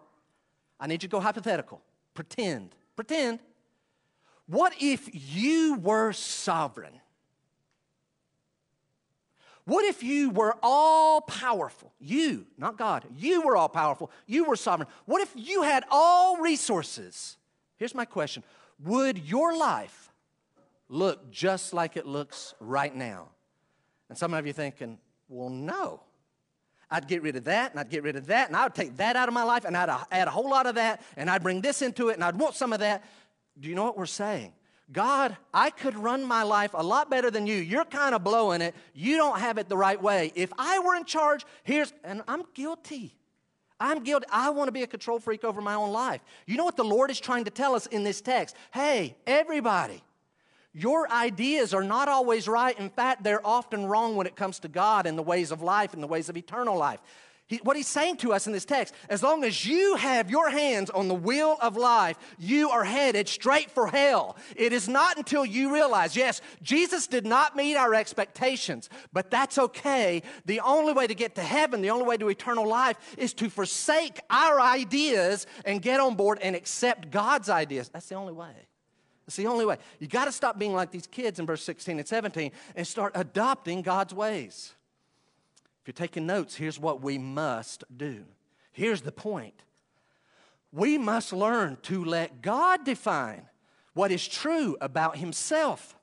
I 0.79 0.87
need 0.87 1.03
you 1.03 1.09
to 1.09 1.11
go 1.11 1.19
hypothetical. 1.19 1.81
Pretend. 2.13 2.75
Pretend. 2.95 3.39
What 4.47 4.73
if 4.79 5.09
you 5.11 5.75
were 5.75 6.13
sovereign? 6.13 7.01
What 9.67 9.83
if 9.83 10.01
you 10.01 10.29
were 10.29 10.55
all 10.63 11.19
powerful? 11.19 11.91
You, 11.99 12.47
not 12.57 12.77
God, 12.77 13.03
you 13.17 13.41
were 13.41 13.57
all 13.57 13.67
powerful. 13.67 14.09
You 14.25 14.45
were 14.45 14.55
sovereign. 14.55 14.87
What 15.03 15.21
if 15.21 15.29
you 15.35 15.63
had 15.63 15.83
all 15.91 16.37
resources? 16.37 17.35
Here's 17.75 17.93
my 17.93 18.05
question 18.05 18.43
Would 18.85 19.17
your 19.17 19.57
life 19.57 20.13
look 20.87 21.29
just 21.31 21.73
like 21.73 21.97
it 21.97 22.05
looks 22.05 22.55
right 22.61 22.95
now? 22.95 23.27
And 24.07 24.17
some 24.17 24.33
of 24.33 24.47
you 24.47 24.53
thinking, 24.53 24.99
well, 25.27 25.49
no. 25.49 25.99
I'd 26.89 27.09
get 27.09 27.21
rid 27.21 27.35
of 27.35 27.43
that, 27.43 27.71
and 27.71 27.79
I'd 27.81 27.89
get 27.89 28.03
rid 28.03 28.15
of 28.15 28.27
that, 28.27 28.47
and 28.47 28.55
I 28.55 28.63
would 28.63 28.73
take 28.73 28.95
that 28.95 29.17
out 29.17 29.27
of 29.27 29.33
my 29.33 29.43
life, 29.43 29.65
and 29.65 29.75
I'd 29.75 29.89
add 30.09 30.29
a 30.29 30.31
whole 30.31 30.49
lot 30.49 30.65
of 30.65 30.75
that, 30.75 31.01
and 31.17 31.29
I'd 31.29 31.43
bring 31.43 31.59
this 31.59 31.81
into 31.81 32.07
it, 32.07 32.13
and 32.13 32.23
I'd 32.23 32.39
want 32.39 32.55
some 32.55 32.71
of 32.71 32.79
that. 32.79 33.03
Do 33.59 33.67
you 33.67 33.75
know 33.75 33.83
what 33.83 33.97
we're 33.97 34.05
saying? 34.05 34.53
God, 34.91 35.35
I 35.53 35.69
could 35.69 35.95
run 35.95 36.23
my 36.23 36.43
life 36.43 36.71
a 36.73 36.83
lot 36.83 37.09
better 37.09 37.29
than 37.29 37.45
you. 37.45 37.55
You're 37.55 37.85
kind 37.85 38.15
of 38.15 38.23
blowing 38.23 38.61
it. 38.61 38.73
You 38.93 39.17
don't 39.17 39.39
have 39.39 39.57
it 39.57 39.67
the 39.67 39.75
right 39.75 40.01
way. 40.01 40.31
If 40.33 40.51
I 40.57 40.79
were 40.79 40.95
in 40.95 41.03
charge, 41.03 41.45
here's, 41.63 41.93
and 42.03 42.21
I'm 42.27 42.43
guilty. 42.53 43.13
I'm 43.79 44.03
guilty. 44.03 44.25
I 44.31 44.49
want 44.49 44.69
to 44.69 44.71
be 44.71 44.83
a 44.83 44.87
control 44.87 45.19
freak 45.19 45.43
over 45.43 45.61
my 45.61 45.73
own 45.73 45.91
life. 45.91 46.21
You 46.45 46.55
know 46.55 46.63
what 46.63 46.77
the 46.77 46.85
Lord 46.85 47.11
is 47.11 47.19
trying 47.19 47.43
to 47.45 47.51
tell 47.51 47.75
us 47.75 47.85
in 47.85 48.03
this 48.03 48.21
text? 48.21 48.55
Hey, 48.73 49.15
everybody, 49.27 50.01
your 50.73 51.11
ideas 51.11 51.73
are 51.73 51.83
not 51.83 52.07
always 52.07 52.47
right. 52.47 52.77
In 52.79 52.89
fact, 52.89 53.23
they're 53.23 53.45
often 53.45 53.85
wrong 53.85 54.15
when 54.15 54.25
it 54.25 54.35
comes 54.35 54.59
to 54.59 54.67
God 54.67 55.05
and 55.05 55.17
the 55.17 55.23
ways 55.23 55.51
of 55.51 55.61
life 55.61 55.93
and 55.93 56.01
the 56.01 56.07
ways 56.07 56.29
of 56.29 56.37
eternal 56.37 56.77
life. 56.77 57.01
He, 57.47 57.57
what 57.63 57.77
he's 57.77 57.87
saying 57.87 58.17
to 58.17 58.33
us 58.33 58.45
in 58.45 58.51
this 58.51 58.65
text, 58.65 58.93
as 59.07 59.23
long 59.23 59.45
as 59.45 59.65
you 59.65 59.95
have 59.95 60.29
your 60.29 60.49
hands 60.49 60.89
on 60.89 61.07
the 61.07 61.15
wheel 61.15 61.57
of 61.61 61.77
life, 61.77 62.17
you 62.37 62.69
are 62.69 62.83
headed 62.83 63.29
straight 63.29 63.71
for 63.71 63.87
hell. 63.87 64.35
It 64.55 64.73
is 64.73 64.89
not 64.89 65.17
until 65.17 65.45
you 65.45 65.73
realize, 65.73 66.17
yes, 66.17 66.41
Jesus 66.61 67.07
did 67.07 67.25
not 67.25 67.55
meet 67.55 67.77
our 67.77 67.95
expectations, 67.95 68.89
but 69.13 69.31
that's 69.31 69.57
okay. 69.57 70.23
The 70.45 70.59
only 70.59 70.91
way 70.91 71.07
to 71.07 71.15
get 71.15 71.35
to 71.35 71.41
heaven, 71.41 71.81
the 71.81 71.89
only 71.91 72.05
way 72.05 72.17
to 72.17 72.27
eternal 72.27 72.67
life 72.67 72.97
is 73.17 73.33
to 73.35 73.49
forsake 73.49 74.19
our 74.29 74.59
ideas 74.59 75.47
and 75.63 75.81
get 75.81 76.01
on 76.01 76.15
board 76.15 76.39
and 76.41 76.53
accept 76.53 77.11
God's 77.11 77.49
ideas. 77.49 77.87
That's 77.87 78.09
the 78.09 78.15
only 78.15 78.33
way. 78.33 78.67
That's 79.25 79.37
the 79.37 79.47
only 79.47 79.65
way. 79.65 79.77
You 79.99 80.07
got 80.07 80.25
to 80.25 80.33
stop 80.33 80.59
being 80.59 80.73
like 80.73 80.91
these 80.91 81.07
kids 81.07 81.39
in 81.39 81.45
verse 81.45 81.63
16 81.63 81.97
and 81.97 82.07
17 82.07 82.51
and 82.75 82.85
start 82.85 83.13
adopting 83.15 83.83
God's 83.83 84.13
ways. 84.13 84.73
If 85.87 85.97
you're 85.97 86.05
taking 86.05 86.25
notes, 86.25 86.55
here's 86.55 86.77
what 86.77 87.01
we 87.01 87.17
must 87.17 87.85
do. 87.95 88.25
Here's 88.73 89.03
the 89.03 89.11
point 89.13 89.53
we 90.73 90.97
must 90.97 91.31
learn 91.31 91.77
to 91.83 92.03
let 92.03 92.41
God 92.41 92.83
define 92.83 93.43
what 93.93 94.11
is 94.11 94.27
true 94.27 94.75
about 94.81 95.15
Himself, 95.15 95.95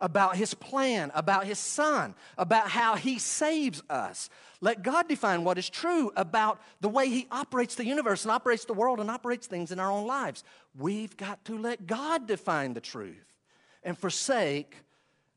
about 0.00 0.34
His 0.34 0.54
plan, 0.54 1.12
about 1.14 1.46
His 1.46 1.60
Son, 1.60 2.16
about 2.36 2.68
how 2.68 2.96
He 2.96 3.20
saves 3.20 3.80
us. 3.88 4.28
Let 4.60 4.82
God 4.82 5.06
define 5.06 5.44
what 5.44 5.56
is 5.56 5.70
true 5.70 6.10
about 6.16 6.60
the 6.80 6.88
way 6.88 7.08
He 7.08 7.28
operates 7.30 7.76
the 7.76 7.86
universe 7.86 8.24
and 8.24 8.32
operates 8.32 8.64
the 8.64 8.74
world 8.74 8.98
and 8.98 9.08
operates 9.08 9.46
things 9.46 9.70
in 9.70 9.78
our 9.78 9.92
own 9.92 10.08
lives. 10.08 10.42
We've 10.76 11.16
got 11.16 11.44
to 11.44 11.56
let 11.56 11.86
God 11.86 12.26
define 12.26 12.74
the 12.74 12.80
truth 12.80 13.36
and 13.84 13.96
forsake 13.96 14.74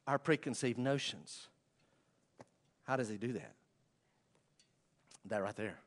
our 0.07 0.17
preconceived 0.17 0.79
notions. 0.79 1.49
How 2.85 2.95
does 2.95 3.09
He 3.09 3.17
do 3.17 3.33
that? 3.33 3.54
That 5.25 5.41
right 5.41 5.55
there. 5.55 5.79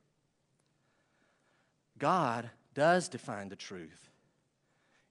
God 1.99 2.51
does 2.75 3.09
define 3.09 3.49
the 3.49 3.57
truth 3.57 4.11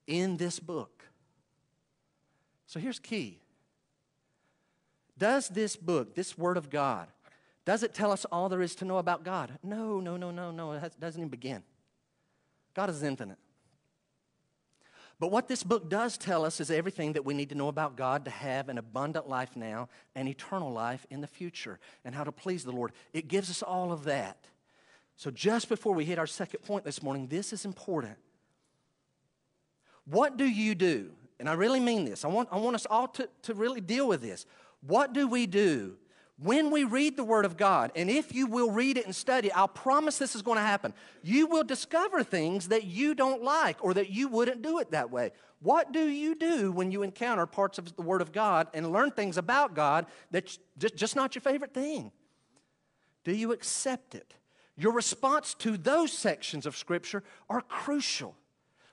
in 0.06 0.36
this 0.36 0.58
book. 0.58 1.04
So 2.66 2.80
here's 2.80 2.98
key. 2.98 3.38
Does 5.16 5.48
this 5.48 5.76
book, 5.76 6.14
this 6.14 6.38
Word 6.38 6.56
of 6.56 6.70
God, 6.70 7.08
does 7.64 7.82
it 7.82 7.92
tell 7.92 8.12
us 8.12 8.24
all 8.26 8.48
there 8.48 8.62
is 8.62 8.74
to 8.76 8.84
know 8.84 8.98
about 8.98 9.24
God? 9.24 9.58
No, 9.62 10.00
no, 10.00 10.16
no, 10.16 10.30
no, 10.30 10.50
no. 10.50 10.72
It 10.72 11.00
doesn't 11.00 11.20
even 11.20 11.28
begin. 11.28 11.62
God 12.74 12.88
is 12.88 13.02
infinite. 13.02 13.38
But 15.20 15.32
what 15.32 15.48
this 15.48 15.64
book 15.64 15.90
does 15.90 16.16
tell 16.16 16.44
us 16.44 16.60
is 16.60 16.70
everything 16.70 17.14
that 17.14 17.24
we 17.24 17.34
need 17.34 17.48
to 17.48 17.56
know 17.56 17.68
about 17.68 17.96
God 17.96 18.24
to 18.26 18.30
have 18.30 18.68
an 18.68 18.78
abundant 18.78 19.28
life 19.28 19.56
now 19.56 19.88
and 20.14 20.28
eternal 20.28 20.72
life 20.72 21.06
in 21.10 21.20
the 21.20 21.26
future 21.26 21.80
and 22.04 22.14
how 22.14 22.22
to 22.22 22.30
please 22.30 22.64
the 22.64 22.70
Lord. 22.70 22.92
It 23.12 23.26
gives 23.26 23.50
us 23.50 23.62
all 23.62 23.90
of 23.90 24.04
that. 24.04 24.46
So, 25.16 25.32
just 25.32 25.68
before 25.68 25.94
we 25.94 26.04
hit 26.04 26.20
our 26.20 26.28
second 26.28 26.60
point 26.60 26.84
this 26.84 27.02
morning, 27.02 27.26
this 27.26 27.52
is 27.52 27.64
important. 27.64 28.16
What 30.04 30.36
do 30.36 30.44
you 30.44 30.76
do? 30.76 31.10
And 31.40 31.48
I 31.48 31.54
really 31.54 31.80
mean 31.80 32.04
this. 32.04 32.24
I 32.24 32.28
want, 32.28 32.48
I 32.52 32.58
want 32.58 32.76
us 32.76 32.86
all 32.88 33.08
to, 33.08 33.28
to 33.42 33.54
really 33.54 33.80
deal 33.80 34.06
with 34.06 34.22
this. 34.22 34.46
What 34.80 35.12
do 35.12 35.26
we 35.26 35.46
do 35.46 35.96
when 36.40 36.70
we 36.70 36.84
read 36.84 37.16
the 37.16 37.24
Word 37.24 37.44
of 37.44 37.56
God, 37.56 37.90
and 37.96 38.08
if 38.08 38.32
you 38.32 38.46
will 38.46 38.70
read 38.70 38.96
it 38.96 39.06
and 39.06 39.14
study, 39.14 39.50
I'll 39.50 39.66
promise 39.66 40.18
this 40.18 40.36
is 40.36 40.42
going 40.42 40.56
to 40.56 40.62
happen. 40.62 40.94
You 41.22 41.48
will 41.48 41.64
discover 41.64 42.22
things 42.22 42.68
that 42.68 42.84
you 42.84 43.14
don't 43.14 43.42
like 43.42 43.82
or 43.82 43.92
that 43.94 44.10
you 44.10 44.28
wouldn't 44.28 44.62
do 44.62 44.78
it 44.78 44.92
that 44.92 45.10
way. 45.10 45.32
What 45.60 45.90
do 45.92 46.08
you 46.08 46.36
do 46.36 46.70
when 46.70 46.92
you 46.92 47.02
encounter 47.02 47.44
parts 47.46 47.78
of 47.78 47.96
the 47.96 48.02
Word 48.02 48.22
of 48.22 48.30
God 48.30 48.68
and 48.72 48.92
learn 48.92 49.10
things 49.10 49.36
about 49.36 49.74
God 49.74 50.06
that's 50.30 50.60
just, 50.78 50.94
just 50.94 51.16
not 51.16 51.34
your 51.34 51.42
favorite 51.42 51.74
thing? 51.74 52.12
Do 53.24 53.34
you 53.34 53.50
accept 53.50 54.14
it? 54.14 54.34
Your 54.76 54.92
response 54.92 55.54
to 55.54 55.76
those 55.76 56.12
sections 56.12 56.66
of 56.66 56.76
Scripture 56.76 57.24
are 57.50 57.62
crucial. 57.62 58.36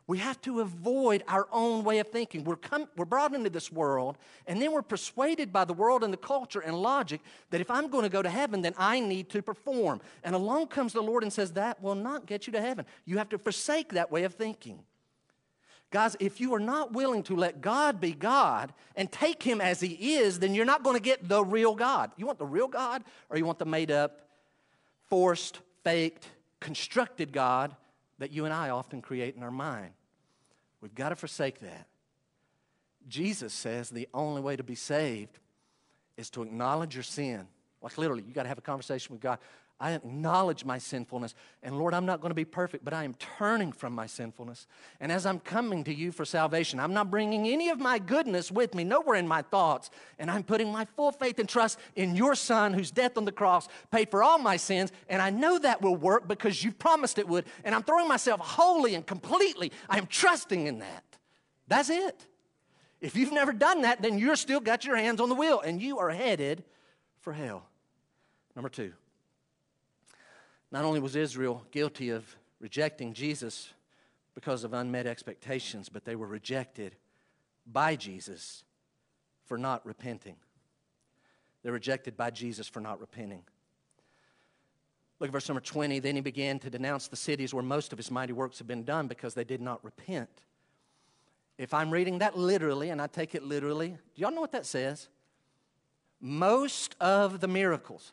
We 0.08 0.20
have 0.20 0.40
to 0.42 0.60
avoid 0.60 1.24
our 1.28 1.48
own 1.52 1.84
way 1.84 1.98
of 1.98 2.10
thinking. 2.10 2.44
We're, 2.44 2.58
come, 2.58 2.88
we're 2.96 3.06
brought 3.06 3.34
into 3.34 3.50
this 3.50 3.72
world, 3.72 4.20
and 4.46 4.62
then 4.62 4.72
we're 4.72 4.84
persuaded 4.84 5.52
by 5.52 5.66
the 5.66 5.74
world 5.74 6.04
and 6.04 6.14
the 6.14 6.18
culture 6.18 6.60
and 6.60 6.80
logic 6.80 7.22
that 7.50 7.60
if 7.60 7.72
I'm 7.72 7.90
going 7.90 8.04
to 8.04 8.10
go 8.10 8.22
to 8.22 8.30
heaven, 8.30 8.62
then 8.62 8.76
I 8.78 9.00
need 9.00 9.30
to 9.30 9.42
perform. 9.42 10.02
And 10.24 10.36
along 10.36 10.68
comes 10.68 10.94
the 10.94 11.02
Lord 11.02 11.24
and 11.24 11.34
says, 11.34 11.54
That 11.54 11.82
will 11.82 11.96
not 11.96 12.28
get 12.28 12.46
you 12.46 12.54
to 12.54 12.62
heaven. 12.62 12.86
You 13.06 13.18
have 13.18 13.30
to 13.30 13.40
forsake 13.40 13.94
that 13.94 14.12
way 14.12 14.26
of 14.26 14.36
thinking. 14.36 14.80
Guys, 15.90 16.16
if 16.20 16.40
you 16.40 16.54
are 16.54 16.60
not 16.60 16.94
willing 16.94 17.24
to 17.24 17.36
let 17.36 17.62
God 17.62 18.00
be 18.00 18.12
God 18.12 18.74
and 18.96 19.12
take 19.12 19.42
Him 19.42 19.60
as 19.60 19.80
He 19.80 20.16
is, 20.16 20.38
then 20.38 20.54
you're 20.54 20.66
not 20.66 20.84
going 20.84 20.96
to 20.96 21.02
get 21.02 21.28
the 21.28 21.44
real 21.44 21.74
God. 21.74 22.12
You 22.16 22.28
want 22.28 22.38
the 22.38 22.46
real 22.46 22.68
God, 22.68 23.04
or 23.32 23.38
you 23.38 23.46
want 23.46 23.58
the 23.58 23.66
made 23.66 23.90
up, 23.90 24.28
forced, 25.10 25.62
faked, 25.84 26.30
constructed 26.60 27.34
God 27.34 27.76
that 28.20 28.32
you 28.32 28.46
and 28.46 28.54
I 28.54 28.70
often 28.70 29.02
create 29.02 29.36
in 29.36 29.44
our 29.44 29.52
mind. 29.52 29.92
We've 30.82 30.96
got 30.96 31.10
to 31.10 31.16
forsake 31.16 31.60
that. 31.60 31.88
Jesus 33.08 33.54
says 33.54 33.90
the 33.90 34.08
only 34.14 34.42
way 34.42 34.56
to 34.56 34.64
be 34.64 34.76
saved 34.76 35.40
is 36.18 36.30
to 36.32 36.44
acknowledge 36.44 36.96
your 36.96 37.04
sin. 37.04 37.48
Like 37.82 37.98
literally, 37.98 38.24
you 38.28 38.34
got 38.34 38.44
to 38.44 38.50
have 38.50 38.58
a 38.58 38.62
conversation 38.62 39.14
with 39.14 39.22
God. 39.22 39.40
I 39.78 39.92
acknowledge 39.92 40.64
my 40.64 40.78
sinfulness. 40.78 41.36
And 41.62 41.78
Lord, 41.78 41.94
I'm 41.94 42.06
not 42.06 42.22
going 42.22 42.30
to 42.30 42.36
be 42.36 42.46
perfect, 42.46 42.86
but 42.86 42.94
I 42.94 43.04
am 43.04 43.14
turning 43.16 43.74
from 43.74 43.94
my 43.94 44.06
sinfulness. 44.06 44.68
And 45.02 45.12
as 45.12 45.26
I'm 45.26 45.40
coming 45.40 45.84
to 45.84 45.94
you 45.94 46.14
for 46.14 46.24
salvation, 46.24 46.80
I'm 46.80 46.94
not 46.94 47.12
bringing 47.12 47.46
any 47.48 47.68
of 47.70 47.80
my 47.80 48.00
goodness 48.00 48.50
with 48.50 48.74
me, 48.74 48.86
nowhere 48.86 49.18
in 49.18 49.28
my 49.28 49.42
thoughts. 49.42 49.90
And 50.18 50.32
I'm 50.32 50.44
putting 50.44 50.72
my 50.72 50.86
full 50.96 51.12
faith 51.12 51.40
and 51.40 51.50
trust 51.50 51.78
in 51.98 52.16
your 52.16 52.36
Son, 52.36 52.74
whose 52.74 52.90
death 52.90 53.18
on 53.18 53.26
the 53.26 53.34
cross 53.34 53.68
paid 53.92 54.10
for 54.10 54.24
all 54.24 54.40
my 54.40 54.56
sins. 54.56 54.94
And 55.10 55.22
I 55.22 55.30
know 55.30 55.60
that 55.60 55.82
will 55.82 55.98
work 55.98 56.26
because 56.26 56.64
you've 56.64 56.80
promised 56.80 57.20
it 57.20 57.28
would. 57.28 57.44
And 57.66 57.76
I'm 57.76 57.84
throwing 57.84 58.08
myself 58.08 58.40
wholly 58.40 58.96
and 58.96 59.06
completely. 59.06 59.74
I'm 59.90 60.08
trusting 60.08 60.68
in 60.68 60.80
that. 60.80 61.04
That's 61.68 61.90
it. 61.90 62.26
If 63.02 63.18
you've 63.18 63.34
never 63.34 63.52
done 63.52 63.82
that, 63.82 64.02
then 64.02 64.20
you're 64.20 64.38
still 64.38 64.62
got 64.62 64.86
your 64.86 64.96
hands 64.96 65.20
on 65.20 65.28
the 65.28 65.36
wheel 65.36 65.60
and 65.60 65.82
you 65.82 66.00
are 66.00 66.10
headed 66.10 66.64
for 67.20 67.34
hell. 67.34 67.68
Number 68.56 68.70
two. 68.70 68.94
Not 70.72 70.84
only 70.84 71.00
was 71.00 71.16
Israel 71.16 71.66
guilty 71.72 72.10
of 72.10 72.36
rejecting 72.60 73.14
Jesus 73.14 73.74
because 74.34 74.64
of 74.64 74.74
unmet 74.74 75.08
expectations, 75.08 75.90
but 75.90 76.06
they 76.06 76.16
were 76.16 76.28
rejected 76.28 76.96
by 77.66 77.96
Jesus 77.96 78.64
for 79.46 79.58
not 79.58 79.86
repenting. 79.86 80.36
They're 81.64 81.72
rejected 81.72 82.16
by 82.18 82.30
Jesus 82.30 82.68
for 82.68 82.80
not 82.80 83.00
repenting. 83.00 83.44
Look 85.20 85.30
at 85.30 85.32
verse 85.32 85.48
number 85.48 85.62
20. 85.62 86.00
Then 86.00 86.16
he 86.16 86.22
began 86.22 86.60
to 86.60 86.70
denounce 86.70 87.08
the 87.08 87.16
cities 87.16 87.54
where 87.54 87.64
most 87.64 87.94
of 87.94 87.98
his 87.98 88.12
mighty 88.12 88.34
works 88.34 88.58
had 88.58 88.68
been 88.68 88.84
done 88.84 89.08
because 89.08 89.34
they 89.34 89.44
did 89.44 89.62
not 89.62 89.84
repent. 89.84 90.30
If 91.58 91.74
I'm 91.74 91.90
reading 91.90 92.20
that 92.20 92.38
literally, 92.38 92.90
and 92.90 93.02
I 93.02 93.08
take 93.08 93.34
it 93.34 93.44
literally, 93.44 93.90
do 93.90 94.22
y'all 94.22 94.32
know 94.32 94.42
what 94.42 94.52
that 94.52 94.66
says? 94.66 95.08
Most 96.20 96.96
of 97.00 97.40
the 97.40 97.48
miracles. 97.48 98.12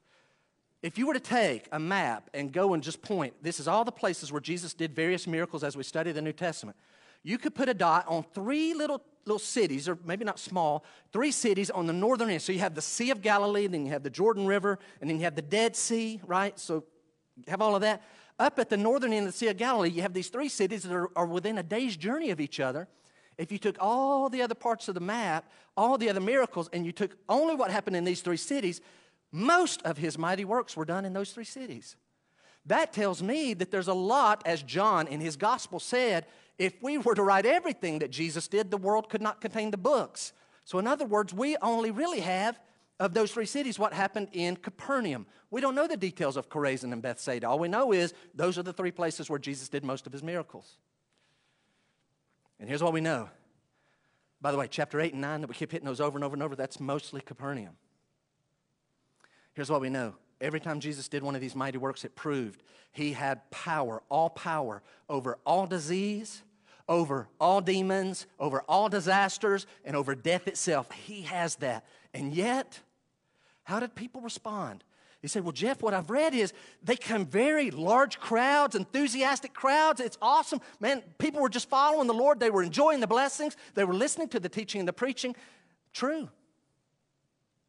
If 0.83 0.99
you 0.99 1.07
were 1.07 1.15
to 1.15 1.21
take 1.21 1.69
a 1.71 1.79
map 1.79 2.29
and 2.35 2.53
go 2.53 2.75
and 2.75 2.83
just 2.83 3.03
point, 3.03 3.35
this 3.41 3.61
is 3.61 3.69
all 3.69 3.85
the 3.85 3.93
places 3.93 4.33
where 4.33 4.41
Jesus 4.41 4.75
did 4.75 4.95
various 4.97 5.27
miracles 5.29 5.63
as 5.63 5.77
we 5.77 5.85
study 5.85 6.11
the 6.11 6.21
New 6.21 6.33
Testament. 6.33 6.77
You 7.23 7.39
could 7.39 7.55
put 7.55 7.69
a 7.69 7.75
dot 7.75 8.05
on 8.09 8.25
three 8.35 8.75
little, 8.75 9.01
little 9.25 9.39
cities, 9.39 9.89
or 9.89 9.97
maybe 10.05 10.25
not 10.25 10.41
small, 10.41 10.85
three 11.13 11.31
cities 11.31 11.71
on 11.71 11.87
the 11.87 11.93
northern 11.93 12.31
end. 12.31 12.43
So 12.43 12.51
you 12.51 12.59
have 12.59 12.75
the 12.75 12.83
Sea 12.83 13.11
of 13.11 13.23
Galilee, 13.23 13.69
then 13.69 13.87
you 13.87 13.93
have 13.93 14.03
the 14.03 14.11
Jordan 14.11 14.45
River, 14.45 14.81
and 15.01 15.09
then 15.09 15.19
you 15.19 15.25
have 15.25 15.37
the 15.37 15.43
Dead 15.43 15.77
Sea, 15.77 16.21
right? 16.27 16.59
So 16.59 16.83
have 17.47 17.63
all 17.63 17.77
of 17.77 17.83
that. 17.83 18.03
Up 18.41 18.59
at 18.59 18.69
the 18.69 18.77
northern 18.77 19.13
end 19.13 19.27
of 19.27 19.33
the 19.33 19.39
Sea 19.39 19.49
of 19.49 19.57
Galilee, 19.57 19.91
you 19.91 20.03
have 20.03 20.15
these 20.15 20.31
three 20.31 20.49
cities 20.49 20.83
that 20.83 20.93
are, 20.93 21.11
are 21.15 21.27
within 21.27 21.59
a 21.59 21.63
day's 21.63 21.97
journey 21.97 22.31
of 22.31 22.41
each 22.41 22.59
other. 22.59 22.89
If 23.39 23.53
you 23.53 23.59
took 23.59 23.77
all 23.79 24.29
the 24.29 24.43
other 24.43 24.57
parts 24.57 24.89
of 24.89 24.95
the 24.95 25.01
map, 25.01 25.49
all 25.77 25.97
the 25.97 26.11
other 26.11 26.21
miracles, 26.21 26.69
and 26.73 26.85
you 26.85 26.91
took 26.91 27.17
only 27.29 27.55
what 27.55 27.71
happened 27.71 27.95
in 27.95 28.05
these 28.05 28.21
three 28.21 28.37
cities, 28.37 28.81
most 29.33 29.83
of 29.83 29.97
his 29.97 30.19
mighty 30.19 30.45
works 30.45 30.77
were 30.77 30.85
done 30.85 31.05
in 31.05 31.15
those 31.15 31.33
three 31.33 31.45
cities. 31.45 31.97
That 32.67 32.93
tells 32.93 33.23
me 33.23 33.55
that 33.55 33.71
there's 33.71 33.89
a 33.89 33.95
lot, 33.95 34.43
as 34.45 34.63
John 34.63 35.09
in 35.09 35.21
his 35.21 35.37
gospel 35.37 35.81
said, 35.81 36.27
if 36.59 36.75
we 36.83 36.99
were 36.99 37.15
to 37.15 37.23
write 37.23 37.47
everything 37.47 37.99
that 38.01 38.11
Jesus 38.11 38.47
did, 38.47 38.71
the 38.71 38.77
world 38.77 39.09
could 39.09 39.23
not 39.23 39.41
contain 39.41 39.71
the 39.71 39.77
books. 39.79 40.33
So, 40.65 40.79
in 40.79 40.87
other 40.87 41.07
words, 41.07 41.33
we 41.35 41.57
only 41.57 41.91
really 41.91 42.21
have 42.21 42.61
of 43.01 43.15
those 43.15 43.33
three 43.33 43.47
cities 43.47 43.79
what 43.79 43.93
happened 43.93 44.29
in 44.33 44.55
Capernaum. 44.55 45.27
We 45.51 45.61
don't 45.61 45.75
know 45.75 45.89
the 45.89 45.97
details 45.97 46.37
of 46.37 46.49
Chorazin 46.49 46.93
and 46.93 47.03
Bethsaida. 47.03 47.49
All 47.49 47.59
we 47.59 47.69
know 47.69 47.93
is 47.93 48.15
those 48.35 48.59
are 48.59 48.63
the 48.63 48.73
three 48.73 48.93
places 48.93 49.29
where 49.29 49.41
Jesus 49.41 49.69
did 49.69 49.85
most 49.85 50.07
of 50.07 50.13
his 50.13 50.23
miracles. 50.23 50.77
And 52.61 52.69
here's 52.69 52.83
what 52.83 52.93
we 52.93 53.01
know. 53.01 53.29
By 54.41 54.53
the 54.53 54.59
way, 54.59 54.69
chapter 54.69 55.01
8 55.01 55.15
and 55.15 55.21
9 55.21 55.41
that 55.41 55.47
we 55.49 55.55
keep 55.55 55.73
hitting 55.73 55.87
those 55.87 56.01
over 56.01 56.17
and 56.17 56.25
over 56.25 56.35
and 56.35 56.43
over, 56.43 56.55
that's 56.55 56.79
mostly 56.79 57.21
Capernaum. 57.21 57.77
Here's 59.55 59.71
what 59.71 59.81
we 59.81 59.91
know 59.91 60.15
every 60.41 60.61
time 60.61 60.81
Jesus 60.81 61.09
did 61.09 61.23
one 61.23 61.35
of 61.35 61.41
these 61.41 61.55
mighty 61.55 61.79
works, 61.79 62.05
it 62.05 62.15
proved 62.17 62.63
he 62.93 63.13
had 63.13 63.51
power, 63.51 64.03
all 64.11 64.29
power 64.29 64.83
over 65.09 65.39
all 65.47 65.67
disease, 65.67 66.43
over 66.89 67.29
all 67.41 67.61
demons, 67.61 68.27
over 68.39 68.63
all 68.69 68.89
disasters, 68.89 69.67
and 69.85 69.97
over 69.97 70.15
death 70.15 70.47
itself. 70.47 70.91
He 70.91 71.23
has 71.23 71.57
that. 71.57 71.87
And 72.13 72.35
yet, 72.35 72.81
how 73.65 73.81
did 73.81 73.95
people 73.95 74.21
respond? 74.21 74.85
He 75.23 75.29
said, 75.29 75.45
Well, 75.45 75.53
Jeff, 75.53 75.83
what 75.83 75.95
I've 75.95 76.11
read 76.11 76.35
is 76.35 76.53
they 76.83 76.97
come 76.97 77.25
very 77.25 77.71
large 77.71 78.19
crowds, 78.19 78.75
enthusiastic 78.75 79.55
crowds. 79.55 80.01
It's 80.01 80.19
awesome. 80.21 80.61
Man, 80.81 81.03
people 81.19 81.41
were 81.41 81.49
just 81.49 81.69
following 81.69 82.09
the 82.09 82.15
Lord. 82.15 82.41
They 82.41 82.51
were 82.51 82.63
enjoying 82.63 83.01
the 83.01 83.07
blessings. 83.07 83.57
They 83.75 83.85
were 83.85 83.95
listening 83.95 84.29
to 84.31 84.41
the 84.41 84.49
teaching 84.49 84.81
and 84.81 84.89
the 84.89 84.93
preaching. 84.93 85.37
True. 85.93 86.29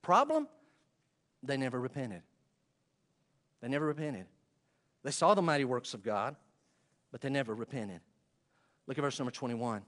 Problem? 0.01 0.47
They 1.43 1.57
never 1.57 1.79
repented. 1.79 2.21
They 3.61 3.67
never 3.67 3.85
repented. 3.85 4.25
They 5.03 5.11
saw 5.11 5.33
the 5.33 5.41
mighty 5.41 5.65
works 5.65 5.93
of 5.93 6.03
God, 6.03 6.35
but 7.11 7.21
they 7.21 7.29
never 7.29 7.53
repented. 7.53 7.99
Look 8.87 8.97
at 8.97 9.01
verse 9.01 9.19
number 9.19 9.31
21. 9.31 9.83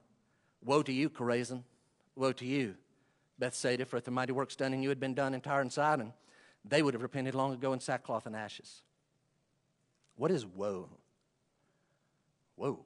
Woe 0.63 0.83
to 0.83 0.91
you, 0.91 1.09
Chorazin. 1.09 1.63
Woe 2.15 2.33
to 2.33 2.45
you, 2.45 2.75
Bethsaida, 3.39 3.85
for 3.85 3.97
if 3.97 4.03
the 4.03 4.11
mighty 4.11 4.31
works 4.31 4.55
done 4.55 4.73
in 4.73 4.83
you 4.83 4.89
had 4.89 4.99
been 4.99 5.13
done 5.13 5.33
in 5.33 5.41
Tyre 5.41 5.61
and 5.61 5.71
Sidon, 5.71 6.13
they 6.63 6.81
would 6.81 6.93
have 6.93 7.03
repented 7.03 7.35
long 7.35 7.53
ago 7.53 7.73
in 7.73 7.79
sackcloth 7.79 8.25
and 8.25 8.35
ashes. 8.35 8.81
What 10.15 10.31
is 10.31 10.45
woe? 10.45 10.89
Woe. 12.55 12.85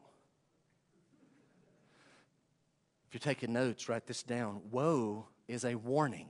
If 3.07 3.13
you're 3.13 3.20
taking 3.20 3.53
notes, 3.53 3.88
write 3.88 4.07
this 4.07 4.24
down. 4.24 4.61
Woe 4.72 5.28
is 5.47 5.65
a 5.65 5.76
warning 5.76 6.30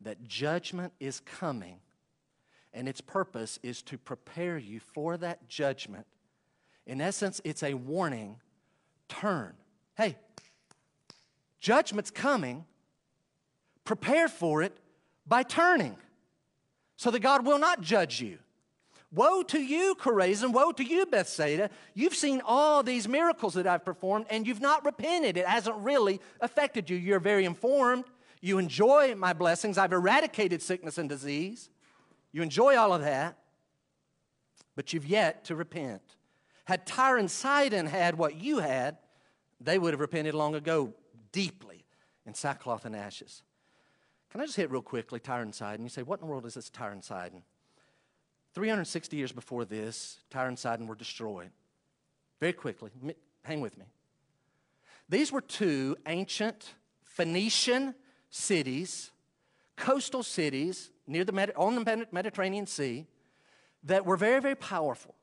that 0.00 0.26
judgment 0.26 0.92
is 1.00 1.20
coming, 1.20 1.80
and 2.72 2.88
its 2.88 3.00
purpose 3.00 3.58
is 3.62 3.82
to 3.82 3.98
prepare 3.98 4.58
you 4.58 4.80
for 4.80 5.16
that 5.16 5.48
judgment. 5.48 6.06
In 6.86 7.00
essence, 7.00 7.40
it's 7.44 7.62
a 7.62 7.74
warning 7.74 8.36
turn. 9.08 9.54
Hey, 9.96 10.16
judgment's 11.60 12.10
coming. 12.10 12.64
Prepare 13.84 14.28
for 14.28 14.62
it 14.62 14.76
by 15.26 15.42
turning 15.42 15.96
so 16.96 17.10
that 17.10 17.20
God 17.20 17.46
will 17.46 17.58
not 17.58 17.80
judge 17.80 18.20
you. 18.20 18.38
Woe 19.10 19.42
to 19.44 19.58
you, 19.58 19.94
Chorazin. 19.98 20.52
Woe 20.52 20.72
to 20.72 20.84
you, 20.84 21.06
Bethsaida. 21.06 21.70
You've 21.94 22.14
seen 22.14 22.42
all 22.44 22.82
these 22.82 23.08
miracles 23.08 23.54
that 23.54 23.66
I've 23.66 23.84
performed 23.84 24.26
and 24.28 24.46
you've 24.46 24.60
not 24.60 24.84
repented. 24.84 25.38
It 25.38 25.46
hasn't 25.46 25.76
really 25.76 26.20
affected 26.40 26.90
you. 26.90 26.96
You're 26.96 27.20
very 27.20 27.46
informed. 27.46 28.04
You 28.40 28.58
enjoy 28.58 29.14
my 29.14 29.32
blessings. 29.32 29.78
I've 29.78 29.92
eradicated 29.92 30.62
sickness 30.62 30.98
and 30.98 31.08
disease. 31.08 31.70
You 32.32 32.42
enjoy 32.42 32.76
all 32.76 32.92
of 32.92 33.02
that, 33.02 33.38
but 34.76 34.92
you've 34.92 35.06
yet 35.06 35.44
to 35.46 35.56
repent. 35.56 36.02
Had 36.64 36.86
Tyre 36.86 37.16
and 37.16 37.30
Sidon 37.30 37.86
had 37.86 38.16
what 38.16 38.36
you 38.36 38.58
had, 38.58 38.98
they 39.60 39.78
would 39.78 39.92
have 39.92 40.00
repented 40.00 40.34
long 40.34 40.54
ago, 40.54 40.92
deeply, 41.32 41.84
in 42.26 42.34
sackcloth 42.34 42.84
and 42.84 42.94
ashes. 42.94 43.42
Can 44.30 44.40
I 44.40 44.44
just 44.44 44.56
hit 44.56 44.70
real 44.70 44.82
quickly 44.82 45.18
Tyre 45.18 45.42
and 45.42 45.54
Sidon? 45.54 45.84
You 45.84 45.88
say, 45.88 46.02
what 46.02 46.20
in 46.20 46.26
the 46.26 46.30
world 46.30 46.44
is 46.44 46.54
this 46.54 46.68
Tyre 46.68 46.92
and 46.92 47.02
Sidon? 47.02 47.42
360 48.54 49.16
years 49.16 49.32
before 49.32 49.64
this, 49.64 50.20
Tyre 50.30 50.48
and 50.48 50.58
Sidon 50.58 50.86
were 50.86 50.94
destroyed. 50.94 51.50
Very 52.40 52.52
quickly, 52.52 52.90
hang 53.42 53.60
with 53.60 53.78
me. 53.78 53.86
These 55.08 55.32
were 55.32 55.40
two 55.40 55.96
ancient 56.06 56.74
Phoenician 57.02 57.94
cities, 58.30 59.10
coastal 59.76 60.22
cities 60.22 60.90
near 61.06 61.24
the 61.24 61.32
Med- 61.32 61.52
on 61.56 61.74
the 61.74 62.06
Mediterranean 62.12 62.66
Sea 62.66 63.06
that 63.84 64.04
were 64.04 64.16
very, 64.16 64.40
very 64.40 64.56
powerful. 64.56 65.14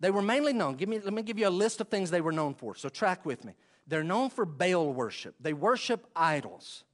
They 0.00 0.10
were 0.10 0.22
mainly 0.22 0.52
known. 0.52 0.74
Give 0.74 0.88
me, 0.88 0.98
let 0.98 1.12
me 1.12 1.22
give 1.22 1.38
you 1.38 1.48
a 1.48 1.50
list 1.50 1.80
of 1.80 1.88
things 1.88 2.10
they 2.10 2.20
were 2.20 2.32
known 2.32 2.54
for. 2.54 2.74
So 2.74 2.88
track 2.88 3.24
with 3.24 3.44
me. 3.44 3.52
They're 3.86 4.04
known 4.04 4.30
for 4.30 4.44
Baal 4.44 4.92
worship. 4.92 5.34
They 5.40 5.52
worship 5.52 6.06
idols. 6.16 6.84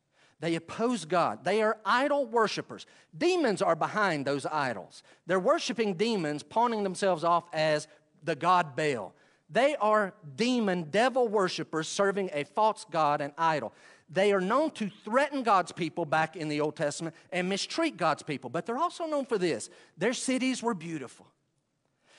They 0.41 0.55
oppose 0.55 1.05
God. 1.05 1.45
They 1.45 1.63
are 1.63 1.79
idol 1.85 2.27
worshipers. 2.27 2.87
Demons 3.17 3.61
are 3.61 3.75
behind 3.75 4.25
those 4.25 4.47
idols. 4.47 5.03
They're 5.27 5.41
worshiping 5.41 5.95
demons, 5.95 6.43
pawning 6.43 6.85
themselves 6.85 7.25
off 7.25 7.45
as 7.53 7.89
the 8.23 8.37
god 8.37 8.77
Baal. 8.77 9.15
They 9.51 9.75
are 9.77 10.15
demon, 10.37 10.89
devil 10.91 11.27
worshippers 11.27 11.89
serving 11.89 12.31
a 12.33 12.45
false 12.45 12.85
god 12.91 13.21
and 13.21 13.33
idol. 13.39 13.73
They 14.11 14.33
are 14.33 14.41
known 14.41 14.71
to 14.73 14.91
threaten 15.05 15.43
God's 15.43 15.73
people 15.73 16.07
back 16.07 16.35
in 16.35 16.49
the 16.49 16.61
Old 16.61 16.77
Testament 16.77 17.15
and 17.31 17.49
mistreat 17.49 17.97
God's 17.97 18.23
people, 18.23 18.49
but 18.49 18.65
they're 18.65 18.79
also 18.79 19.07
known 19.07 19.27
for 19.27 19.37
this. 19.37 19.69
Their 19.99 20.15
cities 20.15 20.63
were 20.63 20.75
beautiful. 20.75 21.27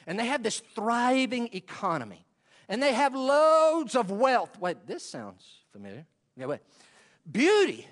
And 0.06 0.20
they 0.20 0.26
had 0.26 0.44
this 0.44 0.60
thriving 0.76 1.50
economy. 1.54 2.26
And 2.68 2.82
they 2.82 2.94
have 2.94 3.16
loads 3.16 3.96
of 3.96 4.12
wealth. 4.12 4.60
Wait, 4.60 4.86
this 4.86 5.04
sounds 5.04 5.44
familiar. 5.72 6.06
Yeah, 6.38 6.46
wait. 6.46 6.60
Beauty, 7.30 7.88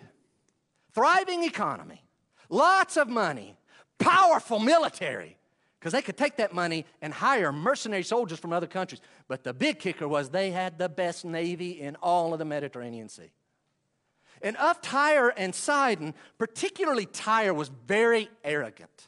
thriving 0.93 1.43
economy, 1.43 2.03
lots 2.49 2.97
of 2.97 3.09
money, 3.09 3.55
powerful 3.97 4.59
military. 4.59 5.37
Because 5.79 5.93
they 5.93 6.01
could 6.01 6.17
take 6.17 6.37
that 6.37 6.53
money 6.53 6.85
and 7.01 7.13
hire 7.13 7.51
mercenary 7.51 8.03
soldiers 8.03 8.39
from 8.39 8.51
other 8.51 8.67
countries. 8.67 8.99
But 9.27 9.43
the 9.43 9.53
big 9.53 9.79
kicker 9.79 10.07
was 10.07 10.29
they 10.29 10.49
had 10.51 10.79
the 10.79 10.89
best 10.89 11.23
navy 11.23 11.79
in 11.79 11.95
all 11.97 12.33
of 12.33 12.39
the 12.39 12.45
Mediterranean 12.45 13.09
Sea. 13.09 13.31
And 14.41 14.55
of 14.57 14.81
Tyre 14.81 15.33
and 15.35 15.53
Sidon, 15.53 16.13
particularly 16.37 17.05
Tyre 17.05 17.53
was 17.53 17.69
very 17.87 18.29
arrogant. 18.43 19.07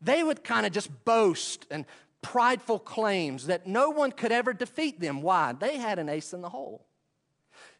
They 0.00 0.22
would 0.22 0.42
kind 0.44 0.66
of 0.66 0.72
just 0.72 1.04
boast 1.04 1.66
and 1.70 1.86
prideful 2.22 2.78
claims 2.78 3.46
that 3.46 3.66
no 3.66 3.90
one 3.90 4.12
could 4.12 4.32
ever 4.32 4.52
defeat 4.52 5.00
them. 5.00 5.22
Why? 5.22 5.52
They 5.52 5.76
had 5.76 5.98
an 5.98 6.08
ace 6.08 6.32
in 6.32 6.40
the 6.40 6.48
hole. 6.48 6.84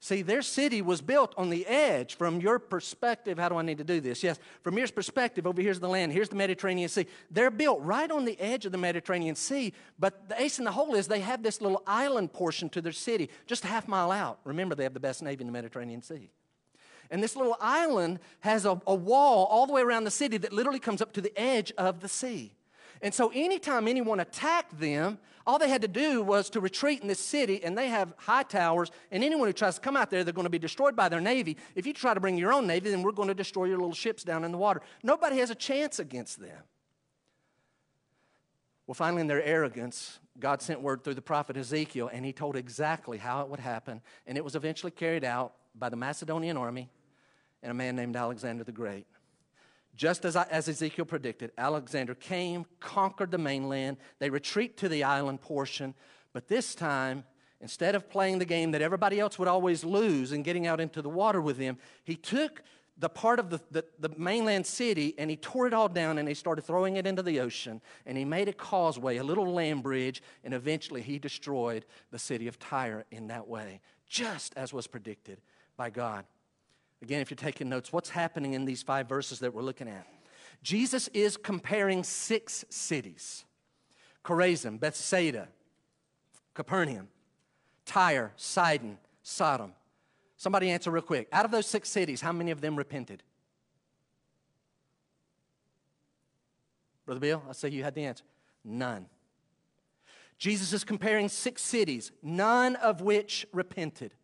See, 0.00 0.22
their 0.22 0.42
city 0.42 0.82
was 0.82 1.00
built 1.00 1.32
on 1.36 1.48
the 1.48 1.64
edge. 1.64 2.16
From 2.16 2.40
your 2.40 2.58
perspective, 2.58 3.38
how 3.38 3.48
do 3.48 3.56
I 3.56 3.62
need 3.62 3.78
to 3.78 3.84
do 3.84 4.00
this? 4.00 4.24
Yes, 4.24 4.40
from 4.62 4.76
your 4.76 4.88
perspective, 4.88 5.46
over 5.46 5.62
here's 5.62 5.78
the 5.78 5.88
land, 5.88 6.12
here's 6.12 6.28
the 6.28 6.34
Mediterranean 6.34 6.88
Sea. 6.88 7.06
They're 7.30 7.52
built 7.52 7.80
right 7.82 8.10
on 8.10 8.24
the 8.24 8.38
edge 8.40 8.66
of 8.66 8.72
the 8.72 8.78
Mediterranean 8.78 9.36
Sea, 9.36 9.72
but 10.00 10.28
the 10.28 10.42
ace 10.42 10.58
in 10.58 10.64
the 10.64 10.72
hole 10.72 10.96
is 10.96 11.06
they 11.06 11.20
have 11.20 11.44
this 11.44 11.60
little 11.60 11.84
island 11.86 12.32
portion 12.32 12.68
to 12.70 12.80
their 12.80 12.92
city, 12.92 13.30
just 13.46 13.62
a 13.64 13.68
half 13.68 13.86
mile 13.86 14.10
out. 14.10 14.40
Remember, 14.42 14.74
they 14.74 14.82
have 14.82 14.94
the 14.94 15.00
best 15.00 15.22
navy 15.22 15.42
in 15.42 15.46
the 15.46 15.52
Mediterranean 15.52 16.02
Sea. 16.02 16.30
And 17.12 17.22
this 17.22 17.36
little 17.36 17.58
island 17.60 18.20
has 18.40 18.64
a, 18.64 18.80
a 18.86 18.94
wall 18.94 19.44
all 19.44 19.66
the 19.66 19.72
way 19.74 19.82
around 19.82 20.04
the 20.04 20.10
city 20.10 20.38
that 20.38 20.52
literally 20.52 20.78
comes 20.80 21.02
up 21.02 21.12
to 21.12 21.20
the 21.20 21.38
edge 21.38 21.70
of 21.76 22.00
the 22.00 22.08
sea. 22.08 22.54
And 23.02 23.12
so, 23.12 23.30
anytime 23.34 23.86
anyone 23.86 24.18
attacked 24.18 24.80
them, 24.80 25.18
all 25.46 25.58
they 25.58 25.68
had 25.68 25.82
to 25.82 25.88
do 25.88 26.22
was 26.22 26.48
to 26.50 26.60
retreat 26.60 27.02
in 27.02 27.08
this 27.08 27.20
city, 27.20 27.62
and 27.62 27.76
they 27.76 27.88
have 27.88 28.14
high 28.16 28.44
towers. 28.44 28.90
And 29.10 29.22
anyone 29.22 29.46
who 29.46 29.52
tries 29.52 29.74
to 29.74 29.80
come 29.82 29.96
out 29.96 30.08
there, 30.08 30.24
they're 30.24 30.32
going 30.32 30.46
to 30.46 30.50
be 30.50 30.58
destroyed 30.58 30.96
by 30.96 31.10
their 31.10 31.20
navy. 31.20 31.58
If 31.74 31.84
you 31.84 31.92
try 31.92 32.14
to 32.14 32.20
bring 32.20 32.38
your 32.38 32.52
own 32.52 32.66
navy, 32.66 32.90
then 32.90 33.02
we're 33.02 33.12
going 33.12 33.28
to 33.28 33.34
destroy 33.34 33.66
your 33.66 33.76
little 33.76 33.92
ships 33.92 34.24
down 34.24 34.42
in 34.42 34.50
the 34.50 34.58
water. 34.58 34.80
Nobody 35.02 35.36
has 35.38 35.50
a 35.50 35.54
chance 35.54 35.98
against 35.98 36.40
them. 36.40 36.62
Well, 38.86 38.94
finally, 38.94 39.20
in 39.20 39.26
their 39.26 39.42
arrogance, 39.42 40.18
God 40.38 40.62
sent 40.62 40.80
word 40.80 41.04
through 41.04 41.14
the 41.14 41.22
prophet 41.22 41.58
Ezekiel, 41.58 42.08
and 42.10 42.24
he 42.24 42.32
told 42.32 42.56
exactly 42.56 43.18
how 43.18 43.42
it 43.42 43.48
would 43.48 43.60
happen. 43.60 44.00
And 44.26 44.38
it 44.38 44.44
was 44.44 44.54
eventually 44.54 44.92
carried 44.92 45.24
out 45.24 45.54
by 45.74 45.88
the 45.88 45.96
Macedonian 45.96 46.56
army 46.56 46.88
and 47.62 47.70
a 47.70 47.74
man 47.74 47.96
named 47.96 48.16
Alexander 48.16 48.64
the 48.64 48.72
Great. 48.72 49.06
Just 49.94 50.24
as, 50.24 50.36
I, 50.36 50.44
as 50.44 50.68
Ezekiel 50.68 51.04
predicted, 51.04 51.52
Alexander 51.58 52.14
came, 52.14 52.64
conquered 52.80 53.30
the 53.30 53.38
mainland. 53.38 53.98
They 54.18 54.30
retreat 54.30 54.76
to 54.78 54.88
the 54.88 55.04
island 55.04 55.42
portion, 55.42 55.94
but 56.32 56.48
this 56.48 56.74
time, 56.74 57.24
instead 57.60 57.94
of 57.94 58.08
playing 58.08 58.38
the 58.38 58.44
game 58.44 58.70
that 58.72 58.82
everybody 58.82 59.20
else 59.20 59.38
would 59.38 59.48
always 59.48 59.84
lose 59.84 60.32
and 60.32 60.44
getting 60.44 60.66
out 60.66 60.80
into 60.80 61.02
the 61.02 61.10
water 61.10 61.40
with 61.40 61.58
them, 61.58 61.76
he 62.04 62.16
took 62.16 62.62
the 62.98 63.08
part 63.08 63.38
of 63.38 63.50
the, 63.50 63.60
the, 63.70 63.84
the, 63.98 64.10
mainland 64.18 64.66
city 64.66 65.14
and 65.18 65.30
he 65.30 65.36
tore 65.36 65.66
it 65.66 65.72
all 65.72 65.88
down 65.88 66.18
and 66.18 66.28
he 66.28 66.34
started 66.34 66.62
throwing 66.62 66.96
it 66.96 67.06
into 67.06 67.22
the 67.22 67.40
ocean 67.40 67.80
and 68.04 68.18
he 68.18 68.24
made 68.24 68.48
a 68.48 68.52
causeway, 68.52 69.16
a 69.16 69.24
little 69.24 69.50
land 69.50 69.82
bridge, 69.82 70.22
and 70.44 70.52
eventually 70.52 71.00
he 71.00 71.18
destroyed 71.18 71.84
the 72.10 72.18
city 72.18 72.48
of 72.48 72.58
Tyre 72.58 73.04
in 73.10 73.28
that 73.28 73.48
way, 73.48 73.80
just 74.06 74.52
as 74.56 74.72
was 74.72 74.86
predicted 74.86 75.40
by 75.76 75.90
God. 75.90 76.24
Again, 77.02 77.20
if 77.20 77.30
you're 77.30 77.36
taking 77.36 77.68
notes, 77.68 77.92
what's 77.92 78.10
happening 78.10 78.54
in 78.54 78.64
these 78.64 78.82
five 78.82 79.08
verses 79.08 79.40
that 79.40 79.52
we're 79.52 79.62
looking 79.62 79.88
at? 79.88 80.06
Jesus 80.62 81.08
is 81.08 81.36
comparing 81.36 82.04
six 82.04 82.64
cities 82.70 83.44
Chorazin, 84.24 84.78
Bethsaida, 84.78 85.48
Capernaum, 86.54 87.08
Tyre, 87.84 88.32
Sidon, 88.36 88.98
Sodom. 89.24 89.72
Somebody 90.36 90.70
answer 90.70 90.92
real 90.92 91.02
quick. 91.02 91.28
Out 91.32 91.44
of 91.44 91.50
those 91.50 91.66
six 91.66 91.88
cities, 91.88 92.20
how 92.20 92.30
many 92.30 92.52
of 92.52 92.60
them 92.60 92.76
repented? 92.76 93.24
Brother 97.04 97.20
Bill, 97.20 97.42
I 97.48 97.52
say 97.52 97.70
you 97.70 97.82
had 97.82 97.96
the 97.96 98.04
answer. 98.04 98.24
None. 98.64 99.06
Jesus 100.38 100.72
is 100.72 100.84
comparing 100.84 101.28
six 101.28 101.62
cities, 101.62 102.12
none 102.22 102.76
of 102.76 103.00
which 103.00 103.44
repented. 103.52 104.14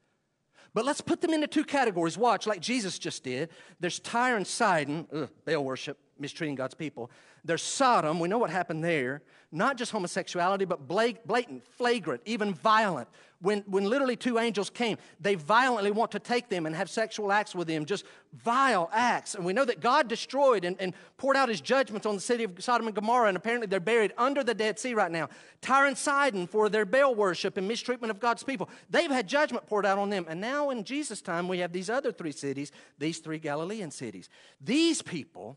But 0.75 0.85
let's 0.85 1.01
put 1.01 1.21
them 1.21 1.33
into 1.33 1.47
two 1.47 1.64
categories. 1.64 2.19
Watch, 2.19 2.47
like 2.47 2.61
Jesus 2.61 2.99
just 2.99 3.25
did. 3.25 3.51
There's 3.81 3.99
Tyre 3.99 4.37
and 4.37 4.47
Sidon, 4.47 5.07
ugh, 5.12 5.31
Baal 5.45 5.64
worship, 5.64 5.99
mistreating 6.19 6.55
God's 6.55 6.75
people. 6.75 7.11
There's 7.49 7.63
Sodom, 7.63 8.21
we 8.21 8.29
know 8.29 8.37
what 8.37 8.51
happened 8.51 8.85
there. 8.85 9.23
Not 9.51 9.79
just 9.79 9.91
homosexuality, 9.91 10.67
but 10.67 10.87
blatant, 10.87 11.67
flagrant, 11.67 12.21
even 12.27 12.53
violent. 12.53 13.09
When, 13.41 13.65
when 13.67 13.85
literally 13.85 14.17
two 14.17 14.39
angels 14.39 14.69
came, 14.69 14.99
they 15.19 15.35
violently 15.35 15.91
want 15.91 16.11
to 16.11 16.19
take 16.19 16.51
them 16.51 16.67
and 16.67 16.77
have 16.77 16.91
sexual 16.91 17.33
acts 17.33 17.55
with 17.55 17.67
them, 17.67 17.87
just 17.87 18.05
vile 18.35 18.91
acts. 18.93 19.35
And 19.35 19.47
we 19.47 19.55
know 19.55 19.65
that 19.65 19.81
God 19.81 20.09
destroyed 20.09 20.67
and, 20.67 20.77
and 20.79 20.93
poured 21.17 21.39
out 21.39 21.49
his 21.49 21.63
judgments 21.63 22.07
on 22.07 22.17
the 22.17 22.21
city 22.21 22.45
of 22.45 22.63
Sodom 22.63 22.87
and 22.87 22.95
Gomorrah, 22.95 23.29
and 23.29 23.37
apparently 23.39 23.67
they're 23.67 23.81
buried 23.81 24.13
under 24.19 24.45
the 24.45 24.53
Dead 24.53 24.79
Sea 24.79 24.93
right 24.93 25.11
now. 25.11 25.31
Tyre 25.63 25.87
and 25.87 25.97
Sidon 25.97 26.47
for 26.47 26.69
their 26.69 26.85
Baal 26.85 27.15
worship 27.15 27.57
and 27.57 27.67
mistreatment 27.67 28.11
of 28.11 28.21
God's 28.21 28.43
people. 28.43 28.69
They've 28.91 29.11
had 29.11 29.27
judgment 29.27 29.67
poured 29.67 29.87
out 29.87 29.97
on 29.97 30.11
them. 30.11 30.27
And 30.29 30.39
now 30.39 30.69
in 30.69 30.85
Jesus' 30.85 31.23
time, 31.23 31.49
we 31.49 31.61
have 31.61 31.73
these 31.73 31.89
other 31.89 32.13
three 32.13 32.33
cities, 32.33 32.73
these 32.99 33.21
three 33.21 33.39
Galilean 33.39 33.91
cities. 33.91 34.29
These 34.61 35.01
people, 35.01 35.57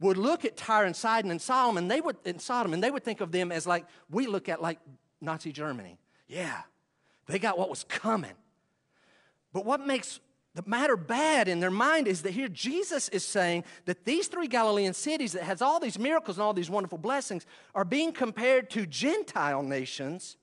would 0.00 0.16
look 0.16 0.44
at 0.44 0.56
Tyre 0.56 0.84
and 0.84 0.94
Sidon 0.94 1.30
and 1.30 1.40
Solomon, 1.40 1.88
they 1.88 2.00
would, 2.00 2.16
and 2.24 2.40
Sodom, 2.40 2.72
and 2.72 2.82
they 2.82 2.90
would 2.90 3.04
think 3.04 3.20
of 3.20 3.32
them 3.32 3.50
as 3.50 3.66
like 3.66 3.84
we 4.10 4.26
look 4.26 4.48
at 4.48 4.62
like 4.62 4.78
Nazi 5.20 5.52
Germany. 5.52 5.98
Yeah, 6.28 6.62
they 7.26 7.38
got 7.38 7.58
what 7.58 7.70
was 7.70 7.84
coming. 7.84 8.34
But 9.52 9.64
what 9.64 9.86
makes 9.86 10.20
the 10.54 10.62
matter 10.66 10.96
bad 10.96 11.48
in 11.48 11.60
their 11.60 11.70
mind 11.70 12.08
is 12.08 12.22
that 12.22 12.32
here 12.32 12.48
Jesus 12.48 13.08
is 13.10 13.24
saying 13.24 13.64
that 13.84 14.04
these 14.04 14.26
three 14.26 14.48
Galilean 14.48 14.92
cities 14.92 15.32
that 15.32 15.44
has 15.44 15.62
all 15.62 15.78
these 15.78 15.98
miracles 15.98 16.36
and 16.36 16.42
all 16.42 16.52
these 16.52 16.70
wonderful 16.70 16.98
blessings 16.98 17.46
are 17.74 17.84
being 17.84 18.12
compared 18.12 18.70
to 18.70 18.86
Gentile 18.86 19.62
nations 19.62 20.36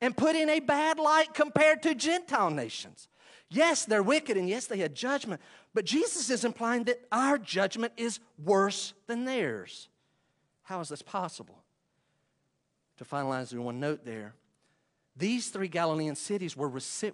and 0.00 0.16
put 0.16 0.36
in 0.36 0.48
a 0.48 0.60
bad 0.60 0.98
light 0.98 1.34
compared 1.34 1.82
to 1.82 1.94
Gentile 1.94 2.50
nations. 2.50 3.08
Yes, 3.54 3.84
they're 3.84 4.02
wicked 4.02 4.36
and 4.36 4.48
yes, 4.48 4.66
they 4.66 4.78
had 4.78 4.96
judgment, 4.96 5.40
but 5.72 5.84
Jesus 5.84 6.28
is 6.28 6.44
implying 6.44 6.84
that 6.84 7.00
our 7.12 7.38
judgment 7.38 7.92
is 7.96 8.18
worse 8.44 8.94
than 9.06 9.24
theirs. 9.24 9.88
How 10.64 10.80
is 10.80 10.88
this 10.88 11.02
possible? 11.02 11.62
To 12.96 13.04
finalize 13.04 13.50
the 13.50 13.62
one 13.62 13.78
note 13.78 14.04
there, 14.04 14.34
these 15.16 15.50
three 15.50 15.68
Galilean 15.68 16.16
cities 16.16 16.56
were, 16.56 16.68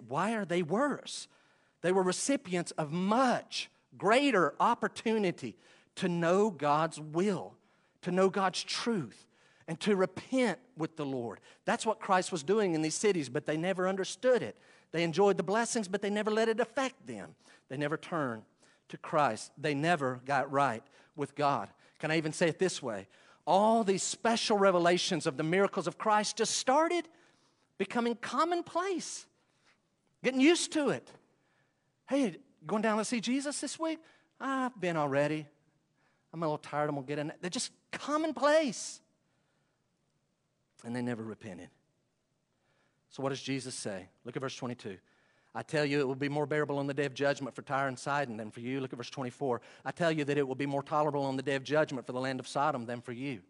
why 0.07 0.33
are 0.33 0.45
they 0.45 0.63
worse? 0.63 1.27
They 1.81 1.91
were 1.91 2.01
recipients 2.01 2.71
of 2.71 2.91
much 2.91 3.69
greater 3.95 4.55
opportunity 4.59 5.55
to 5.95 6.07
know 6.07 6.49
God's 6.49 6.99
will, 6.99 7.53
to 8.01 8.11
know 8.11 8.29
God's 8.29 8.63
truth, 8.63 9.27
and 9.71 9.79
to 9.79 9.95
repent 9.95 10.59
with 10.75 10.97
the 10.97 11.05
Lord. 11.05 11.39
That's 11.63 11.85
what 11.85 12.01
Christ 12.01 12.29
was 12.29 12.43
doing 12.43 12.73
in 12.73 12.81
these 12.81 12.93
cities, 12.93 13.29
but 13.29 13.45
they 13.45 13.55
never 13.55 13.87
understood 13.87 14.43
it. 14.43 14.57
They 14.91 15.01
enjoyed 15.01 15.37
the 15.37 15.43
blessings, 15.43 15.87
but 15.87 16.01
they 16.01 16.09
never 16.09 16.29
let 16.29 16.49
it 16.49 16.59
affect 16.59 17.07
them. 17.07 17.35
They 17.69 17.77
never 17.77 17.95
turned 17.95 18.41
to 18.89 18.97
Christ. 18.97 19.53
They 19.57 19.73
never 19.73 20.19
got 20.25 20.51
right 20.51 20.83
with 21.15 21.35
God. 21.35 21.69
Can 21.99 22.11
I 22.11 22.17
even 22.17 22.33
say 22.33 22.49
it 22.49 22.59
this 22.59 22.83
way? 22.83 23.07
All 23.47 23.85
these 23.85 24.03
special 24.03 24.57
revelations 24.57 25.25
of 25.25 25.37
the 25.37 25.43
miracles 25.43 25.87
of 25.87 25.97
Christ 25.97 26.35
just 26.35 26.57
started 26.57 27.07
becoming 27.77 28.15
commonplace, 28.15 29.25
getting 30.21 30.41
used 30.41 30.73
to 30.73 30.89
it. 30.89 31.09
Hey, 32.09 32.35
going 32.67 32.81
down 32.81 32.97
to 32.97 33.05
see 33.05 33.21
Jesus 33.21 33.61
this 33.61 33.79
week? 33.79 33.99
I've 34.37 34.77
been 34.81 34.97
already. 34.97 35.47
I'm 36.33 36.43
a 36.43 36.45
little 36.45 36.57
tired. 36.57 36.89
I'm 36.89 36.95
going 36.95 37.07
to 37.07 37.09
get 37.09 37.19
in. 37.19 37.31
They're 37.39 37.49
just 37.49 37.71
commonplace. 37.93 38.99
And 40.83 40.95
they 40.95 41.01
never 41.01 41.23
repented. 41.23 41.69
So, 43.09 43.21
what 43.21 43.29
does 43.29 43.41
Jesus 43.41 43.75
say? 43.75 44.07
Look 44.25 44.35
at 44.35 44.41
verse 44.41 44.55
22. 44.55 44.97
I 45.53 45.63
tell 45.63 45.85
you, 45.85 45.99
it 45.99 46.07
will 46.07 46.15
be 46.15 46.29
more 46.29 46.45
bearable 46.45 46.77
on 46.77 46.87
the 46.87 46.93
day 46.93 47.05
of 47.05 47.13
judgment 47.13 47.55
for 47.55 47.61
Tyre 47.61 47.89
and 47.89 47.99
Sidon 47.99 48.37
than 48.37 48.51
for 48.51 48.61
you. 48.61 48.79
Look 48.79 48.93
at 48.93 48.97
verse 48.97 49.09
24. 49.09 49.61
I 49.83 49.91
tell 49.91 50.11
you 50.11 50.23
that 50.23 50.37
it 50.37 50.47
will 50.47 50.55
be 50.55 50.65
more 50.65 50.81
tolerable 50.81 51.23
on 51.23 51.35
the 51.35 51.43
day 51.43 51.55
of 51.55 51.63
judgment 51.63 52.05
for 52.05 52.13
the 52.13 52.21
land 52.21 52.39
of 52.39 52.47
Sodom 52.47 52.85
than 52.85 53.01
for 53.01 53.11
you, 53.11 53.41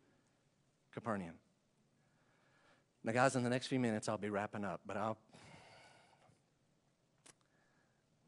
Capernaum. 0.94 1.36
Now, 3.04 3.12
guys, 3.12 3.36
in 3.36 3.44
the 3.44 3.50
next 3.50 3.68
few 3.68 3.80
minutes, 3.80 4.10
I'll 4.10 4.18
be 4.18 4.30
wrapping 4.30 4.66
up, 4.66 4.82
but 4.86 4.98
I'll. 4.98 5.18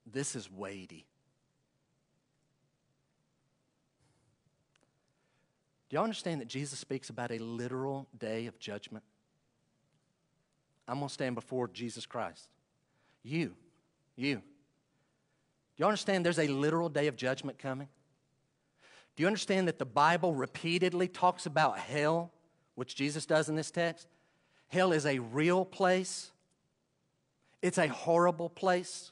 This 0.06 0.36
is 0.36 0.52
weighty. 0.52 1.08
Do 5.94 5.98
y'all 5.98 6.06
understand 6.06 6.42
that 6.42 6.48
Jesus 6.48 6.80
speaks 6.80 7.12
about 7.12 7.30
a 7.30 7.38
literal 7.38 8.08
day 8.18 8.48
of 8.48 8.58
judgment? 8.58 9.04
I'm 10.88 10.96
going 10.96 11.08
to 11.08 11.14
stand 11.14 11.36
before 11.36 11.68
Jesus 11.68 12.08
Christ. 12.08 12.50
You, 13.22 13.54
you. 14.16 14.38
Do 14.38 14.42
you 15.78 15.86
understand 15.86 16.26
there's 16.26 16.40
a 16.40 16.48
literal 16.48 16.90
day 16.90 17.06
of 17.06 17.16
judgment 17.16 17.60
coming? 17.60 17.90
Do 19.16 19.22
you 19.22 19.28
understand 19.28 19.68
that 19.68 19.78
the 19.78 19.86
Bible 19.86 20.34
repeatedly 20.34 21.08
talks 21.08 21.46
about 21.46 21.78
hell, 21.78 22.32
which 22.74 22.96
Jesus 22.96 23.28
does 23.28 23.48
in 23.48 23.56
this 23.56 23.70
text? 23.70 24.08
Hell 24.70 24.94
is 24.94 25.06
a 25.06 25.20
real 25.20 25.64
place, 25.64 26.32
it's 27.62 27.78
a 27.78 27.88
horrible 27.88 28.50
place. 28.50 29.12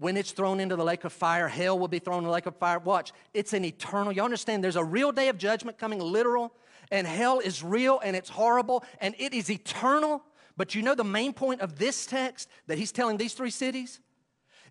When 0.00 0.16
it's 0.16 0.32
thrown 0.32 0.60
into 0.60 0.76
the 0.76 0.82
lake 0.82 1.04
of 1.04 1.12
fire, 1.12 1.46
hell 1.46 1.78
will 1.78 1.86
be 1.86 1.98
thrown 1.98 2.20
in 2.20 2.24
the 2.24 2.30
lake 2.30 2.46
of 2.46 2.56
fire. 2.56 2.78
Watch, 2.78 3.12
it's 3.34 3.52
an 3.52 3.66
eternal. 3.66 4.12
You 4.12 4.22
understand 4.24 4.64
there's 4.64 4.76
a 4.76 4.82
real 4.82 5.12
day 5.12 5.28
of 5.28 5.36
judgment 5.36 5.76
coming, 5.76 6.00
literal, 6.00 6.54
and 6.90 7.06
hell 7.06 7.38
is 7.38 7.62
real 7.62 8.00
and 8.02 8.16
it's 8.16 8.30
horrible 8.30 8.82
and 9.02 9.14
it 9.18 9.34
is 9.34 9.50
eternal. 9.50 10.24
But 10.56 10.74
you 10.74 10.80
know 10.80 10.94
the 10.94 11.04
main 11.04 11.34
point 11.34 11.60
of 11.60 11.78
this 11.78 12.06
text 12.06 12.48
that 12.66 12.78
he's 12.78 12.92
telling 12.92 13.18
these 13.18 13.34
three 13.34 13.50
cities 13.50 14.00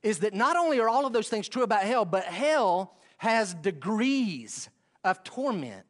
is 0.02 0.18
that 0.22 0.34
not 0.34 0.58
only 0.58 0.80
are 0.80 0.90
all 0.90 1.06
of 1.06 1.14
those 1.14 1.30
things 1.30 1.48
true 1.48 1.62
about 1.62 1.84
hell, 1.84 2.06
but 2.06 2.24
hell 2.24 2.98
has 3.18 3.54
degrees 3.54 4.68
of 5.04 5.24
torment. 5.24 5.89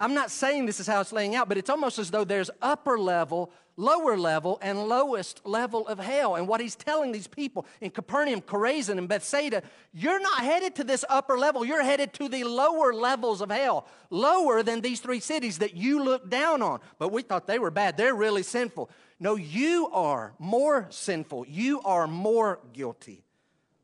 I'm 0.00 0.14
not 0.14 0.30
saying 0.30 0.66
this 0.66 0.78
is 0.78 0.86
how 0.86 1.00
it's 1.00 1.12
laying 1.12 1.34
out, 1.34 1.48
but 1.48 1.58
it's 1.58 1.70
almost 1.70 1.98
as 1.98 2.10
though 2.10 2.22
there's 2.22 2.50
upper 2.62 2.96
level, 2.96 3.50
lower 3.76 4.16
level, 4.16 4.58
and 4.62 4.86
lowest 4.86 5.44
level 5.44 5.88
of 5.88 5.98
hell. 5.98 6.36
And 6.36 6.46
what 6.46 6.60
he's 6.60 6.76
telling 6.76 7.10
these 7.10 7.26
people 7.26 7.66
in 7.80 7.90
Capernaum, 7.90 8.40
Chorazin, 8.40 8.98
and 8.98 9.08
Bethsaida, 9.08 9.62
you're 9.92 10.20
not 10.20 10.40
headed 10.40 10.76
to 10.76 10.84
this 10.84 11.04
upper 11.08 11.36
level. 11.36 11.64
You're 11.64 11.82
headed 11.82 12.12
to 12.14 12.28
the 12.28 12.44
lower 12.44 12.92
levels 12.92 13.40
of 13.40 13.50
hell, 13.50 13.88
lower 14.10 14.62
than 14.62 14.82
these 14.82 15.00
three 15.00 15.20
cities 15.20 15.58
that 15.58 15.74
you 15.74 16.02
look 16.02 16.30
down 16.30 16.62
on. 16.62 16.78
But 17.00 17.10
we 17.10 17.22
thought 17.22 17.48
they 17.48 17.58
were 17.58 17.72
bad. 17.72 17.96
They're 17.96 18.14
really 18.14 18.44
sinful. 18.44 18.90
No, 19.18 19.34
you 19.34 19.88
are 19.92 20.32
more 20.38 20.86
sinful. 20.90 21.46
You 21.48 21.80
are 21.82 22.06
more 22.06 22.60
guilty. 22.72 23.24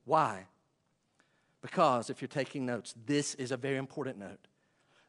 Why? 0.05 0.47
Because 1.61 2.09
if 2.09 2.23
you're 2.23 2.29
taking 2.29 2.67
notes, 2.67 2.95
this 3.05 3.35
is 3.35 3.51
a 3.51 3.57
very 3.57 3.79
important 3.79 4.19
note. 4.19 4.47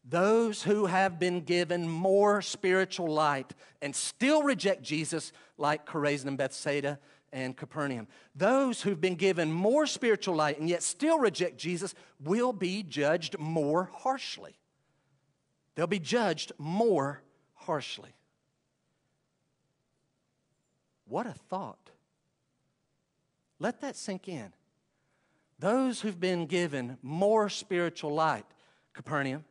Those 0.07 0.61
who 0.61 0.85
have 0.85 1.19
been 1.19 1.41
given 1.41 1.89
more 1.89 2.41
spiritual 2.41 3.07
light 3.07 3.53
and 3.81 3.95
still 3.95 4.43
reject 4.43 4.83
Jesus, 4.83 5.31
like 5.57 5.87
Chorazin 5.87 6.27
and 6.27 6.37
Bethsaida 6.37 6.99
and 7.33 7.57
Capernaum, 7.57 8.07
those 8.35 8.83
who've 8.83 9.01
been 9.01 9.15
given 9.15 9.51
more 9.51 9.87
spiritual 9.87 10.35
light 10.35 10.59
and 10.59 10.69
yet 10.69 10.83
still 10.83 11.17
reject 11.17 11.57
Jesus 11.57 11.95
will 12.23 12.53
be 12.53 12.83
judged 12.83 13.39
more 13.39 13.89
harshly. 13.93 14.55
They'll 15.73 15.87
be 15.87 15.99
judged 15.99 16.51
more 16.59 17.21
harshly. 17.55 18.13
What 21.07 21.25
a 21.25 21.33
thought. 21.33 21.89
Let 23.59 23.81
that 23.81 23.95
sink 23.95 24.27
in. 24.27 24.53
Those 25.57 26.01
who've 26.01 26.19
been 26.19 26.45
given 26.45 26.97
more 27.01 27.49
spiritual 27.49 28.13
light, 28.13 28.45
Capernaum, 28.93 29.45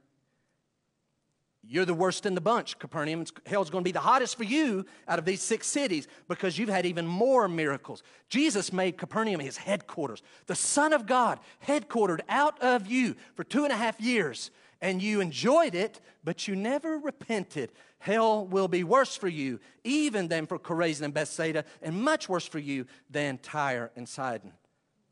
you're 1.68 1.84
the 1.84 1.94
worst 1.94 2.26
in 2.26 2.34
the 2.34 2.40
bunch, 2.40 2.78
Capernaum. 2.78 3.24
Hell's 3.46 3.70
going 3.70 3.82
to 3.82 3.88
be 3.88 3.92
the 3.92 4.00
hottest 4.00 4.36
for 4.36 4.44
you 4.44 4.84
out 5.08 5.18
of 5.18 5.24
these 5.24 5.42
six 5.42 5.66
cities 5.66 6.06
because 6.28 6.58
you've 6.58 6.68
had 6.68 6.86
even 6.86 7.06
more 7.06 7.48
miracles. 7.48 8.02
Jesus 8.28 8.72
made 8.72 8.98
Capernaum 8.98 9.40
his 9.40 9.56
headquarters. 9.56 10.22
The 10.46 10.54
Son 10.54 10.92
of 10.92 11.06
God 11.06 11.40
headquartered 11.66 12.20
out 12.28 12.60
of 12.62 12.86
you 12.86 13.16
for 13.34 13.44
two 13.44 13.64
and 13.64 13.72
a 13.72 13.76
half 13.76 14.00
years, 14.00 14.50
and 14.80 15.02
you 15.02 15.20
enjoyed 15.20 15.74
it, 15.74 16.00
but 16.22 16.46
you 16.46 16.54
never 16.54 16.98
repented. 16.98 17.72
Hell 17.98 18.46
will 18.46 18.68
be 18.68 18.84
worse 18.84 19.16
for 19.16 19.28
you, 19.28 19.58
even 19.82 20.28
than 20.28 20.46
for 20.46 20.58
Chorazin 20.58 21.06
and 21.06 21.14
Bethsaida, 21.14 21.64
and 21.80 22.02
much 22.02 22.28
worse 22.28 22.46
for 22.46 22.58
you 22.58 22.86
than 23.08 23.38
Tyre 23.38 23.90
and 23.96 24.08
Sidon 24.08 24.52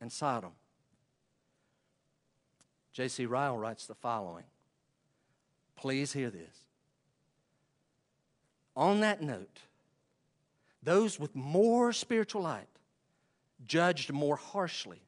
and 0.01 0.13
Sodom. 0.13 0.53
J.C. 2.93 3.25
Ryle 3.25 3.57
writes 3.57 3.87
the 3.87 3.95
following 3.95 4.45
Please 5.83 6.13
hear 6.13 6.31
this. 6.31 6.57
On 8.77 9.01
that 9.01 9.21
note, 9.21 9.63
those 10.81 11.19
with 11.19 11.35
more 11.35 11.93
spiritual 11.93 12.43
light 12.43 12.69
judged 13.67 14.13
more 14.13 14.37
harshly. 14.37 15.03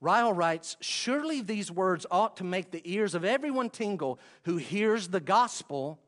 Ryle 0.00 0.32
writes 0.32 0.78
Surely 0.80 1.42
these 1.42 1.70
words 1.70 2.06
ought 2.10 2.38
to 2.38 2.44
make 2.44 2.70
the 2.70 2.80
ears 2.90 3.14
of 3.14 3.22
everyone 3.22 3.68
tingle 3.68 4.18
who 4.44 4.56
hears 4.56 5.08
the 5.08 5.20
gospel 5.20 6.00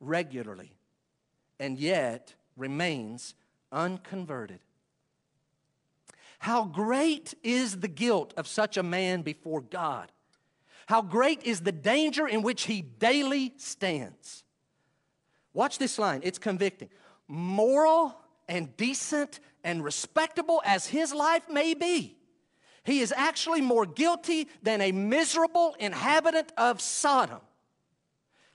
regularly 0.00 0.72
and 1.60 1.78
yet 1.78 2.34
remains 2.56 3.36
unconverted. 3.70 4.58
How 6.40 6.64
great 6.64 7.34
is 7.44 7.78
the 7.78 7.86
guilt 7.86 8.34
of 8.36 8.48
such 8.48 8.76
a 8.76 8.82
man 8.82 9.22
before 9.22 9.60
God! 9.60 10.10
How 10.90 11.02
great 11.02 11.44
is 11.44 11.60
the 11.60 11.70
danger 11.70 12.26
in 12.26 12.42
which 12.42 12.64
he 12.64 12.82
daily 12.82 13.54
stands. 13.58 14.42
Watch 15.54 15.78
this 15.78 16.00
line, 16.00 16.20
it's 16.24 16.36
convicting. 16.36 16.88
Moral 17.28 18.18
and 18.48 18.76
decent 18.76 19.38
and 19.62 19.84
respectable 19.84 20.60
as 20.66 20.88
his 20.88 21.14
life 21.14 21.48
may 21.48 21.74
be, 21.74 22.18
he 22.82 22.98
is 22.98 23.14
actually 23.16 23.60
more 23.60 23.86
guilty 23.86 24.48
than 24.64 24.80
a 24.80 24.90
miserable 24.90 25.76
inhabitant 25.78 26.52
of 26.56 26.80
Sodom. 26.80 27.38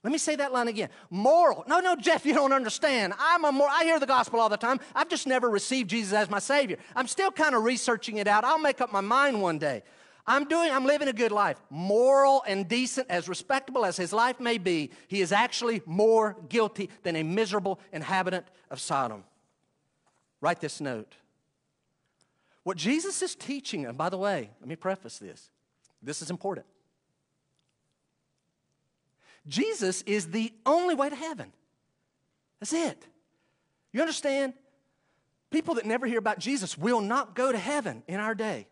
Let 0.03 0.11
me 0.11 0.17
say 0.17 0.35
that 0.35 0.51
line 0.51 0.67
again. 0.67 0.89
Moral. 1.09 1.63
No, 1.69 1.79
no, 1.79 1.95
Jeff, 1.95 2.25
you 2.25 2.33
don't 2.33 2.51
understand. 2.51 3.13
I'm 3.17 3.45
a 3.45 3.51
more, 3.53 3.69
I 3.71 3.85
hear 3.85 3.97
the 3.97 4.05
gospel 4.05 4.41
all 4.41 4.49
the 4.49 4.57
time. 4.57 4.81
I've 4.93 5.07
just 5.07 5.25
never 5.25 5.49
received 5.49 5.89
Jesus 5.89 6.11
as 6.11 6.29
my 6.29 6.39
Savior. 6.39 6.79
I'm 6.97 7.07
still 7.07 7.31
kind 7.31 7.55
of 7.55 7.63
researching 7.63 8.17
it 8.17 8.27
out. 8.27 8.43
I'll 8.43 8.59
make 8.59 8.81
up 8.81 8.91
my 8.91 8.99
mind 8.99 9.41
one 9.41 9.57
day. 9.57 9.83
I'm 10.27 10.45
doing, 10.45 10.71
I'm 10.71 10.85
living 10.85 11.07
a 11.07 11.13
good 11.13 11.31
life. 11.31 11.57
Moral 11.69 12.43
and 12.47 12.67
decent, 12.67 13.07
as 13.09 13.29
respectable 13.29 13.85
as 13.85 13.95
his 13.95 14.11
life 14.11 14.39
may 14.39 14.57
be, 14.57 14.91
he 15.07 15.21
is 15.21 15.31
actually 15.31 15.83
more 15.85 16.35
guilty 16.49 16.89
than 17.03 17.15
a 17.15 17.23
miserable 17.23 17.79
inhabitant 17.93 18.47
of 18.71 18.79
Sodom. 18.79 19.23
Write 20.41 20.61
this 20.61 20.81
note. 20.81 21.15
What 22.63 22.77
Jesus 22.77 23.21
is 23.21 23.35
teaching, 23.35 23.85
and 23.85 23.97
by 23.97 24.09
the 24.09 24.17
way, 24.17 24.49
let 24.59 24.67
me 24.67 24.75
preface 24.75 25.19
this. 25.19 25.51
This 26.01 26.23
is 26.23 26.31
important. 26.31 26.65
Jesus 29.47 30.01
is 30.03 30.31
the 30.31 30.51
only 30.65 30.95
way 30.95 31.09
to 31.09 31.15
heaven. 31.15 31.53
That's 32.59 32.73
it. 32.73 33.05
You 33.93 34.01
understand? 34.01 34.53
People 35.51 35.75
that 35.75 35.85
never 35.85 36.07
hear 36.07 36.17
about 36.17 36.39
Jesus 36.39 36.77
will 36.77 37.01
not 37.01 37.35
go 37.35 37.51
to 37.51 37.57
heaven 37.57 38.01
in 38.07 38.19
our 38.19 38.33
day. 38.33 38.67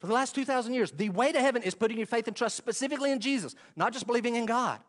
For 0.00 0.06
the 0.06 0.14
last 0.14 0.34
2,000 0.34 0.72
years, 0.72 0.90
the 0.90 1.10
way 1.10 1.30
to 1.30 1.40
heaven 1.40 1.62
is 1.62 1.74
putting 1.74 1.98
your 1.98 2.06
faith 2.06 2.26
and 2.26 2.34
trust 2.34 2.56
specifically 2.56 3.12
in 3.12 3.20
Jesus, 3.20 3.54
not 3.76 3.92
just 3.92 4.06
believing 4.06 4.34
in 4.34 4.46
God. 4.46 4.80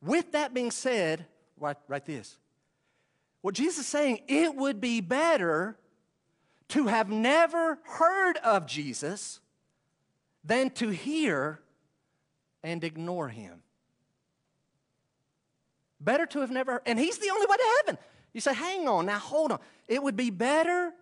With 0.00 0.30
that 0.32 0.54
being 0.54 0.70
said, 0.70 1.26
write, 1.58 1.76
write 1.88 2.06
this. 2.06 2.38
What 3.40 3.54
Jesus 3.54 3.80
is 3.80 3.86
saying, 3.86 4.20
it 4.28 4.54
would 4.54 4.80
be 4.80 5.00
better 5.00 5.76
to 6.68 6.86
have 6.86 7.10
never 7.10 7.78
heard 7.82 8.36
of 8.38 8.66
Jesus 8.66 9.40
than 10.44 10.70
to 10.70 10.90
hear 10.90 11.60
and 12.62 12.84
ignore 12.84 13.28
him. 13.28 13.62
Better 16.00 16.26
to 16.26 16.40
have 16.40 16.50
never 16.52 16.80
and 16.86 16.98
he's 16.98 17.18
the 17.18 17.30
only 17.30 17.46
way 17.46 17.56
to 17.56 17.76
heaven. 17.78 17.98
You 18.32 18.40
say, 18.40 18.54
hang 18.54 18.86
on, 18.86 19.06
now 19.06 19.18
hold 19.18 19.50
on. 19.50 19.58
It 19.88 20.00
would 20.00 20.16
be 20.16 20.30
better 20.30 20.92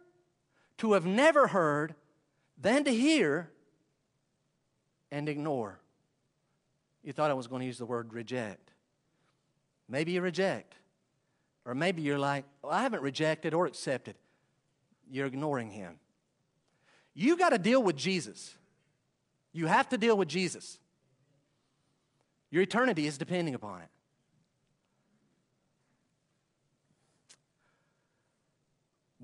to 0.78 0.94
have 0.94 1.04
never 1.04 1.48
heard 1.48 1.94
than 2.58 2.84
to 2.84 2.90
hear 2.90 3.50
and 5.10 5.28
ignore. 5.28 5.78
You 7.02 7.12
thought 7.12 7.30
I 7.30 7.34
was 7.34 7.46
going 7.46 7.60
to 7.60 7.66
use 7.66 7.78
the 7.78 7.86
word 7.86 8.12
reject. 8.12 8.72
Maybe 9.88 10.12
you 10.12 10.20
reject. 10.20 10.74
Or 11.64 11.74
maybe 11.74 12.02
you're 12.02 12.18
like, 12.18 12.44
well, 12.62 12.72
I 12.72 12.82
haven't 12.82 13.02
rejected 13.02 13.54
or 13.54 13.66
accepted. 13.66 14.16
You're 15.10 15.26
ignoring 15.26 15.70
him. 15.70 15.98
You 17.14 17.36
got 17.36 17.50
to 17.50 17.58
deal 17.58 17.82
with 17.82 17.96
Jesus. 17.96 18.54
You 19.52 19.66
have 19.66 19.88
to 19.90 19.98
deal 19.98 20.16
with 20.16 20.28
Jesus. 20.28 20.78
Your 22.50 22.62
eternity 22.62 23.06
is 23.06 23.18
depending 23.18 23.54
upon 23.54 23.82
it. 23.82 23.88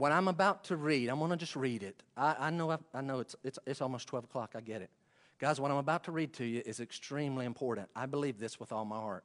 What 0.03 0.11
I'm 0.11 0.27
about 0.27 0.65
to 0.65 0.75
read, 0.75 1.09
I'm 1.11 1.21
going 1.21 1.31
to 1.31 1.37
just 1.37 1.55
read 1.55 1.85
it. 1.85 2.03
I, 2.17 2.35
I 2.37 2.51
know, 2.51 2.73
I, 2.73 2.79
I 2.93 3.01
know 3.03 3.21
it's, 3.21 3.37
it's, 3.45 3.61
it's 3.65 3.81
almost 3.81 4.09
12 4.09 4.25
o'clock. 4.25 4.55
I 4.57 4.61
get 4.61 4.83
it. 4.83 4.91
Guys, 5.39 5.61
what 5.61 5.71
I'm 5.71 5.77
about 5.77 6.03
to 6.03 6.11
read 6.11 6.33
to 6.33 6.45
you 6.45 6.61
is 6.67 6.81
extremely 6.81 7.47
important. 7.47 7.89
I 7.95 8.07
believe 8.07 8.41
this 8.41 8.59
with 8.59 8.73
all 8.73 8.85
my 8.85 8.97
heart. 8.97 9.23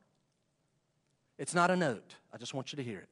It's 1.39 1.55
not 1.55 1.71
a 1.71 1.75
note, 1.75 2.13
I 2.31 2.37
just 2.37 2.53
want 2.53 2.71
you 2.71 2.75
to 2.75 2.83
hear 2.83 2.99
it. 2.99 3.09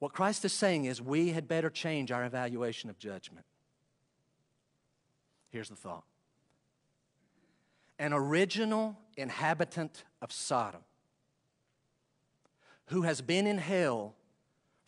What 0.00 0.12
Christ 0.12 0.44
is 0.44 0.52
saying 0.52 0.86
is 0.86 1.00
we 1.00 1.28
had 1.28 1.46
better 1.46 1.70
change 1.70 2.10
our 2.10 2.24
evaluation 2.24 2.90
of 2.90 2.98
judgment. 2.98 3.46
Here's 5.50 5.68
the 5.68 5.76
thought 5.76 6.02
an 8.00 8.12
original 8.12 8.98
inhabitant 9.16 10.02
of 10.20 10.32
Sodom 10.32 10.82
who 12.86 13.02
has 13.02 13.20
been 13.20 13.46
in 13.46 13.58
hell 13.58 14.16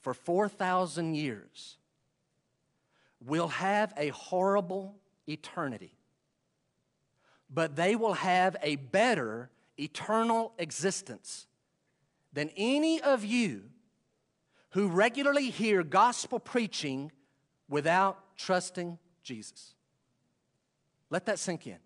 for 0.08 0.14
4,000 0.14 1.14
years 1.16 1.76
will 3.22 3.48
have 3.48 3.92
a 3.98 4.08
horrible 4.08 4.94
eternity, 5.28 5.92
but 7.52 7.76
they 7.76 7.94
will 7.94 8.14
have 8.14 8.56
a 8.62 8.76
better 8.76 9.50
eternal 9.78 10.54
existence 10.56 11.46
than 12.32 12.48
any 12.56 13.02
of 13.02 13.22
you 13.22 13.64
who 14.70 14.88
regularly 14.88 15.50
hear 15.50 15.82
gospel 15.82 16.38
preaching 16.38 17.12
without 17.68 18.18
trusting 18.38 18.98
Jesus. 19.22 19.74
Let 21.10 21.26
that 21.26 21.38
sink 21.38 21.66
in. 21.66 21.80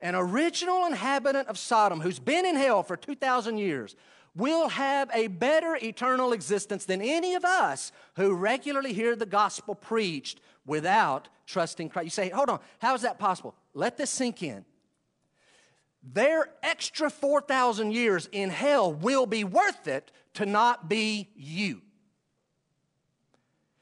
An 0.00 0.14
original 0.14 0.86
inhabitant 0.86 1.48
of 1.48 1.58
Sodom 1.58 2.00
who's 2.00 2.20
been 2.20 2.46
in 2.46 2.56
hell 2.56 2.82
for 2.82 2.96
2,000 2.96 3.58
years 3.58 3.96
will 4.38 4.68
have 4.68 5.10
a 5.12 5.26
better 5.26 5.76
eternal 5.82 6.32
existence 6.32 6.84
than 6.86 7.02
any 7.02 7.34
of 7.34 7.44
us 7.44 7.92
who 8.14 8.32
regularly 8.32 8.92
hear 8.92 9.14
the 9.16 9.26
gospel 9.26 9.74
preached 9.74 10.40
without 10.64 11.28
trusting 11.46 11.88
Christ. 11.88 12.04
You 12.04 12.10
say, 12.10 12.28
hold 12.30 12.48
on, 12.48 12.60
how 12.78 12.94
is 12.94 13.02
that 13.02 13.18
possible? 13.18 13.54
Let 13.74 13.96
this 13.96 14.10
sink 14.10 14.42
in. 14.42 14.64
Their 16.02 16.48
extra 16.62 17.10
4,000 17.10 17.92
years 17.92 18.28
in 18.30 18.50
hell 18.50 18.92
will 18.92 19.26
be 19.26 19.42
worth 19.44 19.88
it 19.88 20.12
to 20.34 20.46
not 20.46 20.88
be 20.88 21.28
you. 21.34 21.82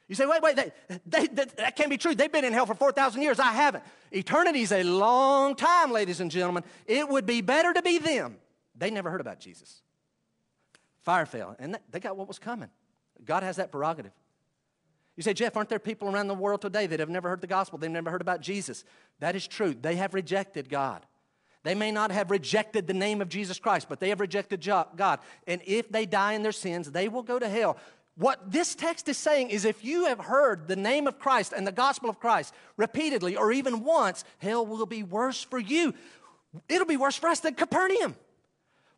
You 0.08 0.14
say, 0.14 0.24
wait, 0.24 0.40
wait, 0.40 0.56
they, 0.56 0.72
they, 1.04 1.26
that, 1.26 1.56
that 1.56 1.76
can't 1.76 1.90
be 1.90 1.98
true. 1.98 2.14
They've 2.14 2.30
been 2.32 2.44
in 2.44 2.52
hell 2.52 2.66
for 2.66 2.74
4,000 2.74 3.20
years. 3.20 3.38
I 3.38 3.52
haven't. 3.52 3.84
Eternity 4.12 4.60
is 4.60 4.72
a 4.72 4.84
long 4.84 5.56
time, 5.56 5.92
ladies 5.92 6.20
and 6.20 6.30
gentlemen. 6.30 6.62
It 6.86 7.08
would 7.08 7.26
be 7.26 7.42
better 7.42 7.74
to 7.74 7.82
be 7.82 7.98
them. 7.98 8.38
They 8.76 8.90
never 8.90 9.10
heard 9.10 9.20
about 9.20 9.40
Jesus. 9.40 9.82
Fire 11.06 11.24
fell, 11.24 11.54
and 11.60 11.78
they 11.92 12.00
got 12.00 12.16
what 12.16 12.26
was 12.26 12.40
coming. 12.40 12.68
God 13.24 13.44
has 13.44 13.56
that 13.56 13.70
prerogative. 13.70 14.10
You 15.14 15.22
say, 15.22 15.34
Jeff, 15.34 15.56
aren't 15.56 15.68
there 15.68 15.78
people 15.78 16.08
around 16.08 16.26
the 16.26 16.34
world 16.34 16.60
today 16.60 16.88
that 16.88 16.98
have 16.98 17.08
never 17.08 17.28
heard 17.28 17.40
the 17.40 17.46
gospel? 17.46 17.78
They've 17.78 17.88
never 17.88 18.10
heard 18.10 18.20
about 18.20 18.40
Jesus. 18.40 18.82
That 19.20 19.36
is 19.36 19.46
true. 19.46 19.72
They 19.72 19.94
have 19.94 20.14
rejected 20.14 20.68
God. 20.68 21.06
They 21.62 21.76
may 21.76 21.92
not 21.92 22.10
have 22.10 22.32
rejected 22.32 22.88
the 22.88 22.92
name 22.92 23.20
of 23.22 23.28
Jesus 23.28 23.60
Christ, 23.60 23.88
but 23.88 24.00
they 24.00 24.08
have 24.08 24.18
rejected 24.18 24.60
God. 24.96 25.20
And 25.46 25.62
if 25.64 25.88
they 25.92 26.06
die 26.06 26.32
in 26.32 26.42
their 26.42 26.50
sins, 26.50 26.90
they 26.90 27.06
will 27.06 27.22
go 27.22 27.38
to 27.38 27.48
hell. 27.48 27.76
What 28.16 28.50
this 28.50 28.74
text 28.74 29.08
is 29.08 29.16
saying 29.16 29.50
is 29.50 29.64
if 29.64 29.84
you 29.84 30.06
have 30.06 30.18
heard 30.18 30.66
the 30.66 30.74
name 30.74 31.06
of 31.06 31.20
Christ 31.20 31.52
and 31.56 31.64
the 31.64 31.70
gospel 31.70 32.10
of 32.10 32.18
Christ 32.18 32.52
repeatedly 32.76 33.36
or 33.36 33.52
even 33.52 33.84
once, 33.84 34.24
hell 34.38 34.66
will 34.66 34.86
be 34.86 35.04
worse 35.04 35.40
for 35.40 35.60
you. 35.60 35.94
It'll 36.68 36.84
be 36.84 36.96
worse 36.96 37.16
for 37.16 37.28
us 37.28 37.38
than 37.38 37.54
Capernaum. 37.54 38.16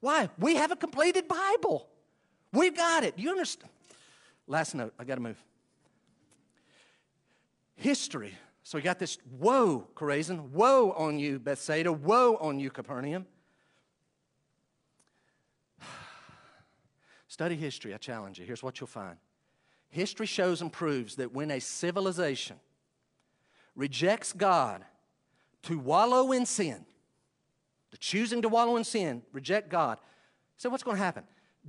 Why? 0.01 0.31
We 0.39 0.55
have 0.55 0.71
a 0.71 0.77
completed 0.77 1.29
Bible. 1.29 1.87
We've 2.53 2.77
got 2.77 3.05
it. 3.05 3.19
You 3.19 3.31
understand? 3.31 3.71
Last 4.47 4.75
note, 4.75 4.95
I 4.99 5.05
got 5.05 5.17
to 5.17 5.21
move. 5.21 5.43
History. 7.77 8.35
So 8.63 8.77
we 8.79 8.83
got 8.83 8.99
this 8.99 9.19
woe, 9.39 9.87
Chorazin, 9.95 10.51
woe 10.51 10.93
on 10.93 11.19
you, 11.19 11.39
Bethsaida, 11.39 11.93
woe 11.93 12.37
on 12.37 12.59
you, 12.59 12.71
Capernaum. 12.71 13.27
Study 17.29 17.57
history, 17.57 17.95
I 17.95 17.99
challenge 17.99 18.39
you. 18.39 18.45
Here's 18.45 18.63
what 18.63 18.81
you'll 18.81 18.89
find 18.89 19.17
history 19.91 20.27
shows 20.27 20.61
and 20.61 20.73
proves 20.73 21.17
that 21.17 21.33
when 21.33 21.51
a 21.51 21.61
civilization 21.61 22.57
rejects 23.75 24.33
God 24.33 24.85
to 25.63 25.79
wallow 25.79 26.33
in 26.33 26.45
sin, 26.45 26.85
the 27.91 27.97
choosing 27.97 28.43
to 28.43 28.49
wallow 28.49 28.77
in 28.77 28.85
sin, 28.85 29.23
reject 29.33 29.71
God, 29.71 29.99
so 30.57 30.69
what's 30.69 30.83
going 30.83 30.97
to 30.97 31.03
happen? 31.03 31.25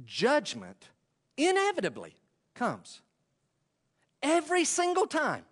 Judgment 0.06 0.90
inevitably 1.38 2.16
comes 2.54 3.02
every 4.22 4.66
single 4.66 5.08
time, 5.08 5.46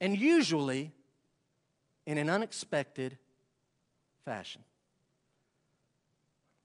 and 0.00 0.16
usually 0.16 0.92
in 2.06 2.18
an 2.18 2.28
unexpected 2.28 3.18
fashion. 4.24 4.62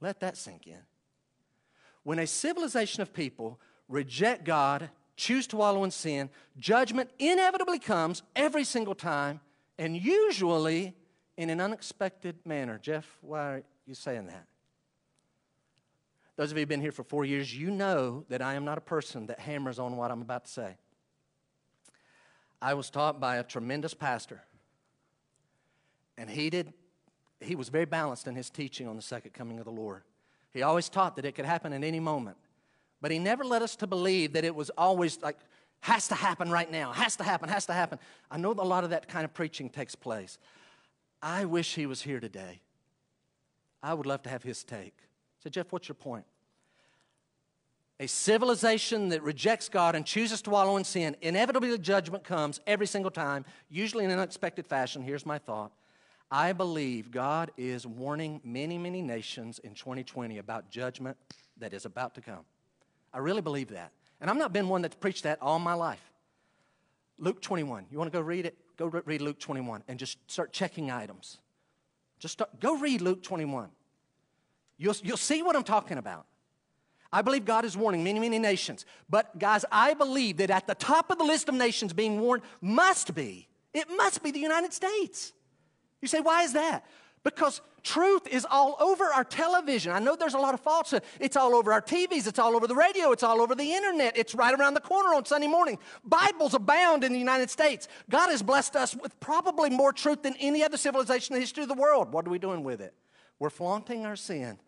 Let 0.01 0.19
that 0.21 0.37
sink 0.37 0.67
in. 0.67 0.81
When 2.03 2.19
a 2.19 2.27
civilization 2.27 3.01
of 3.01 3.13
people 3.13 3.59
reject 3.87 4.45
God, 4.45 4.89
choose 5.15 5.47
to 5.47 5.57
wallow 5.57 5.83
in 5.83 5.91
sin, 5.91 6.29
judgment 6.57 7.09
inevitably 7.19 7.79
comes 7.79 8.23
every 8.35 8.63
single 8.63 8.95
time, 8.95 9.41
and 9.77 9.95
usually 9.95 10.95
in 11.37 11.49
an 11.49 11.61
unexpected 11.61 12.35
manner. 12.45 12.77
Jeff, 12.81 13.17
why 13.21 13.39
are 13.39 13.63
you 13.85 13.95
saying 13.95 14.27
that? 14.27 14.45
Those 16.39 16.51
of 16.51 16.57
you 16.57 16.61
who've 16.61 16.69
been 16.69 16.79
here 16.79 16.93
for 16.93 17.03
four 17.03 17.25
years, 17.25 17.53
you 17.53 17.69
know 17.69 18.23
that 18.29 18.41
I 18.41 18.53
am 18.53 18.63
not 18.63 18.77
a 18.77 18.81
person 18.81 19.25
that 19.25 19.41
hammers 19.41 19.77
on 19.77 19.97
what 19.97 20.09
I'm 20.09 20.21
about 20.21 20.45
to 20.45 20.49
say. 20.49 20.77
I 22.61 22.75
was 22.75 22.89
taught 22.89 23.19
by 23.19 23.35
a 23.35 23.43
tremendous 23.43 23.93
pastor, 23.93 24.41
and 26.17 26.29
he 26.29 26.49
did. 26.49 26.71
He 27.41 27.55
was 27.55 27.67
very 27.67 27.83
balanced 27.83 28.25
in 28.25 28.35
his 28.35 28.49
teaching 28.49 28.87
on 28.87 28.95
the 28.95 29.01
second 29.01 29.33
coming 29.33 29.59
of 29.59 29.65
the 29.65 29.71
Lord. 29.71 30.03
He 30.53 30.61
always 30.61 30.87
taught 30.87 31.17
that 31.17 31.25
it 31.25 31.33
could 31.33 31.43
happen 31.43 31.73
at 31.73 31.83
any 31.83 31.99
moment. 31.99 32.37
But 33.01 33.11
he 33.11 33.19
never 33.19 33.43
led 33.43 33.61
us 33.61 33.75
to 33.75 33.85
believe 33.85 34.31
that 34.31 34.45
it 34.45 34.55
was 34.55 34.69
always 34.77 35.21
like, 35.21 35.39
has 35.81 36.07
to 36.07 36.15
happen 36.15 36.49
right 36.49 36.71
now, 36.71 36.93
has 36.93 37.17
to 37.17 37.25
happen, 37.25 37.49
has 37.49 37.65
to 37.65 37.73
happen. 37.73 37.99
I 38.31 38.37
know 38.37 38.51
a 38.51 38.63
lot 38.63 38.85
of 38.85 38.91
that 38.91 39.09
kind 39.09 39.25
of 39.25 39.33
preaching 39.33 39.69
takes 39.69 39.93
place. 39.93 40.39
I 41.21 41.43
wish 41.43 41.75
he 41.75 41.85
was 41.85 42.03
here 42.03 42.21
today. 42.21 42.61
I 43.83 43.93
would 43.93 44.05
love 44.05 44.23
to 44.23 44.29
have 44.29 44.43
his 44.43 44.63
take. 44.63 44.95
Said, 45.41 45.53
Jeff, 45.53 45.71
what's 45.71 45.87
your 45.87 45.95
point? 45.95 46.25
A 48.01 48.07
civilization 48.07 49.09
that 49.09 49.21
rejects 49.23 49.67
God 49.67 49.95
and 49.95 50.05
chooses 50.05 50.41
to 50.43 50.49
wallow 50.49 50.77
in 50.77 50.85
sin, 50.85 51.17
inevitably 51.21 51.69
the 51.69 51.77
judgment 51.77 52.23
comes 52.23 52.61
every 52.65 52.87
single 52.87 53.11
time, 53.11 53.43
usually 53.69 54.05
in 54.05 54.11
an 54.11 54.19
unexpected 54.19 54.65
fashion. 54.65 55.01
Here's 55.01 55.25
my 55.25 55.37
thought 55.37 55.71
I 56.31 56.53
believe 56.53 57.11
God 57.11 57.51
is 57.57 57.85
warning 57.85 58.39
many, 58.43 58.77
many 58.77 59.01
nations 59.01 59.59
in 59.59 59.73
2020 59.73 60.37
about 60.37 60.69
judgment 60.69 61.17
that 61.57 61.73
is 61.73 61.85
about 61.85 62.15
to 62.15 62.21
come. 62.21 62.45
I 63.13 63.17
really 63.17 63.41
believe 63.41 63.69
that. 63.69 63.91
And 64.21 64.29
I've 64.29 64.37
not 64.37 64.53
been 64.53 64.69
one 64.69 64.81
that's 64.81 64.95
preached 64.95 65.23
that 65.23 65.39
all 65.41 65.59
my 65.59 65.73
life. 65.73 66.01
Luke 67.17 67.41
21. 67.41 67.85
You 67.91 67.97
want 67.97 68.11
to 68.11 68.17
go 68.17 68.21
read 68.21 68.45
it? 68.45 68.57
Go 68.77 68.85
read 68.87 69.21
Luke 69.21 69.39
21 69.39 69.83
and 69.87 69.99
just 69.99 70.17
start 70.31 70.53
checking 70.53 70.89
items. 70.89 71.39
Just 72.19 72.33
start, 72.33 72.59
go 72.59 72.77
read 72.77 73.01
Luke 73.01 73.23
21. 73.23 73.69
You'll, 74.79 74.95
you'll 75.03 75.17
see 75.17 75.43
what 75.43 75.55
I'm 75.55 75.63
talking 75.63 75.99
about. 75.99 76.25
I 77.11 77.21
believe 77.21 77.43
God 77.43 77.65
is 77.65 77.75
warning 77.75 78.03
many, 78.03 78.19
many 78.19 78.39
nations. 78.39 78.85
But 79.09 79.37
guys, 79.37 79.65
I 79.71 79.93
believe 79.93 80.37
that 80.37 80.49
at 80.49 80.67
the 80.67 80.75
top 80.75 81.11
of 81.11 81.17
the 81.17 81.23
list 81.23 81.49
of 81.49 81.55
nations 81.55 81.91
being 81.91 82.19
warned 82.19 82.43
must 82.61 83.13
be, 83.13 83.47
it 83.73 83.87
must 83.95 84.23
be 84.23 84.31
the 84.31 84.39
United 84.39 84.73
States. 84.73 85.33
You 86.01 86.07
say, 86.07 86.21
why 86.21 86.43
is 86.43 86.53
that? 86.53 86.85
Because 87.23 87.61
truth 87.83 88.27
is 88.27 88.45
all 88.49 88.77
over 88.79 89.05
our 89.05 89.23
television. 89.23 89.91
I 89.91 89.99
know 89.99 90.15
there's 90.15 90.35
a 90.35 90.39
lot 90.39 90.53
of 90.53 90.61
falsehood. 90.61 91.03
It's 91.19 91.35
all 91.35 91.55
over 91.55 91.73
our 91.73 91.81
TVs. 91.81 92.27
It's 92.27 92.39
all 92.39 92.55
over 92.55 92.67
the 92.67 92.75
radio. 92.75 93.11
It's 93.11 93.23
all 93.23 93.41
over 93.41 93.55
the 93.55 93.73
internet. 93.73 94.17
It's 94.17 94.33
right 94.33 94.57
around 94.57 94.75
the 94.75 94.79
corner 94.79 95.13
on 95.13 95.25
Sunday 95.25 95.47
morning. 95.47 95.77
Bibles 96.05 96.53
abound 96.53 97.03
in 97.03 97.11
the 97.11 97.19
United 97.19 97.49
States. 97.49 97.89
God 98.09 98.29
has 98.29 98.41
blessed 98.41 98.75
us 98.75 98.95
with 98.95 99.19
probably 99.19 99.69
more 99.69 99.91
truth 99.91 100.23
than 100.23 100.35
any 100.39 100.63
other 100.63 100.77
civilization 100.77 101.33
in 101.33 101.39
the 101.39 101.41
history 101.41 101.63
of 101.63 101.69
the 101.69 101.75
world. 101.75 102.13
What 102.13 102.25
are 102.25 102.29
we 102.29 102.39
doing 102.39 102.63
with 102.63 102.79
it? 102.79 102.93
We're 103.39 103.49
flaunting 103.49 104.05
our 104.05 104.15
sin. 104.15 104.59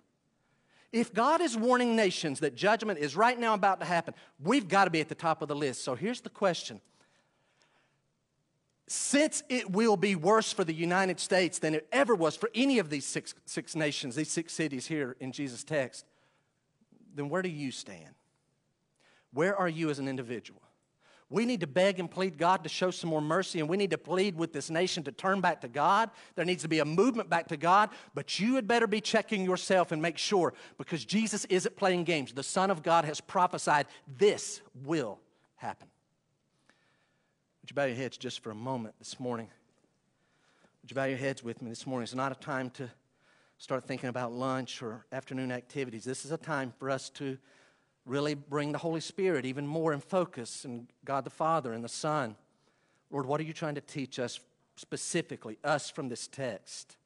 If 0.92 1.14
God 1.14 1.40
is 1.42 1.56
warning 1.56 1.96
nations 1.96 2.42
that 2.42 2.56
judgment 2.56 3.00
is 3.00 3.16
right 3.16 3.40
now 3.40 3.54
about 3.54 3.80
to 3.80 3.86
happen, 3.86 4.14
we've 4.44 4.68
got 4.68 4.86
to 4.86 4.92
be 4.92 5.00
at 5.00 5.08
the 5.08 5.16
top 5.16 5.42
of 5.42 5.48
the 5.48 5.56
list. 5.56 5.84
So 5.84 5.96
here's 5.96 6.22
the 6.22 6.30
question 6.30 6.82
since 8.88 9.42
it 9.48 9.72
will 9.72 9.96
be 9.96 10.18
worse 10.18 10.52
for 10.52 10.66
the 10.66 10.74
United 10.74 11.18
States 11.18 11.60
than 11.60 11.74
it 11.74 11.88
ever 11.94 12.14
was 12.14 12.36
for 12.36 12.52
any 12.54 12.78
of 12.78 12.90
these 12.90 13.06
six, 13.06 13.34
six 13.46 13.74
nations, 13.74 14.16
these 14.16 14.30
six 14.30 14.52
cities 14.52 14.86
here 14.86 15.16
in 15.22 15.32
Jesus' 15.32 15.64
text, 15.64 16.06
then 17.16 17.30
where 17.30 17.42
do 17.42 17.48
you 17.48 17.72
stand? 17.72 18.14
Where 19.32 19.56
are 19.56 19.70
you 19.70 19.90
as 19.90 20.00
an 20.00 20.10
individual? 20.10 20.62
We 21.32 21.46
need 21.46 21.62
to 21.62 21.68
beg 21.68 21.98
and 21.98 22.12
plead 22.12 22.38
God 22.38 22.62
to 22.64 22.70
show 22.70 22.92
some 22.92 23.10
more 23.10 23.22
mercy, 23.22 23.62
and 23.62 23.70
we 23.70 23.78
need 23.78 23.92
to 23.92 23.98
plead 23.98 24.36
with 24.36 24.52
this 24.52 24.70
nation 24.70 25.02
to 25.04 25.14
turn 25.14 25.40
back 25.40 25.62
to 25.62 25.70
God. 25.70 26.12
There 26.36 26.44
needs 26.44 26.64
to 26.64 26.68
be 26.68 26.80
a 26.80 26.86
movement 26.86 27.30
back 27.30 27.48
to 27.48 27.58
God, 27.58 27.90
but 28.14 28.38
you 28.38 28.56
had 28.56 28.68
better 28.68 28.86
be 28.86 29.00
checking 29.00 29.46
yourself 29.46 29.94
and 29.94 30.02
make 30.02 30.18
sure 30.18 30.54
because 30.78 31.06
Jesus 31.06 31.46
isn't 31.46 31.78
playing 31.78 32.04
games. 32.04 32.34
The 32.34 32.44
Son 32.44 32.70
of 32.70 32.84
God 32.84 33.06
has 33.06 33.22
prophesied 33.22 33.88
this 34.18 34.60
will 34.84 35.20
happen. 35.56 35.88
Would 37.62 37.72
you 37.72 37.76
bow 37.76 37.86
your 37.86 37.96
heads 37.96 38.18
just 38.18 38.44
for 38.44 38.52
a 38.52 38.56
moment 38.56 38.96
this 39.00 39.18
morning? 39.18 39.48
Would 40.82 40.92
you 40.92 40.96
bow 40.96 41.06
your 41.06 41.18
heads 41.18 41.42
with 41.42 41.62
me 41.62 41.70
this 41.70 41.88
morning? 41.88 42.04
It's 42.04 42.14
not 42.14 42.34
a 42.34 42.36
time 42.36 42.70
to 42.72 42.90
start 43.58 43.86
thinking 43.86 44.10
about 44.10 44.34
lunch 44.34 44.82
or 44.82 45.06
afternoon 45.14 45.54
activities. 45.54 46.04
This 46.04 46.26
is 46.26 46.32
a 46.32 46.38
time 46.38 46.74
for 46.78 46.90
us 46.90 47.10
to 47.12 47.38
really 48.06 48.34
bring 48.34 48.72
the 48.72 48.78
Holy 48.78 49.02
Spirit 49.02 49.46
even 49.46 49.68
more 49.68 49.94
in 49.94 50.00
focus 50.00 50.66
and 50.66 50.88
God 51.06 51.24
the 51.24 51.30
Father 51.30 51.74
and 51.74 51.84
the 51.84 51.90
Son. 51.90 52.36
Lord, 53.10 53.26
what 53.26 53.40
are 53.40 53.44
you 53.44 53.54
trying 53.54 53.76
to 53.76 53.82
teach 53.82 54.20
us 54.20 54.40
specifically, 54.76 55.58
us 55.64 55.90
from 55.90 56.10
this 56.10 56.28
text? 56.28 56.98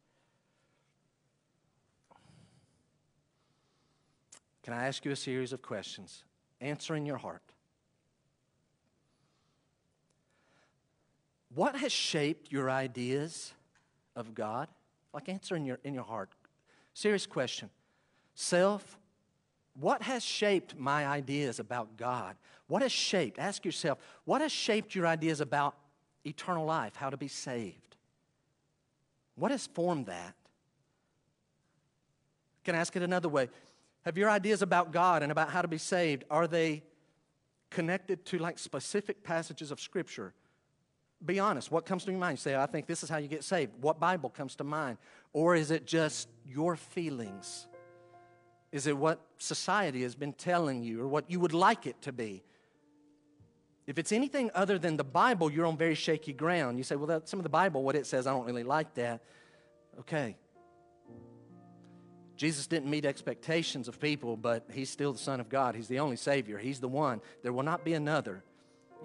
Can 4.63 4.73
I 4.73 4.87
ask 4.87 5.05
you 5.05 5.11
a 5.11 5.15
series 5.15 5.53
of 5.53 5.61
questions? 5.61 6.23
Answer 6.61 6.95
in 6.95 7.05
your 7.05 7.17
heart. 7.17 7.43
What 11.53 11.75
has 11.77 11.91
shaped 11.91 12.51
your 12.51 12.69
ideas 12.69 13.53
of 14.15 14.33
God? 14.33 14.67
Like 15.13 15.29
answer 15.29 15.55
in 15.55 15.65
your, 15.65 15.79
in 15.83 15.93
your 15.93 16.03
heart. 16.03 16.29
Serious 16.93 17.25
question. 17.25 17.69
Self, 18.33 18.97
what 19.79 20.01
has 20.03 20.23
shaped 20.23 20.77
my 20.77 21.05
ideas 21.05 21.59
about 21.59 21.97
God? 21.97 22.35
What 22.67 22.81
has 22.81 22.91
shaped, 22.91 23.37
ask 23.39 23.65
yourself, 23.65 23.99
what 24.23 24.41
has 24.41 24.51
shaped 24.51 24.95
your 24.95 25.05
ideas 25.05 25.41
about 25.41 25.75
eternal 26.25 26.65
life, 26.65 26.95
how 26.95 27.09
to 27.09 27.17
be 27.17 27.27
saved? 27.27 27.95
What 29.35 29.51
has 29.51 29.67
formed 29.67 30.07
that? 30.07 30.33
Can 32.63 32.73
I 32.73 32.79
ask 32.79 32.95
it 32.95 33.03
another 33.03 33.29
way? 33.29 33.49
Have 34.05 34.17
your 34.17 34.29
ideas 34.29 34.61
about 34.61 34.91
God 34.91 35.23
and 35.23 35.31
about 35.31 35.49
how 35.49 35.61
to 35.61 35.67
be 35.67 35.77
saved, 35.77 36.23
are 36.31 36.47
they 36.47 36.83
connected 37.69 38.25
to 38.25 38.37
like 38.39 38.57
specific 38.57 39.23
passages 39.23 39.71
of 39.71 39.79
Scripture? 39.79 40.33
Be 41.23 41.39
honest. 41.39 41.71
What 41.71 41.85
comes 41.85 42.05
to 42.05 42.11
your 42.11 42.19
mind? 42.19 42.37
You 42.37 42.41
say, 42.41 42.55
I 42.55 42.65
think 42.65 42.87
this 42.87 43.03
is 43.03 43.09
how 43.09 43.17
you 43.17 43.27
get 43.27 43.43
saved. 43.43 43.71
What 43.81 43.99
Bible 43.99 44.29
comes 44.29 44.55
to 44.57 44.63
mind? 44.63 44.97
Or 45.33 45.55
is 45.55 45.71
it 45.71 45.85
just 45.85 46.29
your 46.45 46.75
feelings? 46.75 47.67
Is 48.75 48.87
it 48.87 48.97
what 48.97 49.21
society 49.37 50.01
has 50.01 50.15
been 50.15 50.33
telling 50.33 50.83
you 50.83 51.01
or 51.01 51.07
what 51.07 51.31
you 51.31 51.39
would 51.39 51.53
like 51.53 51.87
it 51.87 52.01
to 52.01 52.11
be? 52.11 52.43
If 53.87 53.97
it's 53.97 54.11
anything 54.11 54.51
other 54.53 54.77
than 54.77 54.97
the 54.97 55.03
Bible, 55.05 55.49
you're 55.49 55.65
on 55.65 55.77
very 55.77 55.95
shaky 55.95 56.33
ground. 56.33 56.77
You 56.77 56.83
say, 56.83 56.97
well, 56.97 57.21
some 57.23 57.39
of 57.39 57.43
the 57.43 57.49
Bible, 57.49 57.83
what 57.83 57.95
it 57.95 58.05
says, 58.05 58.27
I 58.27 58.33
don't 58.33 58.43
really 58.43 58.65
like 58.65 58.93
that. 58.95 59.21
Okay. 60.01 60.35
Jesus 62.35 62.67
didn't 62.67 62.89
meet 62.89 63.05
expectations 63.05 63.87
of 63.87 63.97
people, 63.97 64.35
but 64.35 64.65
he's 64.73 64.89
still 64.89 65.13
the 65.13 65.19
Son 65.19 65.39
of 65.39 65.47
God. 65.47 65.73
He's 65.75 65.87
the 65.87 65.99
only 65.99 66.17
Savior. 66.17 66.57
He's 66.57 66.81
the 66.81 66.89
one. 66.89 67.21
There 67.43 67.53
will 67.53 67.63
not 67.63 67.85
be 67.85 67.93
another. 67.93 68.43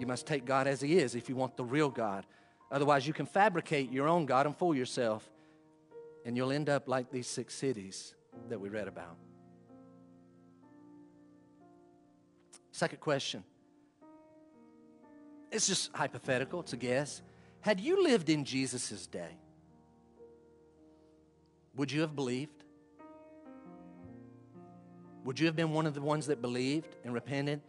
You 0.00 0.06
must 0.08 0.26
take 0.26 0.44
God 0.44 0.66
as 0.66 0.80
He 0.80 0.98
is 0.98 1.14
if 1.14 1.28
you 1.28 1.36
want 1.36 1.56
the 1.56 1.64
real 1.64 1.90
God. 1.90 2.26
Otherwise, 2.72 3.06
you 3.06 3.12
can 3.12 3.26
fabricate 3.26 3.92
your 3.92 4.08
own 4.08 4.26
God 4.26 4.46
and 4.46 4.56
fool 4.56 4.74
yourself, 4.74 5.30
and 6.24 6.36
you'll 6.36 6.50
end 6.50 6.68
up 6.68 6.88
like 6.88 7.12
these 7.12 7.28
six 7.28 7.54
cities 7.54 8.16
that 8.48 8.60
we 8.60 8.68
read 8.68 8.88
about. 8.88 9.16
Second 12.80 13.00
question. 13.00 13.44
It's 15.52 15.66
just 15.66 15.94
hypothetical, 15.94 16.60
it's 16.60 16.72
a 16.72 16.78
guess. 16.78 17.20
Had 17.60 17.78
you 17.78 18.02
lived 18.02 18.30
in 18.30 18.42
Jesus' 18.42 19.06
day, 19.06 19.36
would 21.76 21.92
you 21.92 22.00
have 22.00 22.16
believed? 22.16 22.64
Would 25.26 25.38
you 25.38 25.44
have 25.44 25.54
been 25.54 25.72
one 25.72 25.84
of 25.84 25.92
the 25.92 26.00
ones 26.00 26.28
that 26.28 26.40
believed 26.40 26.96
and 27.04 27.12
repented? 27.12 27.60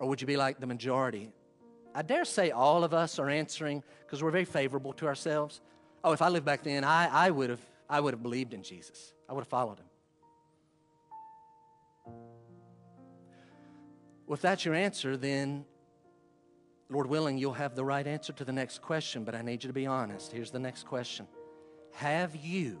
Or 0.00 0.08
would 0.08 0.20
you 0.20 0.26
be 0.26 0.36
like 0.36 0.58
the 0.58 0.66
majority? 0.66 1.30
I 1.94 2.02
dare 2.02 2.24
say 2.24 2.50
all 2.50 2.82
of 2.82 2.92
us 2.92 3.20
are 3.20 3.28
answering 3.28 3.84
because 4.04 4.20
we're 4.20 4.32
very 4.32 4.44
favorable 4.44 4.92
to 4.94 5.06
ourselves. 5.06 5.60
Oh, 6.02 6.10
if 6.10 6.22
I 6.22 6.28
lived 6.28 6.44
back 6.44 6.64
then, 6.64 6.82
I, 6.82 7.06
I, 7.06 7.30
would 7.30 7.50
have, 7.50 7.62
I 7.88 8.00
would 8.00 8.14
have 8.14 8.22
believed 8.24 8.52
in 8.52 8.64
Jesus. 8.64 9.14
I 9.28 9.32
would 9.32 9.42
have 9.42 9.48
followed 9.48 9.78
him. 9.78 9.89
Well, 14.30 14.36
if 14.36 14.42
that's 14.42 14.64
your 14.64 14.76
answer, 14.76 15.16
then, 15.16 15.64
Lord 16.88 17.08
willing, 17.08 17.36
you'll 17.36 17.54
have 17.54 17.74
the 17.74 17.84
right 17.84 18.06
answer 18.06 18.32
to 18.34 18.44
the 18.44 18.52
next 18.52 18.80
question, 18.80 19.24
but 19.24 19.34
I 19.34 19.42
need 19.42 19.64
you 19.64 19.66
to 19.66 19.74
be 19.74 19.86
honest. 19.86 20.30
Here's 20.30 20.52
the 20.52 20.60
next 20.60 20.86
question 20.86 21.26
Have 21.94 22.36
you, 22.36 22.80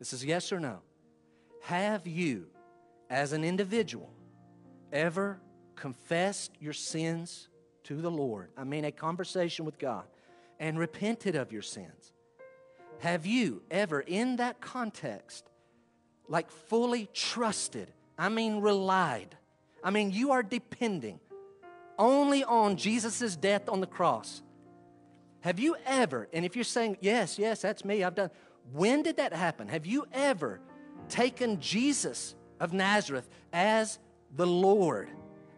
this 0.00 0.12
is 0.12 0.24
yes 0.24 0.50
or 0.50 0.58
no, 0.58 0.80
have 1.62 2.08
you 2.08 2.48
as 3.08 3.32
an 3.32 3.44
individual 3.44 4.10
ever 4.92 5.40
confessed 5.76 6.56
your 6.58 6.72
sins 6.72 7.48
to 7.84 8.00
the 8.00 8.10
Lord? 8.10 8.50
I 8.56 8.64
mean, 8.64 8.84
a 8.84 8.90
conversation 8.90 9.64
with 9.64 9.78
God 9.78 10.06
and 10.58 10.76
repented 10.76 11.36
of 11.36 11.52
your 11.52 11.62
sins. 11.62 12.10
Have 12.98 13.26
you 13.26 13.62
ever, 13.70 14.00
in 14.00 14.34
that 14.38 14.60
context, 14.60 15.48
like 16.26 16.50
fully 16.50 17.08
trusted, 17.12 17.92
I 18.18 18.28
mean, 18.28 18.58
relied? 18.58 19.36
I 19.86 19.90
mean, 19.90 20.10
you 20.10 20.32
are 20.32 20.42
depending 20.42 21.20
only 21.96 22.42
on 22.42 22.76
Jesus' 22.76 23.36
death 23.36 23.68
on 23.68 23.80
the 23.80 23.86
cross. 23.86 24.42
Have 25.42 25.60
you 25.60 25.76
ever, 25.86 26.26
and 26.32 26.44
if 26.44 26.56
you're 26.56 26.64
saying, 26.64 26.96
yes, 27.00 27.38
yes, 27.38 27.62
that's 27.62 27.84
me, 27.84 28.02
I've 28.02 28.16
done, 28.16 28.30
when 28.72 29.04
did 29.04 29.18
that 29.18 29.32
happen? 29.32 29.68
Have 29.68 29.86
you 29.86 30.04
ever 30.12 30.58
taken 31.08 31.60
Jesus 31.60 32.34
of 32.58 32.72
Nazareth 32.72 33.28
as 33.52 34.00
the 34.34 34.46
Lord, 34.46 35.08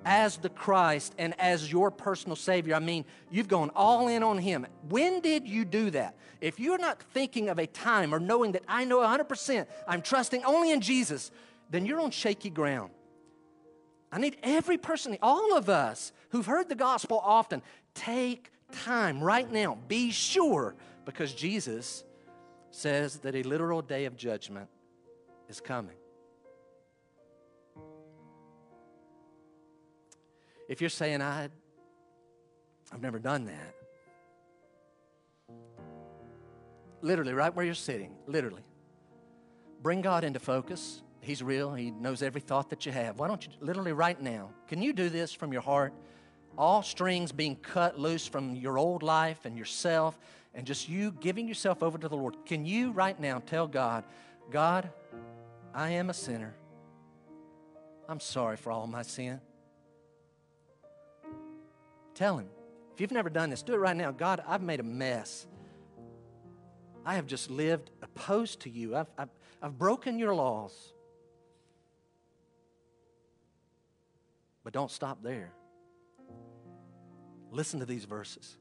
as 0.04 0.36
the 0.36 0.50
Christ, 0.50 1.14
and 1.16 1.34
as 1.40 1.72
your 1.72 1.90
personal 1.90 2.36
Savior. 2.36 2.74
I 2.74 2.80
mean, 2.80 3.06
you've 3.30 3.48
gone 3.48 3.70
all 3.74 4.08
in 4.08 4.22
on 4.22 4.36
Him. 4.36 4.66
When 4.90 5.20
did 5.20 5.48
you 5.48 5.64
do 5.64 5.90
that? 5.90 6.16
If 6.42 6.60
you're 6.60 6.78
not 6.78 7.02
thinking 7.02 7.48
of 7.48 7.58
a 7.58 7.66
time 7.66 8.14
or 8.14 8.20
knowing 8.20 8.52
that 8.52 8.62
I 8.68 8.84
know 8.84 8.98
100% 8.98 9.66
I'm 9.86 10.02
trusting 10.02 10.44
only 10.44 10.70
in 10.70 10.82
Jesus, 10.82 11.30
then 11.70 11.86
you're 11.86 12.00
on 12.00 12.10
shaky 12.10 12.50
ground. 12.50 12.90
I 14.10 14.18
need 14.18 14.36
every 14.42 14.78
person, 14.78 15.18
all 15.20 15.56
of 15.56 15.68
us 15.68 16.12
who've 16.30 16.46
heard 16.46 16.68
the 16.68 16.74
gospel 16.74 17.20
often, 17.22 17.62
take 17.94 18.50
time 18.72 19.20
right 19.20 19.50
now. 19.50 19.78
Be 19.86 20.10
sure, 20.10 20.74
because 21.04 21.34
Jesus 21.34 22.04
says 22.70 23.18
that 23.18 23.34
a 23.34 23.42
literal 23.42 23.82
day 23.82 24.04
of 24.06 24.16
judgment 24.16 24.68
is 25.48 25.60
coming. 25.60 25.96
If 30.68 30.80
you're 30.80 30.90
saying, 30.90 31.22
I, 31.22 31.48
I've 32.92 33.00
never 33.00 33.18
done 33.18 33.46
that, 33.46 33.74
literally, 37.00 37.32
right 37.32 37.54
where 37.54 37.64
you're 37.64 37.74
sitting, 37.74 38.14
literally, 38.26 38.62
bring 39.82 40.02
God 40.02 40.24
into 40.24 40.38
focus. 40.38 41.02
He's 41.28 41.42
real. 41.42 41.74
He 41.74 41.90
knows 41.90 42.22
every 42.22 42.40
thought 42.40 42.70
that 42.70 42.86
you 42.86 42.92
have. 42.92 43.18
Why 43.18 43.28
don't 43.28 43.44
you, 43.44 43.52
literally, 43.60 43.92
right 43.92 44.18
now, 44.18 44.48
can 44.66 44.80
you 44.80 44.94
do 44.94 45.10
this 45.10 45.30
from 45.30 45.52
your 45.52 45.60
heart? 45.60 45.92
All 46.56 46.82
strings 46.82 47.32
being 47.32 47.54
cut 47.54 47.98
loose 47.98 48.26
from 48.26 48.56
your 48.56 48.78
old 48.78 49.02
life 49.02 49.44
and 49.44 49.54
yourself, 49.54 50.18
and 50.54 50.66
just 50.66 50.88
you 50.88 51.12
giving 51.12 51.46
yourself 51.46 51.82
over 51.82 51.98
to 51.98 52.08
the 52.08 52.16
Lord. 52.16 52.34
Can 52.46 52.64
you 52.64 52.92
right 52.92 53.20
now 53.20 53.42
tell 53.44 53.66
God, 53.66 54.04
God, 54.50 54.88
I 55.74 55.90
am 55.90 56.08
a 56.08 56.14
sinner. 56.14 56.54
I'm 58.08 58.20
sorry 58.20 58.56
for 58.56 58.72
all 58.72 58.86
my 58.86 59.02
sin. 59.02 59.38
Tell 62.14 62.38
Him. 62.38 62.48
If 62.94 63.02
you've 63.02 63.12
never 63.12 63.28
done 63.28 63.50
this, 63.50 63.60
do 63.60 63.74
it 63.74 63.76
right 63.76 63.94
now. 63.94 64.12
God, 64.12 64.42
I've 64.48 64.62
made 64.62 64.80
a 64.80 64.82
mess. 64.82 65.46
I 67.04 67.16
have 67.16 67.26
just 67.26 67.50
lived 67.50 67.90
opposed 68.00 68.60
to 68.60 68.70
you. 68.70 68.96
I've, 68.96 69.10
I've, 69.18 69.28
I've 69.60 69.78
broken 69.78 70.18
your 70.18 70.34
laws. 70.34 70.94
But 74.68 74.74
don't 74.74 74.90
stop 74.90 75.22
there. 75.22 75.50
Listen 77.50 77.80
to 77.80 77.86
these 77.86 78.04
verses. 78.04 78.58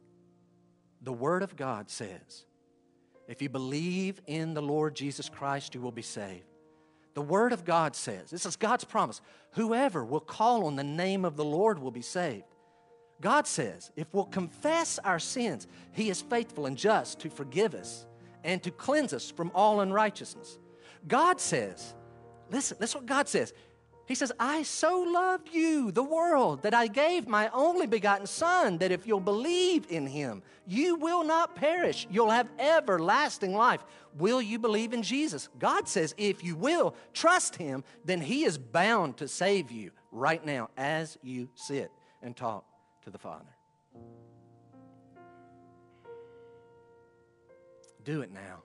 The 1.02 1.12
Word 1.12 1.44
of 1.44 1.58
God 1.58 1.90
says, 1.90 2.46
if 3.28 3.42
you 3.42 3.50
believe 3.50 4.22
in 4.26 4.54
the 4.54 4.62
Lord 4.62 4.96
Jesus 4.96 5.28
Christ, 5.28 5.76
you 5.76 5.82
will 5.82 5.92
be 5.92 6.02
saved. 6.02 6.46
The 7.14 7.22
Word 7.22 7.52
of 7.52 7.66
God 7.66 7.94
says, 7.94 8.32
this 8.32 8.46
is 8.46 8.56
God's 8.56 8.86
promise, 8.86 9.20
whoever 9.52 10.06
will 10.06 10.22
call 10.22 10.68
on 10.68 10.78
the 10.78 10.84
name 10.86 11.26
of 11.26 11.36
the 11.36 11.44
Lord 11.44 11.78
will 11.78 11.92
be 11.92 12.02
saved. 12.02 12.46
God 13.20 13.46
says, 13.46 13.92
if 13.98 14.08
we'll 14.14 14.24
confess 14.24 15.00
our 15.00 15.20
sins, 15.20 15.68
He 15.92 16.10
is 16.10 16.22
faithful 16.22 16.68
and 16.68 16.78
just 16.78 17.20
to 17.20 17.30
forgive 17.30 17.76
us 17.76 18.06
and 18.46 18.64
to 18.64 18.72
cleanse 18.72 19.12
us 19.12 19.30
from 19.30 19.52
all 19.54 19.82
unrighteousness. 19.82 20.58
God 21.06 21.42
says, 21.42 21.94
listen, 22.50 22.78
that's 22.80 22.96
what 22.96 23.06
God 23.06 23.28
says. 23.28 23.54
He 24.08 24.16
says, 24.16 24.32
I 24.40 24.64
so 24.64 25.02
loved 25.02 25.50
you, 25.54 25.92
the 25.92 26.04
world, 26.04 26.64
that 26.64 26.74
I 26.74 26.88
gave 26.88 27.28
my 27.28 27.50
only 27.50 27.88
begotten 27.88 28.26
Son, 28.26 28.78
that 28.78 28.92
if 28.92 29.06
you'll 29.06 29.20
believe 29.20 29.86
in 29.90 30.08
Him, 30.08 30.44
you 30.66 30.96
will 30.96 31.26
not 31.26 31.56
perish. 31.56 32.08
You'll 32.10 32.30
have 32.30 32.48
everlasting 32.58 33.54
life. 33.54 33.84
Will 34.18 34.42
you 34.42 34.60
believe 34.60 34.94
in 34.94 35.04
Jesus? 35.04 35.50
God 35.60 35.90
says, 35.90 36.16
if 36.18 36.42
you 36.42 36.56
will 36.56 36.96
trust 37.14 37.58
Him, 37.58 37.84
then 38.06 38.22
He 38.22 38.46
is 38.46 38.58
bound 38.58 39.18
to 39.18 39.28
save 39.28 39.72
you 39.72 39.92
right 40.14 40.44
now 40.44 40.70
as 40.78 41.18
you 41.22 41.50
sit 41.56 41.92
and 42.24 42.34
talk 42.34 42.64
to 43.04 43.10
the 43.10 43.20
Father. 43.20 43.44
Do 48.06 48.22
it 48.22 48.32
now. 48.32 48.64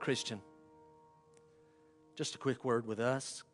Christian, 0.00 0.40
just 2.16 2.34
a 2.34 2.38
quick 2.38 2.64
word 2.64 2.86
with 2.86 2.98
us. 2.98 3.44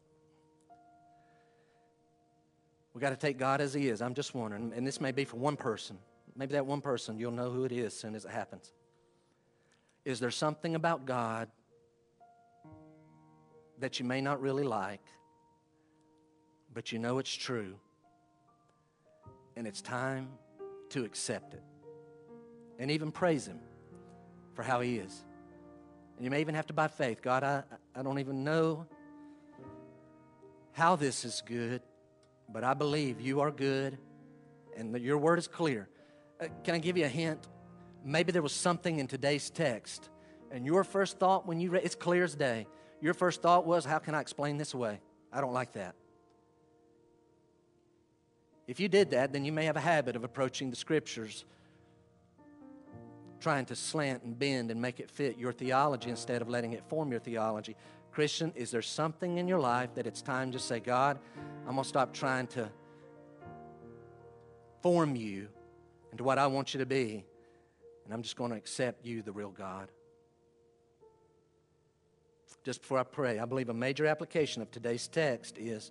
We 2.95 3.01
got 3.01 3.11
to 3.11 3.17
take 3.17 3.39
God 3.39 3.61
as 3.61 3.75
He 3.75 3.89
is. 3.89 4.01
I'm 4.01 4.15
just 4.15 4.35
wondering, 4.35 4.73
and 4.75 4.87
this 4.87 5.01
may 5.01 5.13
be 5.13 5.25
for 5.25 5.37
one 5.37 5.57
person. 5.57 5.99
Maybe 6.37 6.53
that 6.53 6.65
one 6.65 6.81
person, 6.81 7.19
you'll 7.19 7.33
know 7.33 7.51
who 7.51 7.65
it 7.65 7.73
is 7.73 7.87
as 7.87 7.95
soon 7.95 8.15
as 8.15 8.25
it 8.25 8.31
happens. 8.31 8.73
Is 10.05 10.21
there 10.21 10.31
something 10.31 10.75
about 10.75 11.05
God 11.05 11.49
that 13.83 13.99
you 13.99 14.07
may 14.07 14.21
not 14.21 14.41
really 14.41 14.63
like, 14.63 15.03
but 16.73 16.93
you 16.93 16.99
know 16.99 17.19
it's 17.19 17.35
true. 17.35 17.75
And 19.57 19.67
it's 19.67 19.83
time 19.83 20.29
to 20.91 21.05
accept 21.05 21.55
it. 21.55 21.63
And 22.79 22.91
even 22.91 23.11
praise 23.11 23.47
Him 23.47 23.59
for 24.55 24.63
how 24.63 24.81
He 24.81 24.97
is. 24.97 25.25
You 26.23 26.31
may 26.31 26.41
even 26.41 26.55
have 26.55 26.69
to, 26.69 26.73
by 26.73 26.87
faith, 26.87 27.21
God, 27.21 27.43
I, 27.43 27.65
I 27.97 28.03
don't 28.05 28.21
even 28.21 28.45
know 28.45 28.87
how 30.71 30.95
this 30.95 31.25
is 31.25 31.43
good, 31.45 31.83
but 32.49 32.63
I 32.63 32.75
believe 32.75 33.21
you 33.21 33.41
are 33.41 33.51
good 33.51 33.99
and 34.77 34.97
your 35.01 35.19
word 35.19 35.41
is 35.41 35.49
clear. 35.49 35.89
Uh, 36.41 36.47
can 36.63 36.77
I 36.77 36.79
give 36.79 36.97
you 36.97 37.07
a 37.07 37.09
hint? 37.09 37.49
Maybe 38.05 38.31
there 38.31 38.41
was 38.41 38.53
something 38.53 39.01
in 39.01 39.09
today's 39.09 39.51
text, 39.51 40.11
and 40.53 40.65
your 40.65 40.85
first 40.85 41.19
thought 41.19 41.45
when 41.45 41.59
you 41.59 41.71
read 41.71 41.83
it's 41.85 41.97
clear 41.97 42.23
as 42.23 42.37
day. 42.37 42.69
Your 43.01 43.15
first 43.15 43.43
thought 43.43 43.67
was, 43.67 43.85
How 43.85 43.99
can 43.99 44.15
I 44.15 44.21
explain 44.21 44.59
this 44.59 44.75
away? 44.75 45.01
I 45.33 45.41
don't 45.41 45.53
like 45.53 45.73
that. 45.73 45.97
If 48.69 48.79
you 48.79 48.87
did 48.87 49.11
that, 49.11 49.33
then 49.33 49.45
you 49.45 49.51
may 49.51 49.65
have 49.65 49.77
a 49.77 49.81
habit 49.81 50.15
of 50.15 50.23
approaching 50.23 50.71
the 50.71 50.77
scriptures 50.77 51.45
trying 53.43 53.67
to 53.67 53.77
slant 53.77 54.23
and 54.23 54.39
bend 54.39 54.71
and 54.71 54.81
make 54.81 55.01
it 55.01 55.11
fit 55.11 55.37
your 55.37 55.53
theology 55.53 56.09
instead 56.09 56.41
of 56.41 56.49
letting 56.49 56.73
it 56.73 56.85
form 56.89 57.11
your 57.11 57.21
theology. 57.21 57.77
Christian, 58.13 58.53
is 58.55 58.71
there 58.71 58.83
something 58.83 59.39
in 59.39 59.49
your 59.49 59.59
life 59.59 59.95
that 59.97 60.07
it's 60.07 60.23
time 60.23 60.53
to 60.53 60.59
say, 60.59 60.79
God, 60.79 61.19
I'm 61.67 61.73
going 61.73 61.83
to 61.83 61.89
stop 61.89 62.13
trying 62.13 62.47
to 62.49 62.71
form 64.81 65.17
you 65.17 65.49
into 66.13 66.23
what 66.23 66.39
I 66.39 66.47
want 66.47 66.73
you 66.73 66.79
to 66.79 66.87
be, 66.87 67.25
and 68.05 68.15
I'm 68.15 68.23
just 68.23 68.37
going 68.37 68.51
to 68.51 68.57
accept 68.57 69.05
you, 69.05 69.23
the 69.23 69.33
real 69.33 69.51
God? 69.51 69.91
Just 72.65 72.83
before 72.83 72.99
I 72.99 73.03
pray, 73.03 73.41
I 73.41 73.45
believe 73.45 73.71
a 73.71 73.75
major 73.75 74.07
application 74.07 74.63
of 74.63 74.71
today's 74.71 75.09
text 75.09 75.59
is 75.59 75.91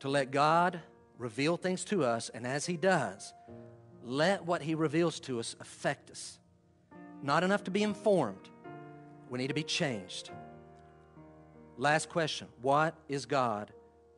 to 0.00 0.08
let 0.08 0.30
God 0.30 0.80
reveal 1.16 1.56
things 1.56 1.84
to 1.86 2.04
us, 2.04 2.28
and 2.28 2.46
as 2.46 2.66
He 2.66 2.76
does, 2.76 3.32
let 4.08 4.46
what 4.46 4.62
He 4.62 4.74
reveals 4.74 5.20
to 5.20 5.38
us 5.38 5.54
affect 5.60 6.10
us. 6.10 6.38
Not 7.22 7.44
enough 7.44 7.64
to 7.64 7.70
be 7.70 7.82
informed, 7.82 8.48
we 9.28 9.38
need 9.38 9.48
to 9.48 9.54
be 9.54 9.62
changed. 9.62 10.30
Last 11.76 12.08
question 12.08 12.48
What 12.62 12.94
is 13.08 13.26
God 13.26 13.70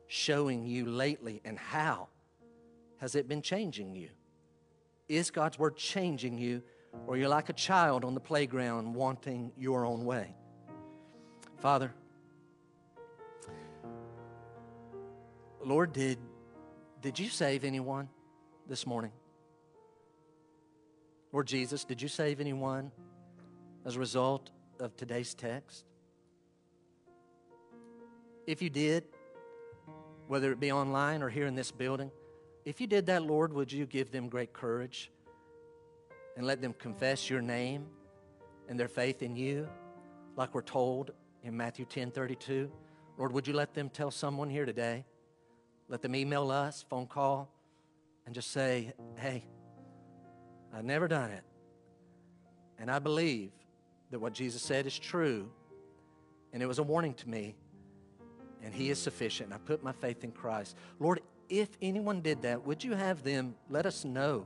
showing 0.07 0.65
you 0.65 0.85
lately, 0.85 1.41
and 1.43 1.59
how 1.59 2.07
has 2.97 3.15
it 3.15 3.27
been 3.27 3.41
changing 3.41 3.93
you? 3.93 4.09
Is 5.09 5.29
God's 5.29 5.59
Word 5.59 5.75
changing 5.75 6.37
you, 6.37 6.63
or 7.05 7.17
you're 7.17 7.29
like 7.29 7.49
a 7.49 7.53
child 7.53 8.05
on 8.05 8.13
the 8.13 8.21
playground 8.21 8.93
wanting 8.93 9.51
your 9.57 9.85
own 9.85 10.05
way? 10.05 10.33
Father, 11.57 11.93
Lord, 15.63 15.91
did, 15.91 16.17
did 17.01 17.19
you 17.19 17.27
save 17.27 17.65
anyone 17.65 18.07
this 18.67 18.87
morning? 18.87 19.11
Lord 21.31 21.47
Jesus, 21.47 21.85
did 21.85 22.01
you 22.01 22.09
save 22.09 22.41
anyone 22.41 22.91
as 23.85 23.95
a 23.95 23.99
result 23.99 24.51
of 24.79 24.95
today's 24.97 25.33
text? 25.33 25.85
If 28.45 28.61
you 28.61 28.69
did, 28.69 29.05
whether 30.27 30.51
it 30.51 30.59
be 30.59 30.71
online 30.71 31.21
or 31.21 31.29
here 31.29 31.45
in 31.45 31.55
this 31.55 31.71
building, 31.71 32.11
if 32.65 32.81
you 32.81 32.87
did 32.87 33.05
that, 33.05 33.23
Lord, 33.23 33.53
would 33.53 33.71
you 33.71 33.85
give 33.85 34.11
them 34.11 34.27
great 34.27 34.51
courage 34.51 35.09
and 36.35 36.45
let 36.45 36.61
them 36.61 36.73
confess 36.73 37.29
your 37.29 37.41
name 37.41 37.85
and 38.67 38.77
their 38.79 38.89
faith 38.89 39.21
in 39.21 39.35
you, 39.35 39.69
like 40.35 40.53
we're 40.53 40.61
told 40.61 41.11
in 41.43 41.55
Matthew 41.55 41.85
10 41.85 42.11
32? 42.11 42.69
Lord, 43.17 43.31
would 43.31 43.47
you 43.47 43.53
let 43.53 43.73
them 43.73 43.89
tell 43.89 44.11
someone 44.11 44.49
here 44.49 44.65
today? 44.65 45.05
Let 45.87 46.01
them 46.01 46.15
email 46.15 46.51
us, 46.51 46.85
phone 46.89 47.07
call, 47.07 47.49
and 48.25 48.35
just 48.35 48.51
say, 48.51 48.93
hey, 49.17 49.45
I've 50.73 50.85
never 50.85 51.07
done 51.07 51.31
it. 51.31 51.43
And 52.79 52.89
I 52.89 52.99
believe 52.99 53.51
that 54.09 54.19
what 54.19 54.33
Jesus 54.33 54.61
said 54.61 54.85
is 54.87 54.97
true. 54.97 55.49
And 56.53 56.61
it 56.61 56.65
was 56.65 56.79
a 56.79 56.83
warning 56.83 57.13
to 57.15 57.29
me. 57.29 57.55
And 58.63 58.73
He 58.73 58.89
is 58.89 58.99
sufficient. 58.99 59.47
And 59.47 59.53
I 59.53 59.57
put 59.57 59.83
my 59.83 59.91
faith 59.91 60.23
in 60.23 60.31
Christ. 60.31 60.75
Lord, 60.99 61.21
if 61.49 61.69
anyone 61.81 62.21
did 62.21 62.41
that, 62.43 62.65
would 62.65 62.83
you 62.83 62.93
have 62.93 63.23
them 63.23 63.55
let 63.69 63.85
us 63.85 64.05
know? 64.05 64.45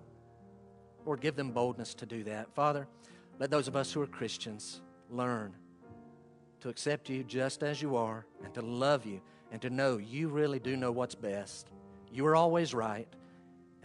Lord, 1.06 1.22
give 1.22 1.36
them 1.36 1.52
boldness 1.52 1.94
to 1.96 2.06
do 2.06 2.24
that. 2.24 2.54
Father, 2.56 2.88
let 3.40 3.52
those 3.52 3.68
of 3.68 3.76
us 3.76 3.92
who 3.92 4.02
are 4.02 4.08
Christians 4.08 4.82
learn 5.10 5.54
to 6.62 6.70
accept 6.70 7.10
you 7.10 7.24
just 7.24 7.62
as 7.62 7.82
you 7.82 7.96
are 7.96 8.26
and 8.44 8.54
to 8.56 8.62
love 8.62 9.06
you 9.06 9.22
and 9.52 9.62
to 9.62 9.70
know 9.70 9.98
you 9.98 10.30
really 10.30 10.60
do 10.60 10.76
know 10.76 10.92
what's 10.92 11.14
best. 11.16 11.70
You 12.12 12.26
are 12.26 12.36
always 12.36 12.74
right. 12.74 13.08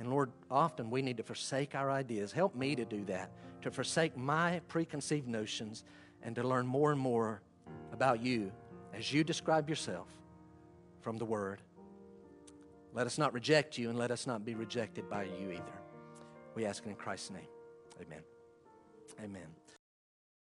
And 0.01 0.09
Lord, 0.11 0.33
often 0.51 0.91
we 0.91 1.03
need 1.03 1.19
to 1.19 1.23
forsake 1.23 1.75
our 1.75 1.91
ideas. 1.91 2.33
Help 2.33 2.57
me 2.57 2.75
to 2.75 2.87
do 2.87 3.05
that, 3.05 3.31
to 3.63 3.71
forsake 3.71 4.17
my 4.17 4.61
preconceived 4.67 5.29
notions 5.29 5.85
and 6.23 6.35
to 6.35 6.43
learn 6.43 6.67
more 6.67 6.91
and 6.91 7.01
more 7.01 7.43
about 7.93 8.23
you 8.23 8.51
as 8.95 9.13
you 9.13 9.23
describe 9.23 9.69
yourself 9.69 10.09
from 11.03 11.19
the 11.19 11.27
Word. 11.27 11.61
Let 12.95 13.07
us 13.07 13.19
not 13.19 13.35
reject 13.35 13.77
you 13.77 13.91
and 13.91 13.99
let 13.99 14.11
us 14.11 14.27
not 14.27 14.45
be 14.45 14.55
rejected 14.55 15.09
by 15.09 15.25
you 15.25 15.53
either. 15.53 15.81
We 16.55 16.65
ask 16.65 16.85
it 16.85 16.89
in 16.89 16.97
Christ's 16.97 17.31
name. 17.31 17.49
Amen. 18.01 18.23
Amen. 19.23 19.60